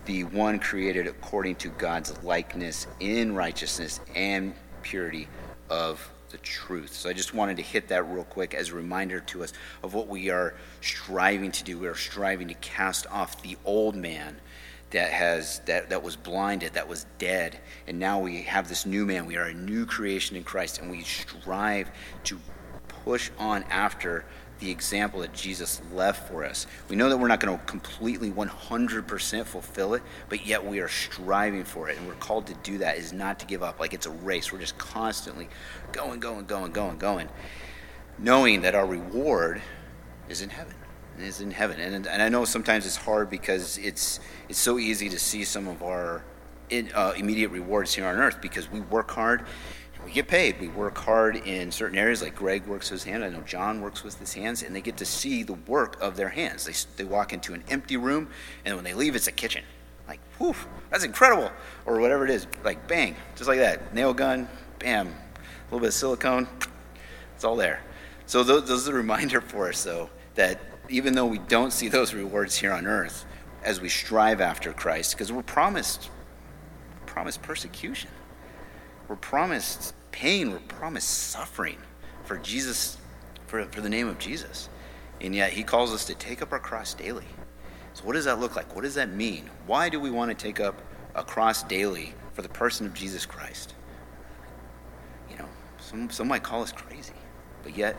the 0.04 0.24
one 0.24 0.58
created 0.58 1.06
according 1.06 1.56
to 1.56 1.68
God's 1.68 2.22
likeness 2.22 2.86
in 3.00 3.34
righteousness 3.34 4.00
and 4.14 4.54
purity 4.82 5.28
of 5.68 6.10
the 6.35 6.39
truth. 6.39 6.93
So 6.93 7.09
I 7.09 7.12
just 7.12 7.32
wanted 7.32 7.59
to 7.59 7.62
hit 7.62 7.87
that 7.89 8.03
real 8.11 8.24
quick 8.24 8.55
as 8.55 8.70
a 8.70 8.74
reminder 8.74 9.20
to 9.20 9.45
us 9.45 9.53
of 9.85 9.95
what 9.95 10.09
we 10.09 10.30
are 10.30 10.55
striving 10.80 11.53
to 11.53 11.62
do. 11.62 11.78
We 11.78 11.87
are 11.87 11.95
striving 11.95 12.49
to 12.49 12.55
cast 12.55 13.07
off 13.07 13.41
the 13.43 13.57
old 13.64 13.95
man 13.95 14.41
that 14.91 15.12
has 15.12 15.61
that, 15.61 15.91
that 15.91 16.03
was 16.03 16.16
blinded 16.16 16.74
that 16.74 16.89
was 16.89 17.07
dead 17.18 17.59
and 17.89 17.99
now 17.99 18.20
we 18.20 18.43
have 18.43 18.68
this 18.68 18.87
new 18.87 19.05
man 19.05 19.26
we 19.26 19.37
are 19.37 19.47
a 19.47 19.55
new 19.55 19.85
creation 19.87 20.37
in 20.37 20.45
christ 20.45 20.78
and 20.78 20.89
we 20.89 21.03
strive 21.03 21.91
to 22.22 22.39
push 23.05 23.30
on 23.37 23.64
after 23.70 24.24
the 24.64 24.70
example 24.70 25.20
that 25.20 25.32
jesus 25.32 25.82
left 25.92 26.28
for 26.28 26.44
us. 26.44 26.66
We 26.88 26.96
know 26.96 27.08
that 27.10 27.18
we're 27.18 27.28
not 27.28 27.40
going 27.40 27.56
to 27.56 27.64
completely 27.66 28.30
100% 28.30 29.44
fulfill 29.44 29.94
it 29.94 30.02
but 30.28 30.46
yet 30.46 30.64
we 30.64 30.80
are 30.80 30.88
striving 30.88 31.64
for 31.64 31.90
it 31.90 31.98
and 31.98 32.06
we're 32.08 32.14
called 32.14 32.46
to 32.46 32.54
do 32.62 32.78
that. 32.78 32.96
Is 32.96 33.12
not 33.12 33.38
to 33.40 33.46
give 33.46 33.62
up 33.62 33.78
like 33.78 33.92
it's 33.92 34.06
a 34.06 34.10
race. 34.10 34.52
We're 34.52 34.60
just 34.60 34.78
constantly 34.78 35.48
going 35.92 36.18
going 36.18 36.46
going 36.46 36.72
going 36.72 36.98
going 36.98 37.28
knowing 38.18 38.62
that 38.62 38.74
our 38.74 38.86
reward 38.86 39.60
is 40.28 40.40
in 40.40 40.48
heaven 40.48 40.74
is 41.18 41.40
in 41.40 41.50
heaven. 41.50 41.78
And, 41.78 42.06
and 42.06 42.22
I 42.22 42.28
know 42.28 42.44
sometimes 42.44 42.86
it's 42.86 42.96
hard 42.96 43.30
because 43.30 43.78
it's, 43.78 44.18
it's 44.48 44.58
so 44.58 44.78
easy 44.78 45.08
to 45.08 45.18
see 45.18 45.44
some 45.44 45.68
of 45.68 45.82
our 45.82 46.24
in, 46.70 46.90
uh, 46.94 47.12
immediate 47.16 47.50
rewards 47.50 47.94
here 47.94 48.06
on 48.06 48.16
earth 48.16 48.40
because 48.40 48.70
we 48.70 48.80
work 48.80 49.10
hard 49.10 49.46
we 50.05 50.12
get 50.12 50.28
paid. 50.28 50.61
We 50.61 50.68
work 50.68 50.98
hard 50.98 51.36
in 51.36 51.72
certain 51.72 51.98
areas, 51.98 52.22
like 52.22 52.36
Greg 52.36 52.66
works 52.66 52.88
his 52.88 53.05
hand. 53.05 53.24
I 53.24 53.30
know 53.30 53.40
John 53.40 53.80
works 53.80 54.05
with 54.05 54.18
his 54.18 54.34
hands, 54.34 54.62
and 54.62 54.74
they 54.74 54.80
get 54.80 54.96
to 54.98 55.07
see 55.07 55.42
the 55.42 55.55
work 55.55 56.00
of 56.00 56.16
their 56.16 56.28
hands. 56.28 56.64
They, 56.64 57.02
they 57.02 57.09
walk 57.09 57.32
into 57.32 57.55
an 57.55 57.64
empty 57.68 57.96
room, 57.96 58.28
and 58.64 58.74
when 58.74 58.84
they 58.84 58.94
leave, 58.94 59.16
it's 59.16 59.26
a 59.26 59.32
kitchen. 59.32 59.64
Like, 60.07 60.20
whew, 60.38 60.55
that's 60.90 61.05
incredible. 61.05 61.50
Or 61.86 61.98
whatever 62.00 62.24
it 62.24 62.30
is, 62.30 62.46
like 62.62 62.86
bang, 62.86 63.16
just 63.36 63.48
like 63.48 63.59
that. 63.59 63.94
Nail 63.94 64.12
gun, 64.12 64.48
bam, 64.78 65.09
a 65.09 65.11
little 65.66 65.80
bit 65.80 65.88
of 65.88 65.94
silicone, 65.94 66.46
it's 67.34 67.44
all 67.44 67.57
there. 67.57 67.82
So 68.26 68.42
those, 68.42 68.68
those 68.68 68.88
are 68.88 68.92
a 68.92 68.96
reminder 68.96 69.40
for 69.42 69.68
us, 69.68 69.82
though, 69.82 70.11
that 70.34 70.61
even 70.88 71.14
though 71.14 71.26
we 71.26 71.38
don't 71.38 71.72
see 71.72 71.88
those 71.88 72.12
rewards 72.12 72.57
here 72.57 72.72
on 72.72 72.86
earth 72.86 73.24
as 73.62 73.80
we 73.80 73.88
strive 73.88 74.40
after 74.42 74.72
Christ, 74.72 75.12
because 75.12 75.32
we're 75.32 75.42
promised 75.42 76.11
promised 77.07 77.40
persecution. 77.42 78.11
We're 79.14 79.20
promised 79.20 79.94
pain, 80.10 80.50
we're 80.50 80.58
promised 80.58 81.08
suffering 81.08 81.78
for 82.24 82.36
Jesus, 82.38 82.98
for, 83.46 83.64
for 83.66 83.80
the 83.80 83.88
name 83.88 84.08
of 84.08 84.18
Jesus. 84.18 84.68
And 85.20 85.32
yet 85.32 85.52
he 85.52 85.62
calls 85.62 85.94
us 85.94 86.04
to 86.06 86.14
take 86.14 86.42
up 86.42 86.50
our 86.50 86.58
cross 86.58 86.94
daily. 86.94 87.28
So 87.92 88.02
what 88.02 88.14
does 88.14 88.24
that 88.24 88.40
look 88.40 88.56
like? 88.56 88.74
What 88.74 88.82
does 88.82 88.96
that 88.96 89.10
mean? 89.10 89.48
Why 89.68 89.88
do 89.88 90.00
we 90.00 90.10
want 90.10 90.32
to 90.32 90.34
take 90.34 90.58
up 90.58 90.82
a 91.14 91.22
cross 91.22 91.62
daily 91.62 92.12
for 92.32 92.42
the 92.42 92.48
person 92.48 92.86
of 92.86 92.92
Jesus 92.92 93.24
Christ? 93.24 93.74
You 95.30 95.36
know, 95.38 95.48
some, 95.78 96.10
some 96.10 96.26
might 96.26 96.42
call 96.42 96.62
us 96.62 96.72
crazy, 96.72 97.14
but 97.62 97.76
yet 97.76 97.94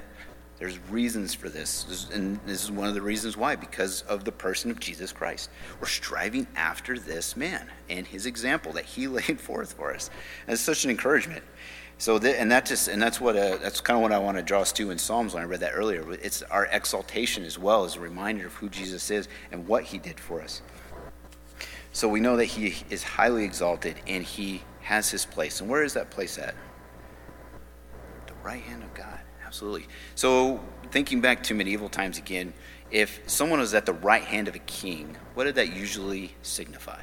there's 0.58 0.80
reasons 0.89 1.34
for 1.34 1.49
this, 1.49 2.08
and 2.14 2.39
this 2.45 2.64
is 2.64 2.72
one 2.72 2.88
of 2.88 2.93
the 2.93 3.01
reasons 3.01 3.36
why, 3.36 3.58
because 3.58 4.03
of 4.03 4.24
the 4.24 4.32
person 4.32 4.72
of 4.72 4.80
Jesus 4.80 5.12
Christ. 5.12 5.49
We're 5.82 5.88
striving 5.88 6.47
after 6.56 6.97
this 6.97 7.36
man 7.36 7.68
and 7.89 8.08
his 8.08 8.26
example 8.26 8.72
that 8.74 8.86
he 8.86 9.08
laid 9.10 9.39
forth 9.39 9.74
for 9.74 9.93
us. 9.93 10.10
And 10.47 10.53
it's 10.53 10.62
such 10.62 10.86
an 10.86 10.91
encouragement. 10.91 11.43
So, 11.97 12.18
and 12.18 12.51
that 12.51 12.66
just, 12.66 12.88
and 12.88 13.01
that's 13.01 13.22
what, 13.22 13.36
uh, 13.38 13.58
that's 13.58 13.80
kind 13.80 13.97
of 13.97 14.01
what 14.01 14.12
I 14.12 14.20
want 14.20 14.38
to 14.38 14.43
draw 14.43 14.62
us 14.62 14.72
to 14.74 14.91
in 14.91 14.97
Psalms 14.97 15.34
when 15.34 15.43
I 15.43 15.45
read 15.45 15.62
that 15.62 15.74
earlier. 15.74 16.06
It's 16.14 16.41
our 16.43 16.68
exaltation 16.72 17.43
as 17.45 17.58
well 17.58 17.86
as 17.86 17.95
a 17.95 18.01
reminder 18.01 18.47
of 18.47 18.53
who 18.53 18.70
Jesus 18.70 19.10
is 19.12 19.28
and 19.51 19.66
what 19.68 19.84
he 19.84 19.97
did 19.97 20.20
for 20.20 20.41
us. 20.41 20.62
So 21.93 22.10
we 22.10 22.20
know 22.20 22.36
that 22.36 22.45
he 22.45 22.76
is 22.89 23.03
highly 23.03 23.45
exalted 23.45 23.95
and 24.08 24.24
he 24.24 24.62
has 24.82 25.10
his 25.10 25.26
place. 25.26 25.62
And 25.62 25.70
where 25.70 25.84
is 25.84 25.93
that 25.93 26.10
place 26.10 26.38
at? 26.38 26.53
The 28.28 28.34
right 28.43 28.62
hand 28.62 28.84
of 28.84 28.93
God. 28.93 29.14
Absolutely. 29.56 29.88
So, 30.16 30.60
thinking 30.91 31.22
back 31.22 31.43
to 31.43 31.53
medieval 31.53 31.88
times 31.88 32.18
again, 32.18 32.53
if 32.91 33.22
someone 33.26 33.62
was 33.62 33.74
at 33.74 33.86
the 33.86 33.93
right 33.93 34.22
hand 34.22 34.49
of 34.49 34.56
a 34.56 34.60
king, 34.60 35.16
what 35.34 35.45
did 35.45 35.56
that 35.56 35.74
usually 35.74 36.36
signify? 36.41 37.01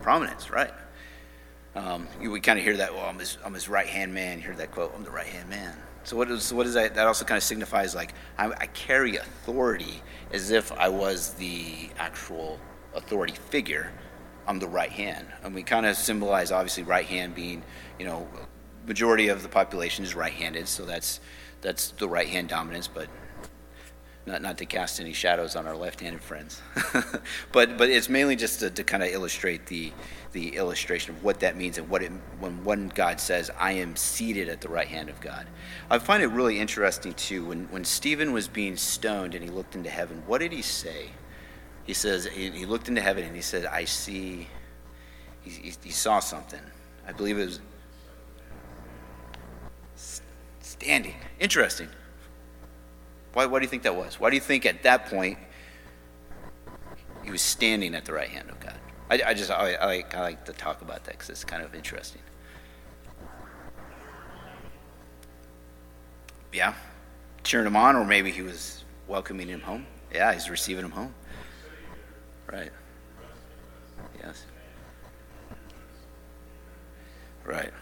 Prominence, 0.00 0.48
right? 0.48 0.70
Um, 1.74 2.06
you, 2.20 2.30
we 2.30 2.38
kind 2.38 2.56
of 2.56 2.64
hear 2.64 2.76
that, 2.76 2.94
well, 2.94 3.04
I'm 3.04 3.18
his, 3.18 3.36
his 3.52 3.68
right 3.68 3.88
hand 3.88 4.14
man. 4.14 4.38
You 4.38 4.44
hear 4.44 4.54
that 4.54 4.70
quote, 4.70 4.92
I'm 4.94 5.02
the 5.02 5.10
right 5.10 5.26
hand 5.26 5.50
man. 5.50 5.76
So, 6.04 6.16
what 6.16 6.30
is, 6.30 6.54
what 6.54 6.68
is 6.68 6.74
that? 6.74 6.94
That 6.94 7.08
also 7.08 7.24
kind 7.24 7.36
of 7.36 7.42
signifies 7.42 7.96
like 7.96 8.14
I, 8.38 8.50
I 8.50 8.66
carry 8.66 9.16
authority 9.16 10.04
as 10.30 10.52
if 10.52 10.70
I 10.70 10.88
was 10.88 11.34
the 11.34 11.90
actual 11.98 12.60
authority 12.94 13.34
figure. 13.50 13.90
I'm 14.46 14.60
the 14.60 14.68
right 14.68 14.92
hand. 14.92 15.26
And 15.42 15.52
we 15.52 15.64
kind 15.64 15.84
of 15.84 15.96
symbolize, 15.96 16.52
obviously, 16.52 16.84
right 16.84 17.06
hand 17.06 17.34
being, 17.34 17.64
you 17.98 18.04
know, 18.04 18.28
majority 18.86 19.28
of 19.28 19.42
the 19.42 19.48
population 19.48 20.04
is 20.04 20.14
right-handed, 20.14 20.68
so 20.68 20.84
that's 20.84 21.20
that's 21.60 21.90
the 21.92 22.08
right-hand 22.08 22.48
dominance. 22.48 22.88
But 22.88 23.08
not, 24.26 24.40
not 24.40 24.58
to 24.58 24.66
cast 24.66 25.00
any 25.00 25.12
shadows 25.12 25.54
on 25.54 25.66
our 25.66 25.76
left-handed 25.76 26.22
friends, 26.22 26.62
but 27.52 27.76
but 27.76 27.90
it's 27.90 28.08
mainly 28.08 28.36
just 28.36 28.60
to, 28.60 28.70
to 28.70 28.84
kind 28.84 29.02
of 29.02 29.10
illustrate 29.10 29.66
the 29.66 29.92
the 30.32 30.56
illustration 30.56 31.14
of 31.14 31.22
what 31.22 31.40
that 31.40 31.56
means 31.56 31.78
and 31.78 31.88
what 31.88 32.02
it 32.02 32.10
when 32.40 32.64
one 32.64 32.90
God 32.94 33.20
says, 33.20 33.50
"I 33.58 33.72
am 33.72 33.96
seated 33.96 34.48
at 34.48 34.60
the 34.60 34.68
right 34.68 34.88
hand 34.88 35.08
of 35.08 35.20
God." 35.20 35.46
I 35.90 35.98
find 35.98 36.22
it 36.22 36.28
really 36.28 36.58
interesting 36.58 37.14
too 37.14 37.44
when 37.44 37.66
when 37.70 37.84
Stephen 37.84 38.32
was 38.32 38.48
being 38.48 38.76
stoned 38.76 39.34
and 39.34 39.44
he 39.44 39.50
looked 39.50 39.74
into 39.74 39.90
heaven. 39.90 40.22
What 40.26 40.40
did 40.40 40.52
he 40.52 40.62
say? 40.62 41.10
He 41.84 41.92
says 41.92 42.24
he, 42.24 42.50
he 42.50 42.64
looked 42.64 42.88
into 42.88 43.02
heaven 43.02 43.24
and 43.24 43.34
he 43.34 43.42
said, 43.42 43.66
"I 43.66 43.84
see." 43.84 44.48
He, 45.42 45.50
he, 45.50 45.72
he 45.84 45.90
saw 45.90 46.20
something. 46.20 46.60
I 47.06 47.12
believe 47.12 47.38
it 47.38 47.44
was 47.44 47.60
standing. 50.84 51.14
Interesting. 51.40 51.88
Why, 53.32 53.46
why 53.46 53.58
do 53.58 53.64
you 53.64 53.70
think 53.70 53.84
that 53.84 53.96
was? 53.96 54.20
Why 54.20 54.28
do 54.28 54.36
you 54.36 54.40
think 54.40 54.66
at 54.66 54.82
that 54.82 55.06
point 55.06 55.38
he 57.24 57.30
was 57.30 57.40
standing 57.40 57.94
at 57.94 58.04
the 58.04 58.12
right 58.12 58.28
hand 58.28 58.50
of 58.50 58.60
God? 58.60 58.78
I, 59.10 59.22
I 59.28 59.34
just 59.34 59.50
I, 59.50 59.72
I, 59.72 59.86
like, 59.86 60.14
I 60.14 60.20
like 60.20 60.44
to 60.44 60.52
talk 60.52 60.82
about 60.82 61.04
that 61.04 61.12
because 61.12 61.30
it's 61.30 61.42
kind 61.42 61.62
of 61.62 61.74
interesting. 61.74 62.20
Yeah, 66.52 66.74
cheering 67.42 67.66
him 67.66 67.76
on, 67.76 67.96
or 67.96 68.04
maybe 68.04 68.30
he 68.30 68.42
was 68.42 68.84
welcoming 69.08 69.48
him 69.48 69.62
home. 69.62 69.86
Yeah, 70.12 70.32
he's 70.34 70.50
receiving 70.50 70.84
him 70.84 70.92
home. 70.92 71.14
Right. 72.46 72.70
Yes. 74.20 74.44
Right. 77.44 77.72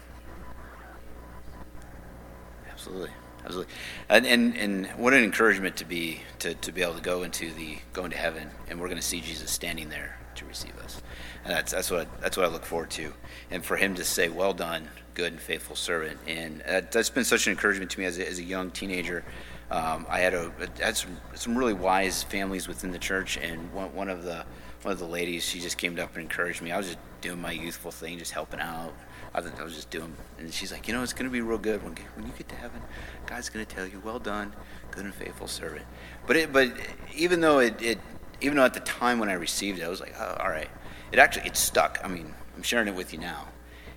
Absolutely. 2.83 3.11
Absolutely. 3.45 3.73
And, 4.09 4.25
and, 4.25 4.57
and 4.57 4.87
what 4.97 5.13
an 5.13 5.23
encouragement 5.23 5.77
to 5.77 5.85
be 5.85 6.19
to, 6.39 6.53
to 6.53 6.71
be 6.73 6.81
able 6.81 6.95
to 6.95 7.01
go 7.01 7.23
into 7.23 7.53
the 7.53 7.77
go 7.93 8.03
into 8.03 8.17
heaven 8.17 8.49
and 8.67 8.77
we're 8.79 8.87
going 8.87 8.99
to 8.99 9.05
see 9.05 9.21
Jesus 9.21 9.51
standing 9.51 9.87
there 9.87 10.17
to 10.35 10.45
receive 10.45 10.77
us. 10.79 11.01
And 11.45 11.53
that's 11.53 11.71
that's 11.71 11.89
what 11.89 12.09
that's 12.21 12.35
what 12.35 12.45
I 12.45 12.49
look 12.49 12.65
forward 12.65 12.89
to. 12.91 13.13
And 13.51 13.63
for 13.63 13.77
him 13.77 13.95
to 13.95 14.03
say, 14.03 14.27
"Well 14.27 14.53
done, 14.53 14.89
good 15.13 15.31
and 15.31 15.41
faithful 15.41 15.77
servant," 15.77 16.19
and 16.27 16.61
that, 16.67 16.91
that's 16.91 17.09
been 17.09 17.23
such 17.23 17.47
an 17.47 17.51
encouragement 17.51 17.91
to 17.91 17.99
me 17.99 18.05
as 18.05 18.19
a, 18.19 18.27
as 18.27 18.39
a 18.39 18.43
young 18.43 18.69
teenager. 18.69 19.23
Um, 19.71 20.05
I 20.09 20.19
had 20.19 20.33
a 20.33 20.51
had 20.81 20.97
some 20.97 21.17
some 21.35 21.57
really 21.57 21.73
wise 21.73 22.21
families 22.21 22.67
within 22.67 22.91
the 22.91 22.99
church, 22.99 23.37
and 23.37 23.71
one, 23.73 23.95
one 23.95 24.09
of 24.09 24.23
the 24.23 24.43
one 24.81 24.91
of 24.91 24.99
the 24.99 25.05
ladies, 25.05 25.45
she 25.45 25.61
just 25.61 25.77
came 25.77 25.97
up 25.99 26.13
and 26.15 26.23
encouraged 26.23 26.61
me. 26.61 26.73
I 26.73 26.77
was 26.77 26.87
just 26.87 26.99
doing 27.21 27.41
my 27.41 27.51
youthful 27.51 27.91
thing, 27.91 28.17
just 28.17 28.33
helping 28.33 28.59
out. 28.59 28.93
I, 29.35 29.39
I 29.39 29.63
was 29.63 29.73
just 29.75 29.89
doing, 29.89 30.15
and 30.37 30.53
she's 30.53 30.71
like, 30.71 30.87
you 30.87 30.93
know, 30.93 31.01
it's 31.01 31.13
going 31.13 31.25
to 31.25 31.31
be 31.31 31.41
real 31.41 31.57
good 31.57 31.83
when 31.83 31.95
when 32.15 32.25
you 32.25 32.33
get 32.37 32.49
to 32.49 32.55
heaven. 32.55 32.81
God's 33.25 33.49
going 33.49 33.65
to 33.65 33.75
tell 33.75 33.87
you, 33.87 34.01
"Well 34.03 34.19
done, 34.19 34.53
good 34.91 35.05
and 35.05 35.13
faithful 35.13 35.47
servant." 35.47 35.85
But 36.27 36.37
it, 36.37 36.53
but 36.53 36.71
even 37.15 37.41
though 37.41 37.59
it, 37.59 37.81
it 37.81 37.99
even 38.43 38.57
though 38.57 38.65
at 38.65 38.73
the 38.73 38.81
time 38.81 39.19
when 39.19 39.29
I 39.29 39.33
received 39.33 39.79
it, 39.79 39.83
I 39.83 39.87
was 39.87 40.01
like, 40.01 40.13
oh, 40.19 40.37
all 40.39 40.49
right. 40.49 40.69
It 41.11 41.19
actually 41.19 41.47
it 41.47 41.55
stuck. 41.55 41.99
I 42.03 42.07
mean, 42.07 42.33
I'm 42.55 42.63
sharing 42.63 42.87
it 42.87 42.95
with 42.95 43.13
you 43.13 43.19
now. 43.19 43.47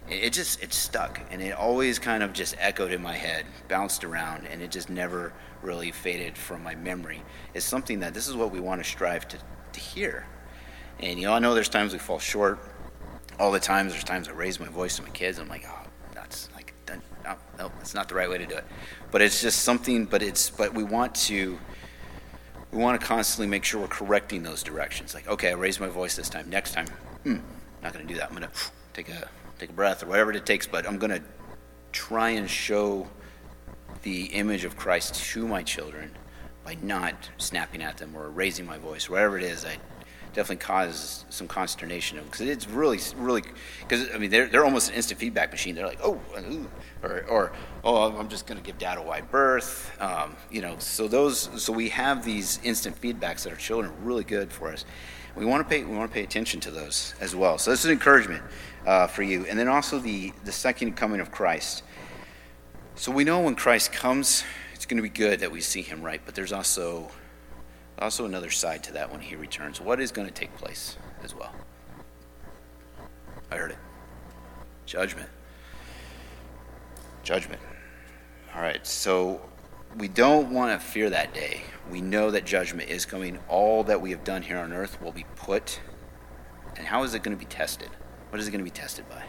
It, 0.09 0.25
it 0.25 0.33
just 0.33 0.63
it 0.63 0.73
stuck, 0.73 1.21
and 1.31 1.43
it 1.43 1.53
always 1.53 1.99
kind 1.99 2.23
of 2.23 2.33
just 2.33 2.55
echoed 2.59 2.93
in 2.93 3.03
my 3.03 3.15
head, 3.15 3.47
bounced 3.69 4.05
around, 4.05 4.47
and 4.47 4.63
it 4.63 4.71
just 4.71 4.89
never 4.89 5.33
really 5.63 5.91
faded 5.91 6.39
from 6.39 6.63
my 6.63 6.75
memory. 6.75 7.23
It's 7.55 7.67
something 7.67 8.01
that 8.01 8.15
this 8.15 8.29
is 8.29 8.37
what 8.37 8.53
we 8.53 8.61
want 8.61 8.83
to 8.83 8.89
strive 8.89 9.27
to 9.29 9.39
to 9.73 9.81
hear. 9.81 10.27
And 11.01 11.19
you 11.19 11.27
know, 11.27 11.33
I 11.33 11.39
know 11.39 11.55
there's 11.55 11.69
times 11.69 11.93
we 11.93 11.99
fall 11.99 12.19
short. 12.19 12.59
All 13.39 13.53
the 13.53 13.61
times, 13.61 13.93
there's 13.93 14.05
times 14.05 14.29
I 14.29 14.33
raise 14.33 14.59
my 14.59 14.69
voice 14.69 14.97
to 14.97 15.03
my 15.03 15.11
kids. 15.11 15.39
I'm 15.39 15.49
like, 15.49 15.67
oh, 15.69 15.87
that's 16.15 16.49
like, 16.55 16.73
no, 17.27 17.37
no, 17.59 17.73
that's 17.79 17.95
not 17.95 18.09
the 18.09 18.15
right 18.15 18.31
way 18.31 18.39
to 18.39 18.47
do 18.47 18.55
it. 18.55 18.65
But 19.11 19.21
it's 19.23 19.43
just 19.43 19.63
something. 19.63 20.07
But 20.07 20.23
it's 20.23 20.51
but 20.51 20.75
we 20.75 20.85
want 20.85 21.15
to 21.27 21.59
we 22.73 22.79
want 22.79 23.01
to 23.01 23.07
constantly 23.07 23.49
make 23.49 23.65
sure 23.65 23.81
we're 23.81 23.89
correcting 23.89 24.43
those 24.43 24.63
directions. 24.63 25.15
Like, 25.15 25.29
okay, 25.29 25.51
I 25.51 25.55
raised 25.55 25.81
my 25.81 25.89
voice 25.89 26.17
this 26.17 26.29
time. 26.29 26.49
Next 26.49 26.73
time, 26.73 26.87
hmm, 27.25 27.39
not 27.83 27.93
going 27.93 28.07
to 28.07 28.13
do 28.13 28.19
that. 28.19 28.31
I'm 28.31 28.37
going 28.37 28.49
to 28.49 28.55
take 28.93 29.09
a 29.09 29.29
take 29.59 29.71
a 29.71 29.73
breath 29.73 30.03
or 30.03 30.07
whatever 30.07 30.33
it 30.33 30.47
takes. 30.47 30.67
But 30.67 30.87
I'm 30.87 30.99
going 30.99 31.11
to 31.11 31.23
try 31.93 32.31
and 32.31 32.49
show 32.49 33.09
the 34.03 34.27
image 34.27 34.65
of 34.65 34.77
Christ 34.77 35.15
to 35.33 35.49
my 35.49 35.63
children 35.63 36.13
by 36.65 36.77
not 36.83 37.31
snapping 37.39 37.83
at 37.83 37.97
them 37.97 38.15
or 38.17 38.29
raising 38.31 38.67
my 38.67 38.79
voice, 38.79 39.09
whatever 39.09 39.37
it 39.37 39.45
is. 39.45 39.65
I 39.65 39.79
definitely 40.37 40.65
cause 40.65 41.25
some 41.31 41.49
consternation 41.49 42.21
because 42.23 42.43
it's 42.43 42.69
really, 42.69 43.01
really 43.17 43.43
because 43.81 44.09
I 44.15 44.19
mean 44.19 44.31
they're 44.31 44.47
they're 44.47 44.65
almost 44.65 44.91
an 44.91 44.95
instant 44.95 45.19
feedback 45.19 45.51
machine. 45.51 45.75
They're 45.75 45.87
like, 45.87 46.01
oh, 46.05 46.21
ooh, 46.39 46.71
or 47.03 47.25
or 47.29 47.53
oh, 47.83 48.17
I'm 48.17 48.29
just 48.29 48.47
going 48.47 48.61
to 48.61 48.65
give 48.65 48.79
dad 48.79 48.99
a 48.99 49.03
wide 49.03 49.31
berth, 49.31 49.91
um, 50.01 50.37
you 50.51 50.61
know. 50.61 50.77
So 50.79 51.09
those, 51.09 51.49
so 51.57 51.73
we 51.73 51.89
have 51.89 52.25
these 52.25 52.61
instant 52.63 53.01
feedbacks 53.01 53.45
that 53.45 53.51
our 53.51 53.57
children 53.57 53.91
are 53.91 53.97
really 54.05 54.25
good 54.25 54.53
for 54.53 54.71
us. 54.71 54.85
We 55.35 55.47
want 55.47 55.67
to 55.67 55.69
pay 55.69 55.83
we 55.83 55.97
want 55.97 56.11
to 56.11 56.15
pay 56.15 56.23
attention 56.23 56.61
to 56.61 56.71
those 56.71 57.15
as 57.19 57.35
well. 57.35 57.57
So 57.57 57.71
this 57.71 57.81
is 57.81 57.87
an 57.87 57.93
encouragement 57.93 58.45
uh, 58.87 59.07
for 59.07 59.23
you, 59.23 59.47
and 59.47 59.59
then 59.59 59.69
also 59.69 59.99
the 59.99 60.33
the 60.45 60.53
second 60.53 60.97
coming 60.97 61.21
of 61.21 61.33
Christ. 61.33 61.83
So 62.95 63.11
we 63.11 63.25
know 63.25 63.41
when 63.41 63.55
Christ 63.55 63.93
comes, 63.93 64.45
it's 64.75 64.87
going 64.87 64.97
to 64.97 65.03
be 65.03 65.09
good 65.09 65.41
that 65.41 65.51
we 65.51 65.61
see 65.61 65.83
him 65.83 66.03
right, 66.03 66.21
but 66.25 66.35
there's 66.35 66.53
also 66.53 67.11
also 67.99 68.25
another 68.25 68.51
side 68.51 68.83
to 68.85 68.93
that 68.93 69.11
when 69.11 69.21
he 69.21 69.37
returns. 69.37 69.81
What 69.81 70.01
is 70.01 70.13
going 70.13 70.29
to 70.29 70.35
take 70.35 70.55
place 70.57 70.97
as 71.23 71.35
well? 71.35 71.53
I 73.51 73.57
heard 73.57 73.71
it. 73.73 73.79
Judgment. 74.85 75.29
Judgment. 77.23 77.61
All 78.55 78.63
right, 78.63 78.87
so 78.87 79.41
we 79.99 80.09
don't 80.09 80.51
want 80.51 80.79
to 80.79 80.87
fear 80.87 81.11
that 81.11 81.33
day. 81.33 81.63
We 81.91 82.01
know 82.01 82.31
that 82.31 82.45
judgment 82.45 82.89
is 82.89 83.05
coming. 83.05 83.39
All 83.49 83.85
that 83.85 84.01
we 84.01 84.11
have 84.11 84.25
done 84.25 84.43
here 84.43 84.59
on 84.59 84.73
earth 84.73 85.01
will 85.01 85.13
be 85.13 85.25
put. 85.37 85.81
And 86.77 86.87
how 86.87 87.03
is 87.03 87.15
it 87.15 87.23
going 87.23 87.37
to 87.37 87.39
be 87.39 87.49
tested? 87.49 87.89
What 88.31 88.41
is 88.41 88.49
it 88.49 88.51
going 88.51 88.65
to 88.65 88.65
be 88.65 88.71
tested 88.71 89.09
by? 89.09 89.23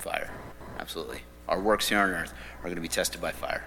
Fire. 0.00 0.30
Absolutely. 0.78 1.22
Our 1.48 1.60
works 1.60 1.88
here 1.88 1.98
on 1.98 2.10
earth 2.10 2.34
are 2.60 2.64
going 2.64 2.76
to 2.76 2.80
be 2.80 2.88
tested 2.88 3.20
by 3.20 3.32
fire. 3.32 3.64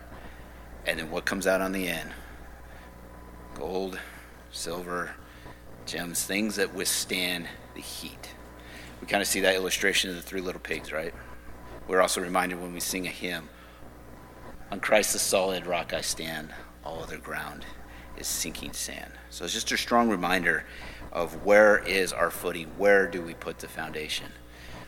And 0.86 0.99
then 0.99 1.12
what 1.12 1.26
comes 1.26 1.47
out 1.47 1.62
on 1.62 1.72
the 1.72 1.88
end? 1.88 2.10
Gold, 3.56 3.99
silver, 4.52 5.12
gems, 5.86 6.24
things 6.24 6.56
that 6.56 6.74
withstand 6.74 7.47
the 7.76 7.82
heat. 7.82 8.34
We 8.99 9.08
kind 9.08 9.22
of 9.22 9.28
see 9.28 9.41
that 9.41 9.56
illustration 9.56 10.10
of 10.10 10.16
the 10.16 10.22
three 10.22 10.41
little 10.41 10.62
pigs, 10.62 10.91
right? 10.91 11.14
We're 11.88 12.02
also 12.02 12.22
reminded 12.22 12.62
when 12.62 12.74
we 12.74 12.80
sing 12.80 13.08
a 13.08 13.12
hymn 13.12 13.49
On 14.72 14.80
Christ 14.80 15.14
the 15.14 15.20
solid 15.20 15.66
rock 15.66 15.93
I 15.93 16.02
stand, 16.02 16.54
all 16.86 17.02
other 17.02 17.18
ground 17.18 17.66
is 18.18 18.28
sinking 18.28 18.74
sand. 18.74 19.12
So 19.30 19.43
it's 19.43 19.54
just 19.54 19.72
a 19.72 19.78
strong 19.78 20.10
reminder 20.10 20.66
of 21.12 21.45
where 21.45 21.80
is 21.80 22.14
our 22.14 22.32
footing, 22.32 22.68
where 22.78 23.08
do 23.08 23.22
we 23.22 23.34
put 23.34 23.60
the 23.60 23.68
foundation. 23.68 24.28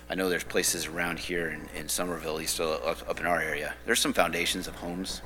I 0.10 0.16
know 0.16 0.30
there's 0.30 0.44
places 0.44 0.86
around 0.86 1.20
here 1.20 1.50
in, 1.50 1.68
in 1.76 1.90
Somerville, 1.90 2.40
east 2.40 2.60
up, 2.60 3.10
up 3.10 3.20
in 3.20 3.26
our 3.26 3.42
area. 3.42 3.74
There's 3.86 4.00
some 4.00 4.14
foundations 4.14 4.68
of 4.68 4.76
homes. 4.76 5.22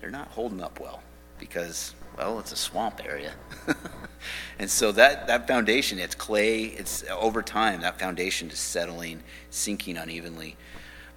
They're 0.00 0.10
not 0.10 0.28
holding 0.28 0.62
up 0.62 0.80
well 0.80 1.02
because 1.38 1.94
well, 2.16 2.38
it's 2.38 2.52
a 2.52 2.56
swamp 2.56 3.00
area. 3.04 3.32
and 4.58 4.70
so 4.70 4.92
that, 4.92 5.26
that 5.26 5.46
foundation, 5.46 5.98
it's 5.98 6.14
clay, 6.14 6.64
it's 6.64 7.04
over 7.10 7.42
time, 7.42 7.80
that 7.80 7.98
foundation 7.98 8.50
is 8.50 8.58
settling, 8.58 9.22
sinking 9.50 9.96
unevenly. 9.96 10.56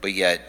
But 0.02 0.14
yet, 0.14 0.42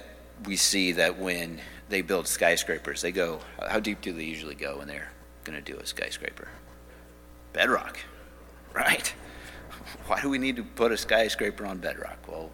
we 0.47 0.57
see 0.57 0.93
that 0.93 1.19
when 1.19 1.61
they 1.89 2.03
build 2.03 2.27
skyscrapers, 2.27 3.03
they 3.03 3.13
go, 3.13 3.41
how 3.69 3.81
deep 3.81 4.01
do 4.01 4.13
they 4.13 4.25
usually 4.25 4.55
go 4.55 4.79
when 4.79 4.89
they're 4.89 5.13
going 5.45 5.63
to 5.63 5.73
do 5.73 5.79
a 5.79 5.87
skyscraper? 5.87 6.49
Bedrock, 7.53 7.99
right? 8.73 9.15
Why 10.07 10.21
do 10.21 10.29
we 10.29 10.39
need 10.39 10.57
to 10.57 10.65
put 10.65 10.93
a 10.93 10.97
skyscraper 10.97 11.67
on 11.67 11.79
bedrock? 11.79 12.19
Well, 12.29 12.51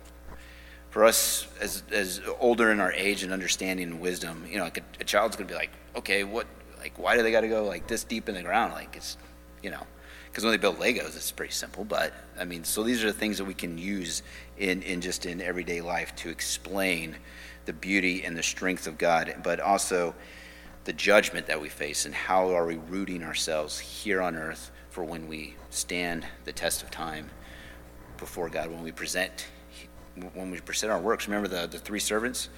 for 0.91 1.05
us 1.05 1.47
as, 1.61 1.83
as 1.93 2.21
older 2.41 2.71
in 2.71 2.81
our 2.81 2.93
age 2.93 3.23
and 3.23 3.33
understanding 3.33 3.89
and 3.89 4.01
wisdom, 4.01 4.45
you 4.49 4.59
know, 4.59 4.65
like 4.65 4.79
a, 4.79 4.83
a 5.01 5.05
child's 5.05 5.37
going 5.37 5.47
to 5.49 5.55
be 5.55 5.59
like, 5.59 5.71
okay, 5.97 6.25
what, 6.25 6.47
like, 6.81 6.99
why 6.99 7.17
do 7.17 7.23
they 7.23 7.31
got 7.31 7.43
to 7.43 7.49
go 7.49 7.65
like 7.65 7.87
this 7.87 8.05
deep 8.05 8.29
in 8.29 8.35
the 8.35 8.43
ground? 8.43 8.73
Like, 8.73 8.97
it's, 8.97 9.17
you 9.63 9.71
know, 9.71 9.87
because 10.31 10.45
when 10.45 10.53
they 10.53 10.59
build 10.59 10.79
Legos, 10.79 11.17
it's 11.17 11.31
pretty 11.31 11.53
simple. 11.53 11.85
But 11.85 12.13
I 12.39 12.45
mean, 12.45 12.65
so 12.65 12.83
these 12.83 13.05
are 13.05 13.09
the 13.09 13.19
things 13.19 13.39
that 13.39 13.45
we 13.45 13.55
can 13.55 13.79
use 13.79 14.23
in, 14.59 14.83
in 14.83 15.01
just 15.01 15.27
in 15.27 15.41
everyday 15.41 15.81
life 15.81 16.15
to 16.17 16.31
explain 16.31 17.17
the 17.67 17.73
beauty 17.73 18.25
and 18.25 18.37
the 18.37 18.43
strength 18.43 18.87
of 18.87 18.99
God, 18.99 19.35
but 19.43 19.61
also 19.61 20.15
the 20.85 20.93
judgment 20.93 21.47
that 21.47 21.61
we 21.61 21.69
face 21.69 22.07
and 22.07 22.15
how 22.15 22.55
are 22.55 22.67
we 22.67 22.77
rooting 22.77 23.23
ourselves 23.23 23.79
here 23.79 24.23
on 24.23 24.35
earth 24.35 24.71
for 24.89 25.05
when 25.05 25.29
we 25.29 25.55
stand 25.69 26.27
the 26.45 26.53
test 26.53 26.83
of 26.83 26.91
time 26.91 27.31
before 28.17 28.49
God, 28.49 28.71
when 28.71 28.83
we 28.83 28.93
present 28.93 29.47
when 30.35 30.51
we 30.51 30.61
present 30.61 30.93
our 30.93 31.01
works. 31.01 31.29
Remember 31.29 31.49
the, 31.49 31.67
the 31.67 31.79
three 31.79 32.01
servants? 32.01 32.49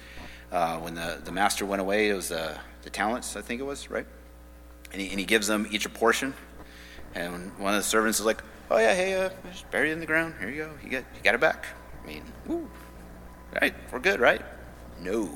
Uh, 0.51 0.77
when 0.79 0.95
the, 0.95 1.21
the 1.23 1.31
master 1.31 1.65
went 1.65 1.81
away, 1.81 2.09
it 2.09 2.13
was 2.13 2.31
uh, 2.31 2.57
the 2.83 2.89
talents, 2.89 3.35
I 3.35 3.41
think 3.41 3.59
it 3.61 3.63
was, 3.63 3.89
right? 3.89 4.05
And 4.91 5.01
he, 5.01 5.09
and 5.09 5.19
he 5.19 5.25
gives 5.25 5.47
them 5.47 5.67
each 5.71 5.85
a 5.85 5.89
portion. 5.89 6.33
And 7.15 7.57
one 7.59 7.73
of 7.73 7.79
the 7.79 7.87
servants 7.87 8.19
is 8.19 8.25
like, 8.25 8.43
oh, 8.69 8.77
yeah, 8.77 8.93
hey, 8.93 9.15
uh, 9.15 9.29
just 9.51 9.69
bury 9.71 9.89
it 9.89 9.93
in 9.93 9.99
the 9.99 10.05
ground. 10.05 10.35
Here 10.39 10.49
you 10.49 10.63
go. 10.63 10.71
You 10.83 10.89
get, 10.89 11.05
you 11.15 11.23
got 11.23 11.35
it 11.35 11.41
back. 11.41 11.65
I 12.03 12.07
mean, 12.07 12.23
woo. 12.45 12.69
Right, 13.61 13.73
we're 13.91 13.99
good, 13.99 14.19
right? 14.19 14.41
No. 14.99 15.29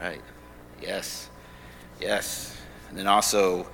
Right. 0.00 0.22
Yes. 0.80 1.28
Yes. 2.00 2.56
And 2.88 2.96
then 2.96 3.06
also, 3.06 3.66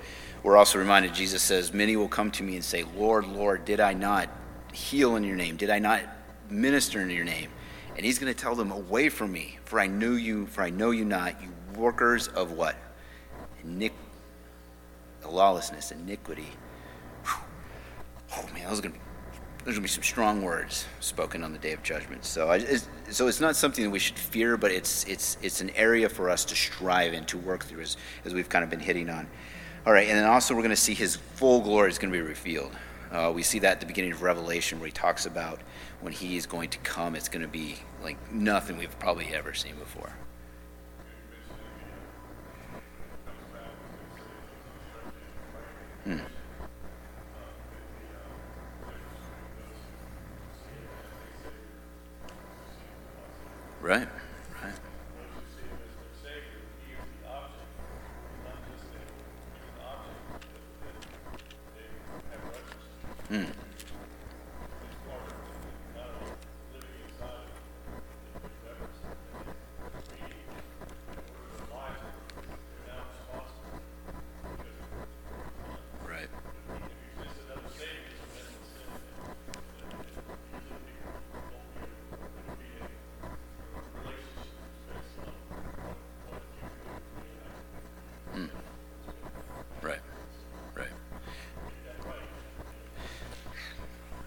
we're 0.43 0.57
also 0.57 0.79
reminded 0.79 1.13
Jesus 1.13 1.41
says, 1.41 1.73
Many 1.73 1.95
will 1.95 2.07
come 2.07 2.31
to 2.31 2.43
me 2.43 2.55
and 2.55 2.63
say, 2.63 2.83
Lord, 2.97 3.27
Lord, 3.27 3.65
did 3.65 3.79
I 3.79 3.93
not 3.93 4.29
heal 4.73 5.15
in 5.15 5.23
your 5.23 5.35
name? 5.35 5.55
Did 5.55 5.69
I 5.69 5.79
not 5.79 6.03
minister 6.49 7.01
in 7.01 7.09
your 7.09 7.23
name? 7.23 7.49
And 7.95 8.05
he's 8.05 8.19
going 8.19 8.33
to 8.33 8.39
tell 8.39 8.55
them, 8.55 8.71
Away 8.71 9.09
from 9.09 9.31
me, 9.31 9.57
for 9.65 9.79
I 9.79 9.87
knew 9.87 10.13
you, 10.13 10.47
for 10.47 10.61
I 10.61 10.69
know 10.69 10.91
you 10.91 11.05
not, 11.05 11.41
you 11.41 11.49
workers 11.75 12.27
of 12.27 12.51
what? 12.51 12.75
Iniqu- 13.65 13.91
lawlessness, 15.27 15.91
iniquity. 15.91 16.47
Whew. 17.23 17.43
Oh 18.37 18.53
man, 18.53 18.69
those 18.69 18.79
are 18.79 18.83
going 18.83 18.93
to 18.93 18.99
be 18.99 19.05
there's 19.65 19.77
going 19.77 19.87
to 19.87 19.89
be 19.89 19.93
some 19.93 20.03
strong 20.03 20.43
words 20.43 20.85
spoken 20.99 21.43
on 21.43 21.51
the 21.51 21.57
day 21.57 21.71
of 21.71 21.81
judgment. 21.81 22.23
So, 22.23 22.49
I, 22.49 22.57
it's, 22.57 22.87
so 23.09 23.27
it's 23.27 23.39
not 23.39 23.55
something 23.55 23.83
that 23.83 23.89
we 23.89 23.97
should 23.97 24.17
fear, 24.17 24.57
but 24.57 24.71
it's 24.71 25.03
it's 25.05 25.37
it's 25.41 25.59
an 25.59 25.71
area 25.71 26.07
for 26.07 26.29
us 26.29 26.45
to 26.45 26.55
strive 26.55 27.13
and 27.13 27.27
to 27.29 27.39
work 27.39 27.65
through, 27.65 27.81
as 27.81 27.97
as 28.25 28.33
we've 28.35 28.47
kind 28.47 28.63
of 28.63 28.69
been 28.69 28.79
hitting 28.79 29.09
on. 29.09 29.27
All 29.87 29.91
right, 29.91 30.07
and 30.07 30.17
then 30.17 30.25
also 30.25 30.53
we're 30.53 30.61
going 30.61 30.69
to 30.69 30.75
see 30.75 30.93
His 30.93 31.15
full 31.15 31.61
glory 31.61 31.89
is 31.89 31.97
going 31.97 32.13
to 32.13 32.17
be 32.17 32.23
revealed. 32.23 32.75
Uh, 33.11 33.31
we 33.33 33.41
see 33.41 33.57
that 33.59 33.71
at 33.71 33.79
the 33.79 33.87
beginning 33.87 34.11
of 34.11 34.21
Revelation, 34.21 34.79
where 34.79 34.85
He 34.85 34.91
talks 34.91 35.25
about 35.25 35.59
when 36.01 36.13
He 36.13 36.37
is 36.37 36.45
going 36.45 36.69
to 36.69 36.77
come. 36.79 37.15
It's 37.15 37.29
going 37.29 37.41
to 37.41 37.47
be 37.47 37.75
like 38.03 38.31
nothing 38.31 38.77
we've 38.77 38.97
probably 38.99 39.27
ever 39.33 39.53
seen 39.53 39.75
before. 39.75 40.13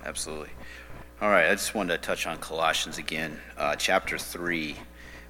Absolutely. 0.08 0.48
All 1.20 1.28
right, 1.28 1.50
I 1.50 1.50
just 1.50 1.74
wanted 1.74 2.00
to 2.00 2.06
touch 2.06 2.26
on 2.26 2.38
Colossians 2.38 2.96
again, 2.96 3.38
uh, 3.58 3.76
chapter 3.76 4.16
3. 4.16 4.74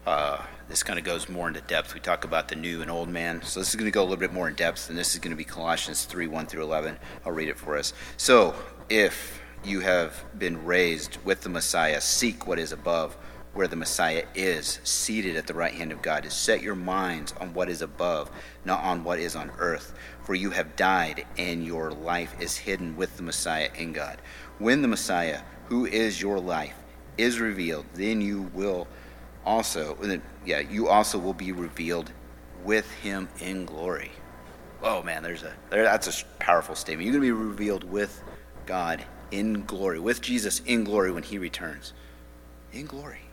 Uh, 0.07 0.41
this 0.69 0.85
kind 0.85 1.01
of 1.01 1.05
goes 1.05 1.29
more 1.29 1.49
into 1.49 1.61
depth. 1.63 1.95
We 1.95 1.99
talk 1.99 2.23
about 2.23 2.47
the 2.47 2.55
new 2.55 2.81
and 2.81 2.89
old 2.89 3.09
man. 3.09 3.43
So 3.43 3.59
this 3.59 3.71
is 3.71 3.75
going 3.75 3.91
to 3.91 3.93
go 3.93 4.03
a 4.03 4.05
little 4.05 4.19
bit 4.19 4.33
more 4.33 4.47
in 4.47 4.55
depth, 4.55 4.89
and 4.89 4.97
this 4.97 5.15
is 5.15 5.19
going 5.19 5.33
to 5.33 5.37
be 5.37 5.43
Colossians 5.43 6.05
3 6.05 6.29
1 6.29 6.47
through 6.47 6.63
11. 6.63 6.97
I'll 7.27 7.33
read 7.33 7.49
it 7.49 7.59
for 7.59 7.77
us. 7.77 7.93
So, 8.19 8.55
if 8.89 9.43
you 9.65 9.81
have 9.81 10.25
been 10.39 10.65
raised 10.65 11.17
with 11.25 11.41
the 11.41 11.49
Messiah, 11.49 12.01
seek 12.01 12.47
what 12.47 12.61
is 12.61 12.71
above, 12.71 13.17
where 13.59 13.67
the 13.67 13.75
Messiah 13.75 14.25
is, 14.37 14.79
seated 14.85 15.35
at 15.35 15.49
the 15.49 15.53
right 15.53 15.75
hand 15.75 15.91
of 15.91 16.01
God. 16.01 16.25
Is 16.25 16.33
set 16.33 16.63
your 16.63 16.77
minds 16.77 17.35
on 17.41 17.53
what 17.55 17.69
is 17.69 17.83
above, 17.83 18.31
not 18.65 18.85
on 18.85 19.03
what 19.03 19.19
is 19.19 19.35
on 19.35 19.51
earth. 19.59 19.95
For 20.23 20.37
you 20.37 20.51
have 20.51 20.77
died, 20.77 21.27
and 21.37 21.67
your 21.67 21.91
life 21.91 22.37
is 22.41 22.57
hidden 22.57 22.97
with 22.97 23.17
the 23.17 23.25
Messiah 23.25 23.69
in 23.77 23.93
God. 23.93 24.21
When 24.61 24.81
the 24.81 24.87
Messiah, 24.87 25.41
who 25.67 25.87
is 25.87 26.23
your 26.23 26.39
life, 26.39 26.77
is 27.17 27.41
revealed, 27.41 27.85
then 27.95 28.21
you 28.21 28.43
will 28.55 28.87
also, 29.45 29.99
yeah, 30.47 30.61
you 30.61 30.87
also 30.87 31.19
will 31.19 31.35
be 31.35 31.51
revealed 31.51 32.13
with 32.63 32.89
him 32.93 33.29
in 33.41 33.65
glory. 33.65 34.13
Oh 34.85 35.03
man, 35.03 35.25
there's 35.25 35.43
a 35.43 35.53
there, 35.71 35.83
that's 35.83 36.23
a 36.23 36.25
powerful 36.39 36.77
statement. 36.77 37.07
You're 37.07 37.21
going 37.21 37.29
to 37.29 37.35
be 37.35 37.49
revealed 37.49 37.83
with 37.83 38.23
God 38.67 39.05
in 39.33 39.65
glory, 39.65 39.99
with 39.99 40.21
Jesus 40.21 40.61
in 40.61 40.85
glory 40.85 41.11
when 41.11 41.25
he 41.25 41.39
returns. 41.39 41.93
In 42.73 42.87
glory. 42.87 43.28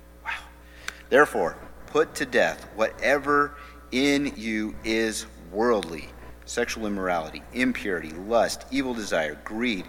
Therefore, 1.09 1.57
put 1.87 2.15
to 2.15 2.25
death 2.25 2.67
whatever 2.75 3.55
in 3.91 4.33
you 4.35 4.75
is 4.83 5.25
worldly, 5.51 6.09
sexual 6.45 6.87
immorality, 6.87 7.43
impurity, 7.53 8.11
lust, 8.11 8.65
evil 8.71 8.93
desire, 8.93 9.39
greed, 9.43 9.85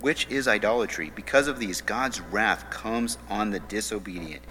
which 0.00 0.26
is 0.28 0.46
idolatry. 0.46 1.10
Because 1.14 1.48
of 1.48 1.58
these, 1.58 1.80
God's 1.80 2.20
wrath 2.20 2.70
comes 2.70 3.18
on 3.28 3.50
the 3.50 3.60
disobedient. 3.60 4.42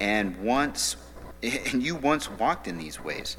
And 0.00 0.38
once 0.42 0.96
and 1.42 1.82
you 1.82 1.94
once 1.94 2.30
walked 2.30 2.66
in 2.66 2.78
these 2.78 3.02
ways 3.02 3.36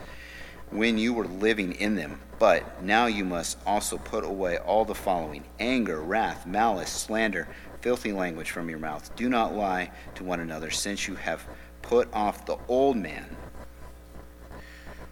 when 0.71 0.97
you 0.97 1.13
were 1.13 1.25
living 1.25 1.73
in 1.73 1.95
them. 1.95 2.19
But 2.37 2.83
now 2.83 3.07
you 3.07 3.25
must 3.25 3.57
also 3.65 3.97
put 3.97 4.23
away 4.23 4.57
all 4.57 4.85
the 4.85 4.95
following 4.95 5.43
anger 5.59 5.99
wrath 5.99 6.45
malice 6.45 6.91
slander 6.91 7.47
filthy 7.81 8.11
language 8.11 8.51
from 8.51 8.69
your 8.69 8.79
mouth. 8.79 9.13
Do 9.15 9.29
not 9.29 9.55
lie 9.55 9.91
to 10.15 10.23
one 10.23 10.39
another 10.39 10.69
since 10.69 11.07
you 11.07 11.15
have 11.15 11.45
put 11.89 12.07
off 12.13 12.45
the 12.45 12.55
old 12.67 12.95
man 12.95 13.25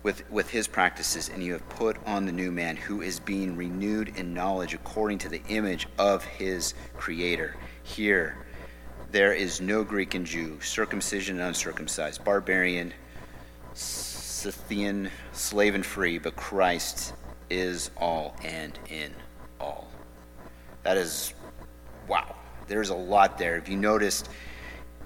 with, 0.03 0.30
with 0.30 0.47
his 0.47 0.67
practices, 0.67 1.28
and 1.28 1.43
you 1.43 1.51
have 1.53 1.67
put 1.69 1.97
on 2.05 2.28
the 2.28 2.32
new 2.32 2.51
man 2.51 2.75
who 2.75 3.01
is 3.01 3.19
being 3.19 3.57
renewed 3.57 4.15
in 4.15 4.32
knowledge 4.32 4.75
according 4.75 5.17
to 5.17 5.28
the 5.28 5.41
image 5.47 5.88
of 5.97 6.23
his 6.23 6.75
creator. 6.95 7.55
Here, 7.82 8.38
there 9.09 9.34
is 9.34 9.59
no 9.59 9.84
Greek 9.84 10.13
and 10.13 10.23
Jew, 10.23 10.61
circumcision 10.61 11.39
and 11.39 11.47
uncircumcised, 11.47 12.23
barbarian, 12.23 12.93
Scythian, 13.73 15.09
slave 15.32 15.73
and 15.73 15.84
free, 15.84 16.19
but 16.19 16.36
Christ 16.36 17.15
is 17.49 17.89
all 17.97 18.36
and 18.43 18.78
in 18.88 19.11
all. 19.59 19.89
That 20.84 20.97
is, 20.97 21.34
wow. 22.07 22.36
There's 22.67 22.89
a 22.89 22.95
lot 22.95 23.39
there. 23.39 23.57
If 23.57 23.67
you 23.67 23.78
noticed, 23.78 24.30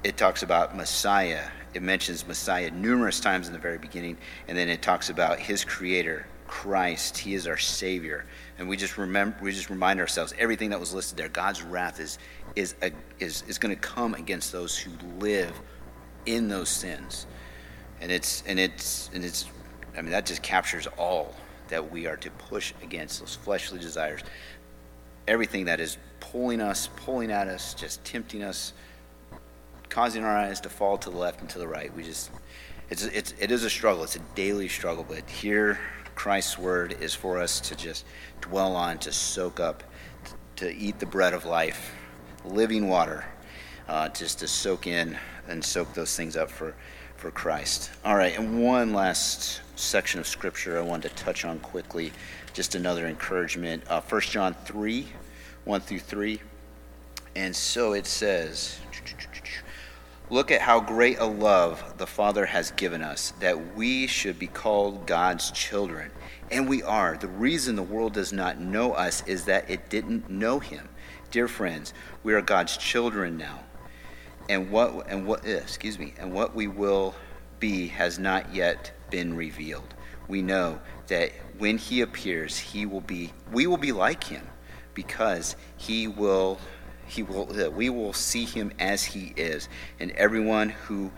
it 0.03 0.17
talks 0.17 0.43
about 0.43 0.75
Messiah. 0.75 1.47
It 1.73 1.81
mentions 1.81 2.27
Messiah 2.27 2.69
numerous 2.71 3.19
times 3.19 3.47
in 3.47 3.53
the 3.53 3.59
very 3.59 3.77
beginning, 3.77 4.17
and 4.47 4.57
then 4.57 4.67
it 4.67 4.81
talks 4.81 5.09
about 5.09 5.39
his 5.39 5.63
creator, 5.63 6.25
Christ. 6.47 7.17
He 7.17 7.33
is 7.33 7.47
our 7.47 7.57
Savior. 7.57 8.25
And 8.59 8.67
we 8.67 8.75
just 8.75 8.97
remember, 8.97 9.37
we 9.41 9.51
just 9.51 9.69
remind 9.69 9.99
ourselves 9.99 10.33
everything 10.37 10.69
that 10.71 10.79
was 10.79 10.93
listed 10.93 11.17
there. 11.17 11.29
God's 11.29 11.61
wrath 11.63 11.99
is 11.99 12.19
is 12.55 12.75
a, 12.81 12.91
is 13.19 13.43
is 13.47 13.57
going 13.57 13.73
to 13.73 13.81
come 13.81 14.13
against 14.15 14.51
those 14.51 14.77
who 14.77 14.91
live 15.19 15.59
in 16.25 16.49
those 16.49 16.67
sins, 16.67 17.25
and 18.01 18.11
it's 18.11 18.43
and 18.45 18.59
it's 18.59 19.09
and 19.13 19.23
it's. 19.23 19.45
I 19.97 20.01
mean, 20.01 20.11
that 20.11 20.25
just 20.25 20.41
captures 20.41 20.87
all 20.97 21.33
that 21.69 21.91
we 21.91 22.05
are 22.05 22.17
to 22.17 22.29
push 22.31 22.73
against 22.83 23.21
those 23.21 23.35
fleshly 23.35 23.79
desires, 23.79 24.21
everything 25.27 25.65
that 25.65 25.79
is 25.79 25.97
pulling 26.19 26.61
us, 26.61 26.89
pulling 26.97 27.31
at 27.31 27.47
us, 27.47 27.73
just 27.73 28.03
tempting 28.03 28.43
us, 28.43 28.73
causing 29.91 30.23
our 30.23 30.35
eyes 30.35 30.59
to 30.61 30.69
fall 30.69 30.97
to 30.97 31.11
the 31.11 31.17
left 31.17 31.41
and 31.41 31.49
to 31.51 31.59
the 31.59 31.67
right. 31.67 31.93
We 31.93 32.01
just, 32.01 32.31
it's 32.89 33.03
it's 33.05 33.35
it 33.39 33.51
is 33.51 33.63
a 33.63 33.69
struggle. 33.69 34.03
It's 34.03 34.15
a 34.15 34.21
daily 34.33 34.67
struggle, 34.67 35.05
but 35.07 35.29
here 35.29 35.79
Christ's 36.15 36.57
word 36.57 36.97
is 36.99 37.13
for 37.13 37.39
us 37.39 37.59
to 37.61 37.75
just 37.75 38.05
dwell 38.41 38.75
on, 38.75 38.97
to 38.99 39.11
soak 39.11 39.59
up, 39.59 39.83
to 40.55 40.73
eat 40.73 40.99
the 40.99 41.05
bread 41.05 41.33
of 41.33 41.45
life, 41.45 41.93
living 42.45 42.87
water, 42.87 43.25
uh, 43.87 44.09
just 44.09 44.39
to 44.39 44.47
soak 44.47 44.87
in 44.87 45.17
and 45.47 45.63
soak 45.63 45.93
those 45.93 46.15
things 46.15 46.35
up 46.35 46.49
for, 46.49 46.75
for 47.15 47.31
Christ. 47.31 47.91
All 48.05 48.15
right, 48.15 48.37
and 48.37 48.63
one 48.63 48.93
last 48.93 49.61
section 49.75 50.19
of 50.19 50.27
scripture 50.27 50.77
I 50.77 50.81
wanted 50.81 51.09
to 51.09 51.23
touch 51.23 51.45
on 51.45 51.59
quickly, 51.59 52.11
just 52.53 52.75
another 52.75 53.07
encouragement. 53.07 53.83
Uh, 53.89 54.01
1 54.01 54.21
John 54.21 54.55
3, 54.65 55.07
1 55.65 55.81
through 55.81 55.99
3. 55.99 56.41
And 57.35 57.55
so 57.55 57.93
it 57.93 58.05
says, 58.05 58.80
Look 60.31 60.49
at 60.49 60.61
how 60.61 60.79
great 60.79 61.19
a 61.19 61.25
love 61.25 61.95
the 61.97 62.07
Father 62.07 62.45
has 62.45 62.71
given 62.71 63.01
us, 63.01 63.33
that 63.41 63.75
we 63.75 64.07
should 64.07 64.39
be 64.39 64.47
called 64.47 65.05
God's 65.05 65.51
children. 65.51 66.09
And 66.49 66.69
we 66.69 66.81
are. 66.83 67.17
The 67.17 67.27
reason 67.27 67.75
the 67.75 67.83
world 67.83 68.13
does 68.13 68.31
not 68.31 68.57
know 68.57 68.93
us 68.93 69.27
is 69.27 69.43
that 69.45 69.69
it 69.69 69.89
didn't 69.89 70.29
know 70.29 70.59
Him. 70.59 70.87
Dear 71.31 71.49
friends, 71.49 71.93
we 72.23 72.33
are 72.33 72.41
God's 72.41 72.77
children 72.77 73.35
now. 73.35 73.59
And 74.47 74.71
what 74.71 75.09
and 75.09 75.27
what 75.27 75.45
eh, 75.45 75.57
excuse 75.57 75.99
me, 75.99 76.13
and 76.17 76.31
what 76.31 76.55
we 76.55 76.65
will 76.67 77.13
be 77.59 77.87
has 77.87 78.17
not 78.17 78.55
yet 78.55 78.93
been 79.09 79.35
revealed. 79.35 79.93
We 80.29 80.41
know 80.41 80.79
that 81.07 81.33
when 81.57 81.77
he 81.77 81.99
appears, 81.99 82.57
he 82.57 82.85
will 82.85 83.01
be 83.01 83.33
we 83.51 83.67
will 83.67 83.75
be 83.75 83.91
like 83.91 84.23
him 84.23 84.47
because 84.93 85.57
he 85.75 86.07
will 86.07 86.57
he 87.11 87.23
will 87.23 87.49
uh, 87.61 87.69
we 87.69 87.89
will 87.89 88.13
see 88.13 88.45
him 88.45 88.71
as 88.79 89.03
he 89.03 89.33
is 89.35 89.67
and 89.99 90.11
everyone 90.11 90.69
who 90.69 91.11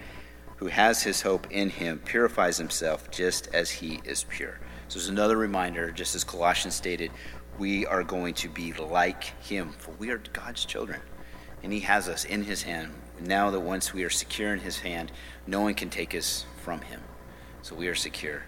who 0.58 0.66
has 0.68 1.04
his 1.04 1.22
hope 1.22 1.46
in 1.52 1.70
him 1.70 2.00
purifies 2.00 2.58
himself 2.58 3.12
just 3.12 3.48
as 3.54 3.70
he 3.70 4.02
is 4.04 4.24
pure 4.24 4.60
So 4.88 4.98
there's 4.98 5.10
another 5.10 5.38
reminder, 5.38 5.92
just 5.92 6.16
as 6.16 6.24
Colossians 6.24 6.76
stated, 6.76 7.12
we 7.60 7.86
are 7.86 8.04
going 8.04 8.34
to 8.36 8.50
be 8.50 8.74
like 8.74 9.24
him, 9.44 9.74
for 9.78 9.92
we 10.00 10.10
are 10.10 10.18
God's 10.18 10.66
children. 10.66 11.02
And 11.62 11.72
he 11.72 11.82
has 11.82 12.10
us 12.10 12.26
in 12.26 12.44
his 12.44 12.64
hand. 12.64 12.94
Now 13.20 13.52
that 13.52 13.60
once 13.60 13.94
we 13.94 14.04
are 14.04 14.10
secure 14.10 14.54
in 14.54 14.60
his 14.60 14.80
hand, 14.80 15.12
no 15.46 15.62
one 15.62 15.74
can 15.74 15.90
take 15.90 16.16
us 16.16 16.46
from 16.62 16.82
him. 16.82 17.02
So 17.62 17.76
we 17.76 17.88
are 17.88 17.96
secure. 17.96 18.44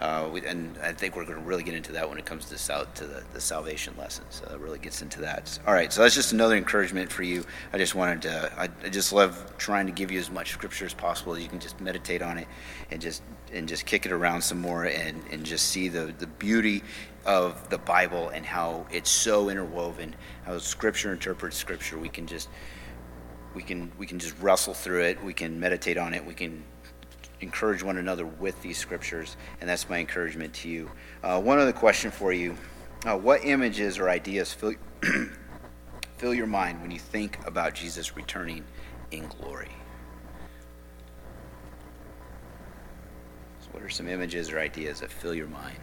Uh, 0.00 0.28
we, 0.32 0.46
and 0.46 0.78
I 0.78 0.92
think 0.92 1.16
we're 1.16 1.24
going 1.24 1.38
to 1.38 1.44
really 1.44 1.64
get 1.64 1.74
into 1.74 1.92
that 1.92 2.08
when 2.08 2.18
it 2.18 2.24
comes 2.24 2.44
to, 2.46 2.58
sal- 2.58 2.86
to 2.86 3.04
the, 3.04 3.24
the 3.32 3.40
salvation 3.40 3.94
lesson. 3.98 4.24
So 4.30 4.46
that 4.46 4.60
really 4.60 4.78
gets 4.78 5.02
into 5.02 5.20
that. 5.22 5.58
All 5.66 5.74
right, 5.74 5.92
so 5.92 6.02
that's 6.02 6.14
just 6.14 6.32
another 6.32 6.56
encouragement 6.56 7.10
for 7.10 7.24
you. 7.24 7.44
I 7.72 7.78
just 7.78 7.96
wanted 7.96 8.22
to, 8.22 8.52
I, 8.56 8.68
I 8.84 8.88
just 8.90 9.12
love 9.12 9.56
trying 9.58 9.86
to 9.86 9.92
give 9.92 10.12
you 10.12 10.20
as 10.20 10.30
much 10.30 10.52
scripture 10.52 10.84
as 10.84 10.94
possible. 10.94 11.36
You 11.36 11.48
can 11.48 11.58
just 11.58 11.80
meditate 11.80 12.22
on 12.22 12.38
it 12.38 12.46
and 12.90 13.00
just 13.00 13.22
and 13.52 13.66
just 13.66 13.86
kick 13.86 14.04
it 14.04 14.12
around 14.12 14.42
some 14.42 14.60
more 14.60 14.84
and, 14.84 15.22
and 15.30 15.44
just 15.44 15.68
see 15.68 15.88
the, 15.88 16.14
the 16.18 16.26
beauty 16.26 16.82
of 17.24 17.68
the 17.70 17.78
Bible 17.78 18.28
and 18.28 18.44
how 18.44 18.86
it's 18.90 19.10
so 19.10 19.48
interwoven, 19.48 20.14
how 20.44 20.58
Scripture 20.58 21.12
interprets 21.12 21.56
Scripture. 21.56 21.98
We 21.98 22.08
can 22.08 22.26
just 22.26 22.48
we 23.54 23.62
can 23.62 23.90
we 23.98 24.06
can 24.06 24.18
just 24.18 24.38
wrestle 24.40 24.74
through 24.74 25.02
it. 25.02 25.24
We 25.24 25.32
can 25.32 25.58
meditate 25.58 25.98
on 25.98 26.14
it. 26.14 26.24
We 26.24 26.34
can 26.34 26.62
encourage 27.40 27.82
one 27.82 27.98
another 27.98 28.26
with 28.26 28.60
these 28.62 28.78
scriptures, 28.78 29.36
and 29.60 29.68
that's 29.68 29.88
my 29.88 29.98
encouragement 29.98 30.52
to 30.54 30.68
you. 30.68 30.90
Uh, 31.22 31.40
one 31.40 31.58
other 31.58 31.72
question 31.72 32.10
for 32.10 32.32
you 32.32 32.56
uh, 33.06 33.16
What 33.16 33.44
images 33.44 33.98
or 33.98 34.08
ideas 34.08 34.52
fill, 34.52 34.74
fill 36.16 36.34
your 36.34 36.46
mind 36.46 36.80
when 36.82 36.90
you 36.90 36.98
think 36.98 37.38
about 37.46 37.74
Jesus 37.74 38.16
returning 38.16 38.64
in 39.10 39.26
glory? 39.26 39.70
So, 43.60 43.68
what 43.72 43.82
are 43.82 43.88
some 43.88 44.08
images 44.08 44.50
or 44.50 44.58
ideas 44.58 45.00
that 45.00 45.10
fill 45.10 45.34
your 45.34 45.48
mind 45.48 45.78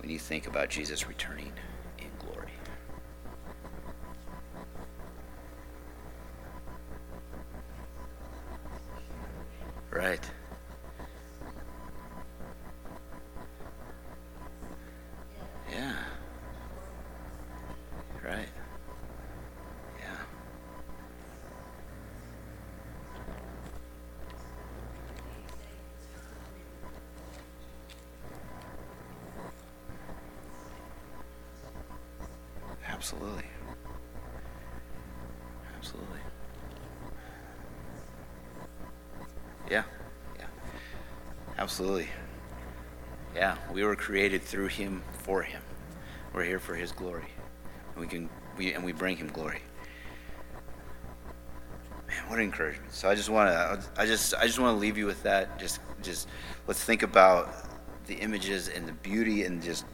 when 0.00 0.10
you 0.10 0.18
think 0.18 0.46
about 0.46 0.68
Jesus 0.68 1.08
returning 1.08 1.52
Right. 9.90 10.20
Yeah. 15.70 15.94
Right. 18.24 18.48
Yeah. 19.98 20.16
Absolutely. 32.88 33.44
Absolutely. 35.76 36.20
Yeah, 39.70 39.82
yeah, 40.38 40.46
absolutely. 41.68 42.08
Yeah, 43.34 43.58
we 43.70 43.84
were 43.84 43.94
created 43.94 44.40
through 44.40 44.68
Him 44.68 45.02
for 45.12 45.42
Him. 45.42 45.60
We're 46.32 46.44
here 46.44 46.58
for 46.58 46.74
His 46.74 46.92
glory, 46.92 47.28
and 47.92 48.00
we 48.00 48.06
can 48.06 48.30
we 48.56 48.72
and 48.72 48.82
we 48.82 48.92
bring 48.92 49.18
Him 49.18 49.28
glory. 49.28 49.60
Man, 52.08 52.26
what 52.28 52.38
an 52.38 52.46
encouragement! 52.46 52.94
So 52.94 53.10
I 53.10 53.14
just 53.14 53.28
want 53.28 53.50
to 53.50 54.00
I 54.00 54.06
just 54.06 54.32
I 54.36 54.46
just 54.46 54.58
want 54.58 54.76
to 54.76 54.80
leave 54.80 54.96
you 54.96 55.04
with 55.04 55.22
that. 55.24 55.58
Just 55.58 55.80
just 56.00 56.26
let's 56.66 56.82
think 56.82 57.02
about 57.02 57.54
the 58.06 58.14
images 58.14 58.68
and 58.68 58.88
the 58.88 58.94
beauty 58.94 59.44
and 59.44 59.62
just 59.62 59.84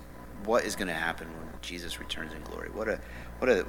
what 0.45 0.65
is 0.65 0.77
going 0.77 0.87
to 0.87 0.95
happen 0.95 1.27
when 1.27 1.49
Jesus 1.61 1.99
returns 1.99 2.33
in 2.35 2.43
glory. 2.43 2.71
What 2.71 2.87
a 2.87 3.01
what 3.41 3.51
a 3.51 3.67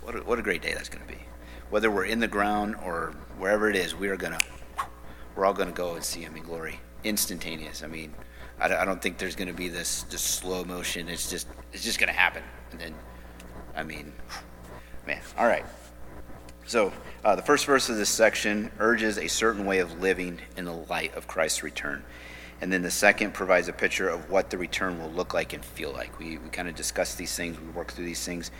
what 0.00 0.16
a, 0.16 0.20
what 0.20 0.38
a 0.38 0.42
great 0.42 0.62
day 0.62 0.72
that's 0.72 0.88
going 0.88 1.06
to 1.06 1.12
be. 1.12 1.20
Whether 1.68 1.90
we're 1.90 2.06
in 2.06 2.18
the 2.18 2.28
ground 2.28 2.76
or 2.82 3.12
wherever 3.36 3.68
it 3.68 3.76
is, 3.76 3.94
we 3.94 4.08
are 4.08 4.16
going 4.16 4.32
to 4.32 4.44
we're 5.42 5.46
all 5.46 5.52
going 5.52 5.66
to 5.66 5.74
go 5.74 5.94
and 5.96 6.04
see 6.04 6.20
him 6.20 6.36
in 6.36 6.44
glory 6.44 6.78
instantaneous. 7.02 7.82
I 7.82 7.88
mean 7.88 8.14
i, 8.60 8.84
don't 8.84 9.02
think 9.02 9.18
there's 9.18 9.34
going 9.34 9.48
to 9.48 9.54
be 9.54 9.66
this, 9.66 10.04
this 10.04 10.20
slow 10.20 10.62
motion. 10.62 11.08
It's 11.08 11.28
just 11.28 11.48
it's 11.72 11.82
just 11.82 11.98
going 11.98 12.06
to 12.06 12.14
happen. 12.14 12.44
And 12.70 12.80
then 12.80 12.94
i 13.74 13.82
mean 13.82 14.12
man 15.04 15.20
all 15.36 15.48
right. 15.48 15.64
So 16.64 16.92
uh, 17.24 17.34
the 17.34 17.42
first 17.42 17.66
verse 17.66 17.88
of 17.88 17.96
this 17.96 18.08
section 18.08 18.70
urges 18.78 19.18
a 19.18 19.26
certain 19.26 19.66
way 19.66 19.80
of 19.80 20.00
living 20.00 20.38
in 20.56 20.64
the 20.64 20.76
light 20.88 21.12
of 21.16 21.26
christ's 21.26 21.64
return. 21.64 22.04
And 22.60 22.72
then 22.72 22.82
the 22.82 22.92
second 22.92 23.34
provides 23.34 23.66
a 23.66 23.72
picture 23.72 24.08
of 24.08 24.30
what 24.30 24.48
the 24.48 24.58
return 24.58 25.00
will 25.00 25.10
look 25.10 25.34
like 25.34 25.54
and 25.54 25.64
feel 25.64 25.90
like. 25.90 26.20
We, 26.20 26.38
we 26.38 26.50
kind 26.50 26.68
of 26.68 26.76
discuss 26.76 27.16
these 27.16 27.34
things 27.34 27.58
we 27.58 27.66
work 27.70 27.90
through 27.90 28.04
these 28.04 28.24
things 28.24 28.52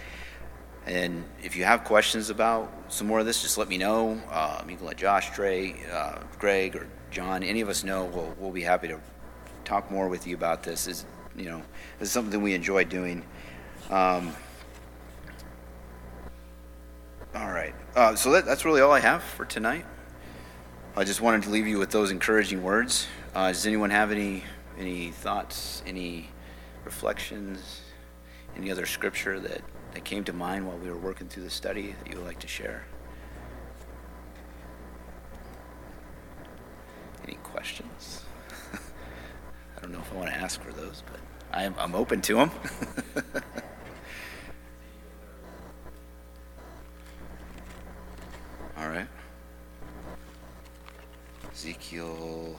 and 0.86 1.24
if 1.42 1.56
you 1.56 1.64
have 1.64 1.84
questions 1.84 2.30
about 2.30 2.72
some 2.88 3.06
more 3.06 3.20
of 3.20 3.26
this, 3.26 3.42
just 3.42 3.56
let 3.56 3.68
me 3.68 3.78
know. 3.78 4.20
Um, 4.30 4.68
you 4.68 4.76
can 4.76 4.86
let 4.86 4.96
Josh, 4.96 5.30
Trey, 5.30 5.76
uh, 5.92 6.18
Greg, 6.38 6.74
or 6.74 6.88
John, 7.10 7.42
any 7.42 7.60
of 7.60 7.68
us 7.68 7.84
know. 7.84 8.06
We'll, 8.06 8.34
we'll 8.38 8.50
be 8.50 8.62
happy 8.62 8.88
to 8.88 8.98
talk 9.64 9.90
more 9.90 10.08
with 10.08 10.26
you 10.26 10.34
about 10.34 10.62
this. 10.62 10.88
Is 10.88 11.06
you 11.36 11.44
know, 11.44 11.62
this 11.98 12.08
is 12.08 12.12
something 12.12 12.42
we 12.42 12.54
enjoy 12.54 12.84
doing. 12.84 13.24
Um, 13.90 14.34
all 17.34 17.50
right. 17.50 17.74
Uh, 17.94 18.14
so 18.14 18.32
that, 18.32 18.44
that's 18.44 18.64
really 18.64 18.80
all 18.80 18.92
I 18.92 19.00
have 19.00 19.22
for 19.22 19.44
tonight. 19.44 19.86
I 20.96 21.04
just 21.04 21.20
wanted 21.20 21.44
to 21.44 21.50
leave 21.50 21.66
you 21.66 21.78
with 21.78 21.90
those 21.90 22.10
encouraging 22.10 22.62
words. 22.62 23.06
Uh, 23.34 23.48
does 23.48 23.66
anyone 23.66 23.90
have 23.90 24.10
any 24.10 24.44
any 24.78 25.10
thoughts, 25.10 25.82
any 25.86 26.28
reflections, 26.84 27.82
any 28.56 28.70
other 28.70 28.84
scripture 28.84 29.38
that 29.40 29.62
that 29.92 30.04
came 30.04 30.24
to 30.24 30.32
mind 30.32 30.66
while 30.66 30.78
we 30.78 30.88
were 30.90 30.96
working 30.96 31.28
through 31.28 31.44
the 31.44 31.50
study 31.50 31.94
that 32.02 32.10
you 32.10 32.16
would 32.18 32.26
like 32.26 32.40
to 32.40 32.48
share? 32.48 32.84
Any 37.24 37.36
questions? 37.42 38.22
I 38.72 39.80
don't 39.80 39.92
know 39.92 40.00
if 40.00 40.12
I 40.12 40.16
want 40.16 40.28
to 40.30 40.36
ask 40.36 40.60
for 40.62 40.72
those, 40.72 41.02
but 41.10 41.20
I'm, 41.52 41.74
I'm 41.78 41.94
open 41.94 42.20
to 42.22 42.34
them. 42.34 42.50
All 48.76 48.88
right. 48.88 49.06
Ezekiel. 51.52 52.58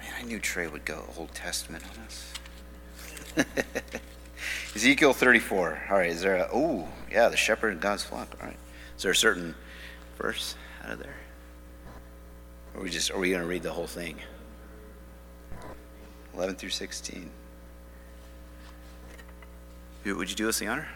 Man, 0.00 0.12
I 0.18 0.22
knew 0.24 0.38
Trey 0.38 0.66
would 0.66 0.84
go 0.84 1.04
Old 1.16 1.32
Testament 1.34 1.84
on 1.84 1.98
us. 2.04 2.34
Ezekiel 4.74 5.12
34. 5.12 5.82
All 5.88 5.96
right, 5.96 6.10
is 6.10 6.20
there 6.20 6.36
a, 6.36 6.48
oh, 6.52 6.88
yeah, 7.10 7.28
the 7.28 7.36
shepherd 7.36 7.72
and 7.72 7.80
God's 7.80 8.02
flock. 8.02 8.36
All 8.40 8.48
right. 8.48 8.56
Is 8.96 9.04
there 9.04 9.12
a 9.12 9.16
certain 9.16 9.54
verse 10.18 10.56
out 10.82 10.90
of 10.90 10.98
there? 10.98 11.14
Or 12.74 12.80
are 12.80 12.82
we 12.82 12.90
just, 12.90 13.12
are 13.12 13.18
we 13.18 13.30
going 13.30 13.42
to 13.42 13.46
read 13.46 13.62
the 13.62 13.72
whole 13.72 13.86
thing? 13.86 14.16
11 16.34 16.56
through 16.56 16.70
16. 16.70 17.30
Would 20.06 20.28
you 20.28 20.36
do 20.36 20.48
us 20.48 20.58
the 20.58 20.66
honor? 20.66 20.88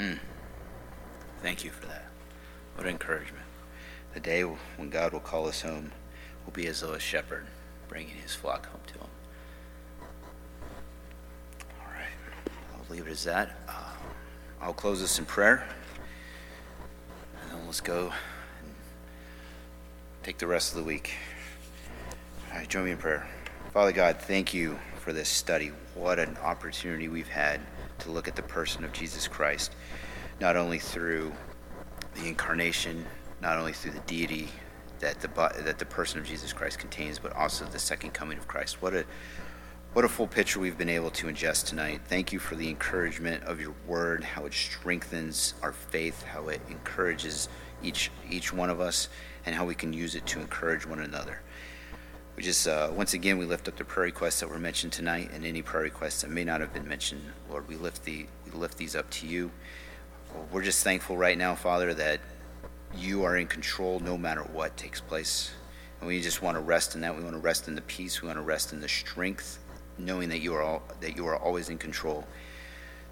Mm. 0.00 0.18
Thank 1.42 1.64
you 1.64 1.70
for 1.70 1.86
that. 1.86 2.06
What 2.74 2.86
encouragement. 2.86 3.44
The 4.14 4.19
day 4.30 4.42
when 4.42 4.88
God 4.90 5.12
will 5.12 5.18
call 5.18 5.48
us 5.48 5.60
home 5.60 5.90
will 6.46 6.52
be 6.52 6.68
as 6.68 6.82
though 6.82 6.92
a 6.92 7.00
shepherd 7.00 7.46
bringing 7.88 8.14
his 8.14 8.32
flock 8.32 8.66
home 8.66 8.80
to 8.86 8.94
him. 8.94 9.06
All 11.80 11.92
right, 11.92 12.52
I'll 12.72 12.94
leave 12.94 13.08
it 13.08 13.10
as 13.10 13.24
that. 13.24 13.58
Uh, 13.68 13.90
I'll 14.62 14.72
close 14.72 15.00
this 15.00 15.18
in 15.18 15.24
prayer. 15.24 15.66
And 17.42 17.50
then 17.50 17.66
let's 17.66 17.80
go 17.80 18.12
and 18.62 18.72
take 20.22 20.38
the 20.38 20.46
rest 20.46 20.70
of 20.70 20.78
the 20.78 20.84
week. 20.84 21.12
All 22.52 22.58
right, 22.58 22.68
join 22.68 22.84
me 22.84 22.92
in 22.92 22.98
prayer. 22.98 23.28
Father 23.72 23.90
God, 23.90 24.18
thank 24.20 24.54
you 24.54 24.78
for 25.00 25.12
this 25.12 25.28
study. 25.28 25.72
What 25.96 26.20
an 26.20 26.36
opportunity 26.40 27.08
we've 27.08 27.26
had 27.26 27.60
to 27.98 28.12
look 28.12 28.28
at 28.28 28.36
the 28.36 28.42
person 28.42 28.84
of 28.84 28.92
Jesus 28.92 29.26
Christ, 29.26 29.74
not 30.40 30.56
only 30.56 30.78
through 30.78 31.32
the 32.14 32.28
incarnation, 32.28 33.04
not 33.40 33.58
only 33.58 33.72
through 33.72 33.92
the 33.92 34.00
deity 34.00 34.48
that 35.00 35.20
the 35.20 35.28
that 35.64 35.78
the 35.78 35.86
person 35.86 36.20
of 36.20 36.26
Jesus 36.26 36.52
Christ 36.52 36.78
contains, 36.78 37.18
but 37.18 37.34
also 37.34 37.64
the 37.64 37.78
second 37.78 38.12
coming 38.12 38.38
of 38.38 38.46
Christ. 38.46 38.82
What 38.82 38.94
a 38.94 39.04
what 39.92 40.04
a 40.04 40.08
full 40.08 40.28
picture 40.28 40.60
we've 40.60 40.78
been 40.78 40.88
able 40.88 41.10
to 41.10 41.26
ingest 41.26 41.66
tonight. 41.66 42.02
Thank 42.06 42.32
you 42.32 42.38
for 42.38 42.54
the 42.54 42.68
encouragement 42.68 43.42
of 43.44 43.60
your 43.60 43.74
word, 43.88 44.22
how 44.22 44.44
it 44.46 44.54
strengthens 44.54 45.54
our 45.62 45.72
faith, 45.72 46.22
how 46.22 46.48
it 46.48 46.60
encourages 46.68 47.48
each 47.82 48.10
each 48.30 48.52
one 48.52 48.70
of 48.70 48.80
us, 48.80 49.08
and 49.46 49.54
how 49.54 49.64
we 49.64 49.74
can 49.74 49.92
use 49.92 50.14
it 50.14 50.26
to 50.26 50.40
encourage 50.40 50.86
one 50.86 51.00
another. 51.00 51.40
We 52.36 52.42
just 52.42 52.68
uh, 52.68 52.90
once 52.94 53.14
again 53.14 53.38
we 53.38 53.46
lift 53.46 53.68
up 53.68 53.76
the 53.76 53.84
prayer 53.84 54.06
requests 54.06 54.40
that 54.40 54.48
were 54.48 54.58
mentioned 54.58 54.92
tonight, 54.92 55.30
and 55.32 55.44
any 55.44 55.62
prayer 55.62 55.82
requests 55.82 56.20
that 56.22 56.30
may 56.30 56.44
not 56.44 56.60
have 56.60 56.72
been 56.72 56.86
mentioned. 56.86 57.22
Lord, 57.50 57.66
we 57.68 57.76
lift 57.76 58.04
the 58.04 58.26
we 58.44 58.52
lift 58.52 58.76
these 58.76 58.94
up 58.94 59.08
to 59.10 59.26
you. 59.26 59.50
We're 60.52 60.62
just 60.62 60.84
thankful 60.84 61.16
right 61.16 61.36
now, 61.36 61.56
Father, 61.56 61.92
that 61.94 62.20
you 62.96 63.24
are 63.24 63.36
in 63.36 63.46
control 63.46 64.00
no 64.00 64.16
matter 64.18 64.42
what 64.42 64.76
takes 64.76 65.00
place. 65.00 65.52
And 66.00 66.08
we 66.08 66.20
just 66.20 66.42
want 66.42 66.56
to 66.56 66.60
rest 66.60 66.94
in 66.94 67.02
that. 67.02 67.16
We 67.16 67.22
want 67.22 67.34
to 67.34 67.40
rest 67.40 67.68
in 67.68 67.74
the 67.74 67.82
peace. 67.82 68.22
We 68.22 68.28
want 68.28 68.38
to 68.38 68.42
rest 68.42 68.72
in 68.72 68.80
the 68.80 68.88
strength, 68.88 69.58
knowing 69.98 70.28
that 70.30 70.38
you 70.38 70.54
are 70.54 70.62
all, 70.62 70.82
that 71.00 71.16
you 71.16 71.26
are 71.26 71.36
always 71.36 71.68
in 71.68 71.78
control. 71.78 72.26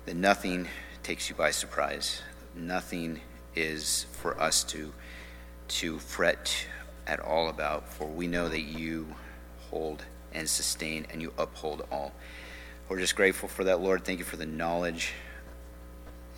That 0.07 0.16
nothing 0.16 0.68
takes 1.03 1.29
you 1.29 1.37
by 1.37 1.51
surprise. 1.51 2.22
Nothing 2.55 3.20
is 3.55 4.07
for 4.12 4.41
us 4.41 4.64
to 4.64 4.93
to 5.68 5.99
fret 5.99 6.66
at 7.07 7.20
all 7.20 7.51
about, 7.51 7.93
for 7.93 8.07
we 8.07 8.26
know 8.26 8.49
that 8.49 8.62
you 8.62 9.07
hold 9.70 10.03
and 10.33 10.49
sustain 10.49 11.07
and 11.11 11.20
you 11.20 11.33
uphold 11.39 11.87
all. 11.93 12.12
We're 12.89 12.99
just 12.99 13.16
grateful 13.16 13.49
for 13.49 13.64
that, 13.64 13.81
Lord. 13.81 14.05
Thank 14.05 14.18
you 14.18 14.24
for 14.24 14.37
the 14.37 14.47
knowledge 14.47 15.12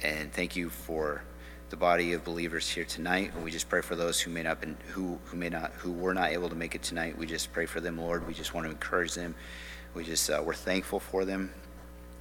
and 0.02 0.32
thank 0.32 0.56
you 0.56 0.70
for 0.70 1.22
the 1.70 1.76
body 1.76 2.12
of 2.12 2.24
believers 2.24 2.68
here 2.68 2.84
tonight. 2.84 3.30
And 3.34 3.44
We 3.44 3.50
just 3.50 3.68
pray 3.68 3.80
for 3.80 3.94
those 3.94 4.20
who 4.20 4.30
may 4.30 4.42
not 4.42 4.60
been 4.60 4.76
who 4.88 5.18
who 5.26 5.36
may 5.36 5.48
not 5.48 5.72
who 5.78 5.92
were 5.92 6.12
not 6.12 6.30
able 6.30 6.48
to 6.48 6.54
make 6.54 6.74
it 6.74 6.82
tonight. 6.82 7.16
We 7.16 7.26
just 7.26 7.52
pray 7.52 7.66
for 7.66 7.80
them, 7.80 7.96
Lord. 7.96 8.26
We 8.26 8.34
just 8.34 8.52
want 8.52 8.66
to 8.66 8.70
encourage 8.70 9.14
them. 9.14 9.34
We 9.94 10.04
just 10.04 10.28
uh, 10.28 10.42
we're 10.44 10.54
thankful 10.54 11.00
for 11.00 11.24
them. 11.24 11.52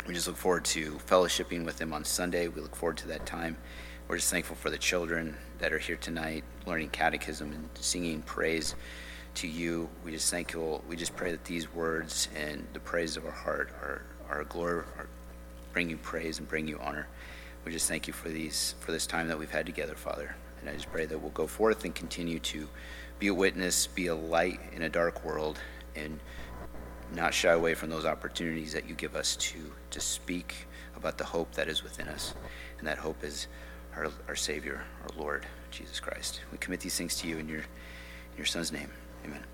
We 0.07 0.13
just 0.13 0.27
look 0.27 0.37
forward 0.37 0.65
to 0.65 0.93
fellowshipping 1.07 1.65
with 1.65 1.77
them 1.77 1.93
on 1.93 2.05
Sunday. 2.05 2.47
We 2.47 2.61
look 2.61 2.75
forward 2.75 2.97
to 2.97 3.07
that 3.07 3.25
time. 3.25 3.57
We're 4.07 4.17
just 4.17 4.31
thankful 4.31 4.55
for 4.55 4.69
the 4.69 4.77
children 4.77 5.35
that 5.59 5.73
are 5.73 5.77
here 5.77 5.97
tonight, 5.97 6.43
learning 6.65 6.89
catechism 6.89 7.51
and 7.51 7.69
singing 7.75 8.21
praise 8.21 8.75
to 9.35 9.47
you. 9.47 9.89
We 10.03 10.11
just 10.11 10.31
thank 10.31 10.53
you. 10.53 10.81
We 10.87 10.95
just 10.95 11.15
pray 11.15 11.31
that 11.31 11.45
these 11.45 11.73
words 11.73 12.27
and 12.35 12.65
the 12.73 12.79
praise 12.79 13.17
of 13.17 13.25
our 13.25 13.31
heart 13.31 13.69
are 13.81 14.03
our 14.29 14.43
glory, 14.43 14.83
are 14.97 15.07
bring 15.73 15.89
you 15.89 15.97
praise 15.97 16.39
and 16.39 16.47
bring 16.47 16.67
you 16.67 16.79
honor. 16.79 17.07
We 17.69 17.73
just 17.73 17.87
thank 17.87 18.07
you 18.07 18.13
for 18.13 18.29
these 18.29 18.73
for 18.79 18.91
this 18.91 19.05
time 19.05 19.27
that 19.27 19.37
we've 19.37 19.51
had 19.51 19.67
together, 19.67 19.93
Father. 19.93 20.35
And 20.59 20.67
I 20.67 20.73
just 20.73 20.91
pray 20.91 21.05
that 21.05 21.19
we'll 21.19 21.29
go 21.29 21.45
forth 21.45 21.85
and 21.85 21.93
continue 21.93 22.39
to 22.39 22.67
be 23.19 23.27
a 23.27 23.33
witness, 23.33 23.85
be 23.85 24.07
a 24.07 24.15
light 24.15 24.59
in 24.73 24.81
a 24.81 24.89
dark 24.89 25.23
world, 25.23 25.59
and 25.95 26.19
not 27.13 27.31
shy 27.31 27.51
away 27.51 27.75
from 27.75 27.91
those 27.91 28.05
opportunities 28.05 28.73
that 28.73 28.89
you 28.89 28.95
give 28.95 29.15
us 29.15 29.35
to 29.35 29.71
to 29.91 29.99
speak 29.99 30.65
about 30.95 31.19
the 31.19 31.23
hope 31.23 31.51
that 31.51 31.67
is 31.67 31.83
within 31.83 32.07
us. 32.07 32.33
And 32.79 32.87
that 32.87 32.97
hope 32.97 33.23
is 33.23 33.45
our, 33.95 34.07
our 34.27 34.35
Savior, 34.35 34.81
our 35.03 35.15
Lord, 35.15 35.45
Jesus 35.69 35.99
Christ. 35.99 36.41
We 36.51 36.57
commit 36.57 36.79
these 36.79 36.97
things 36.97 37.17
to 37.17 37.27
you 37.27 37.37
in 37.37 37.47
your 37.47 37.59
in 37.59 38.37
your 38.37 38.47
Son's 38.47 38.71
name. 38.71 38.89
Amen. 39.23 39.43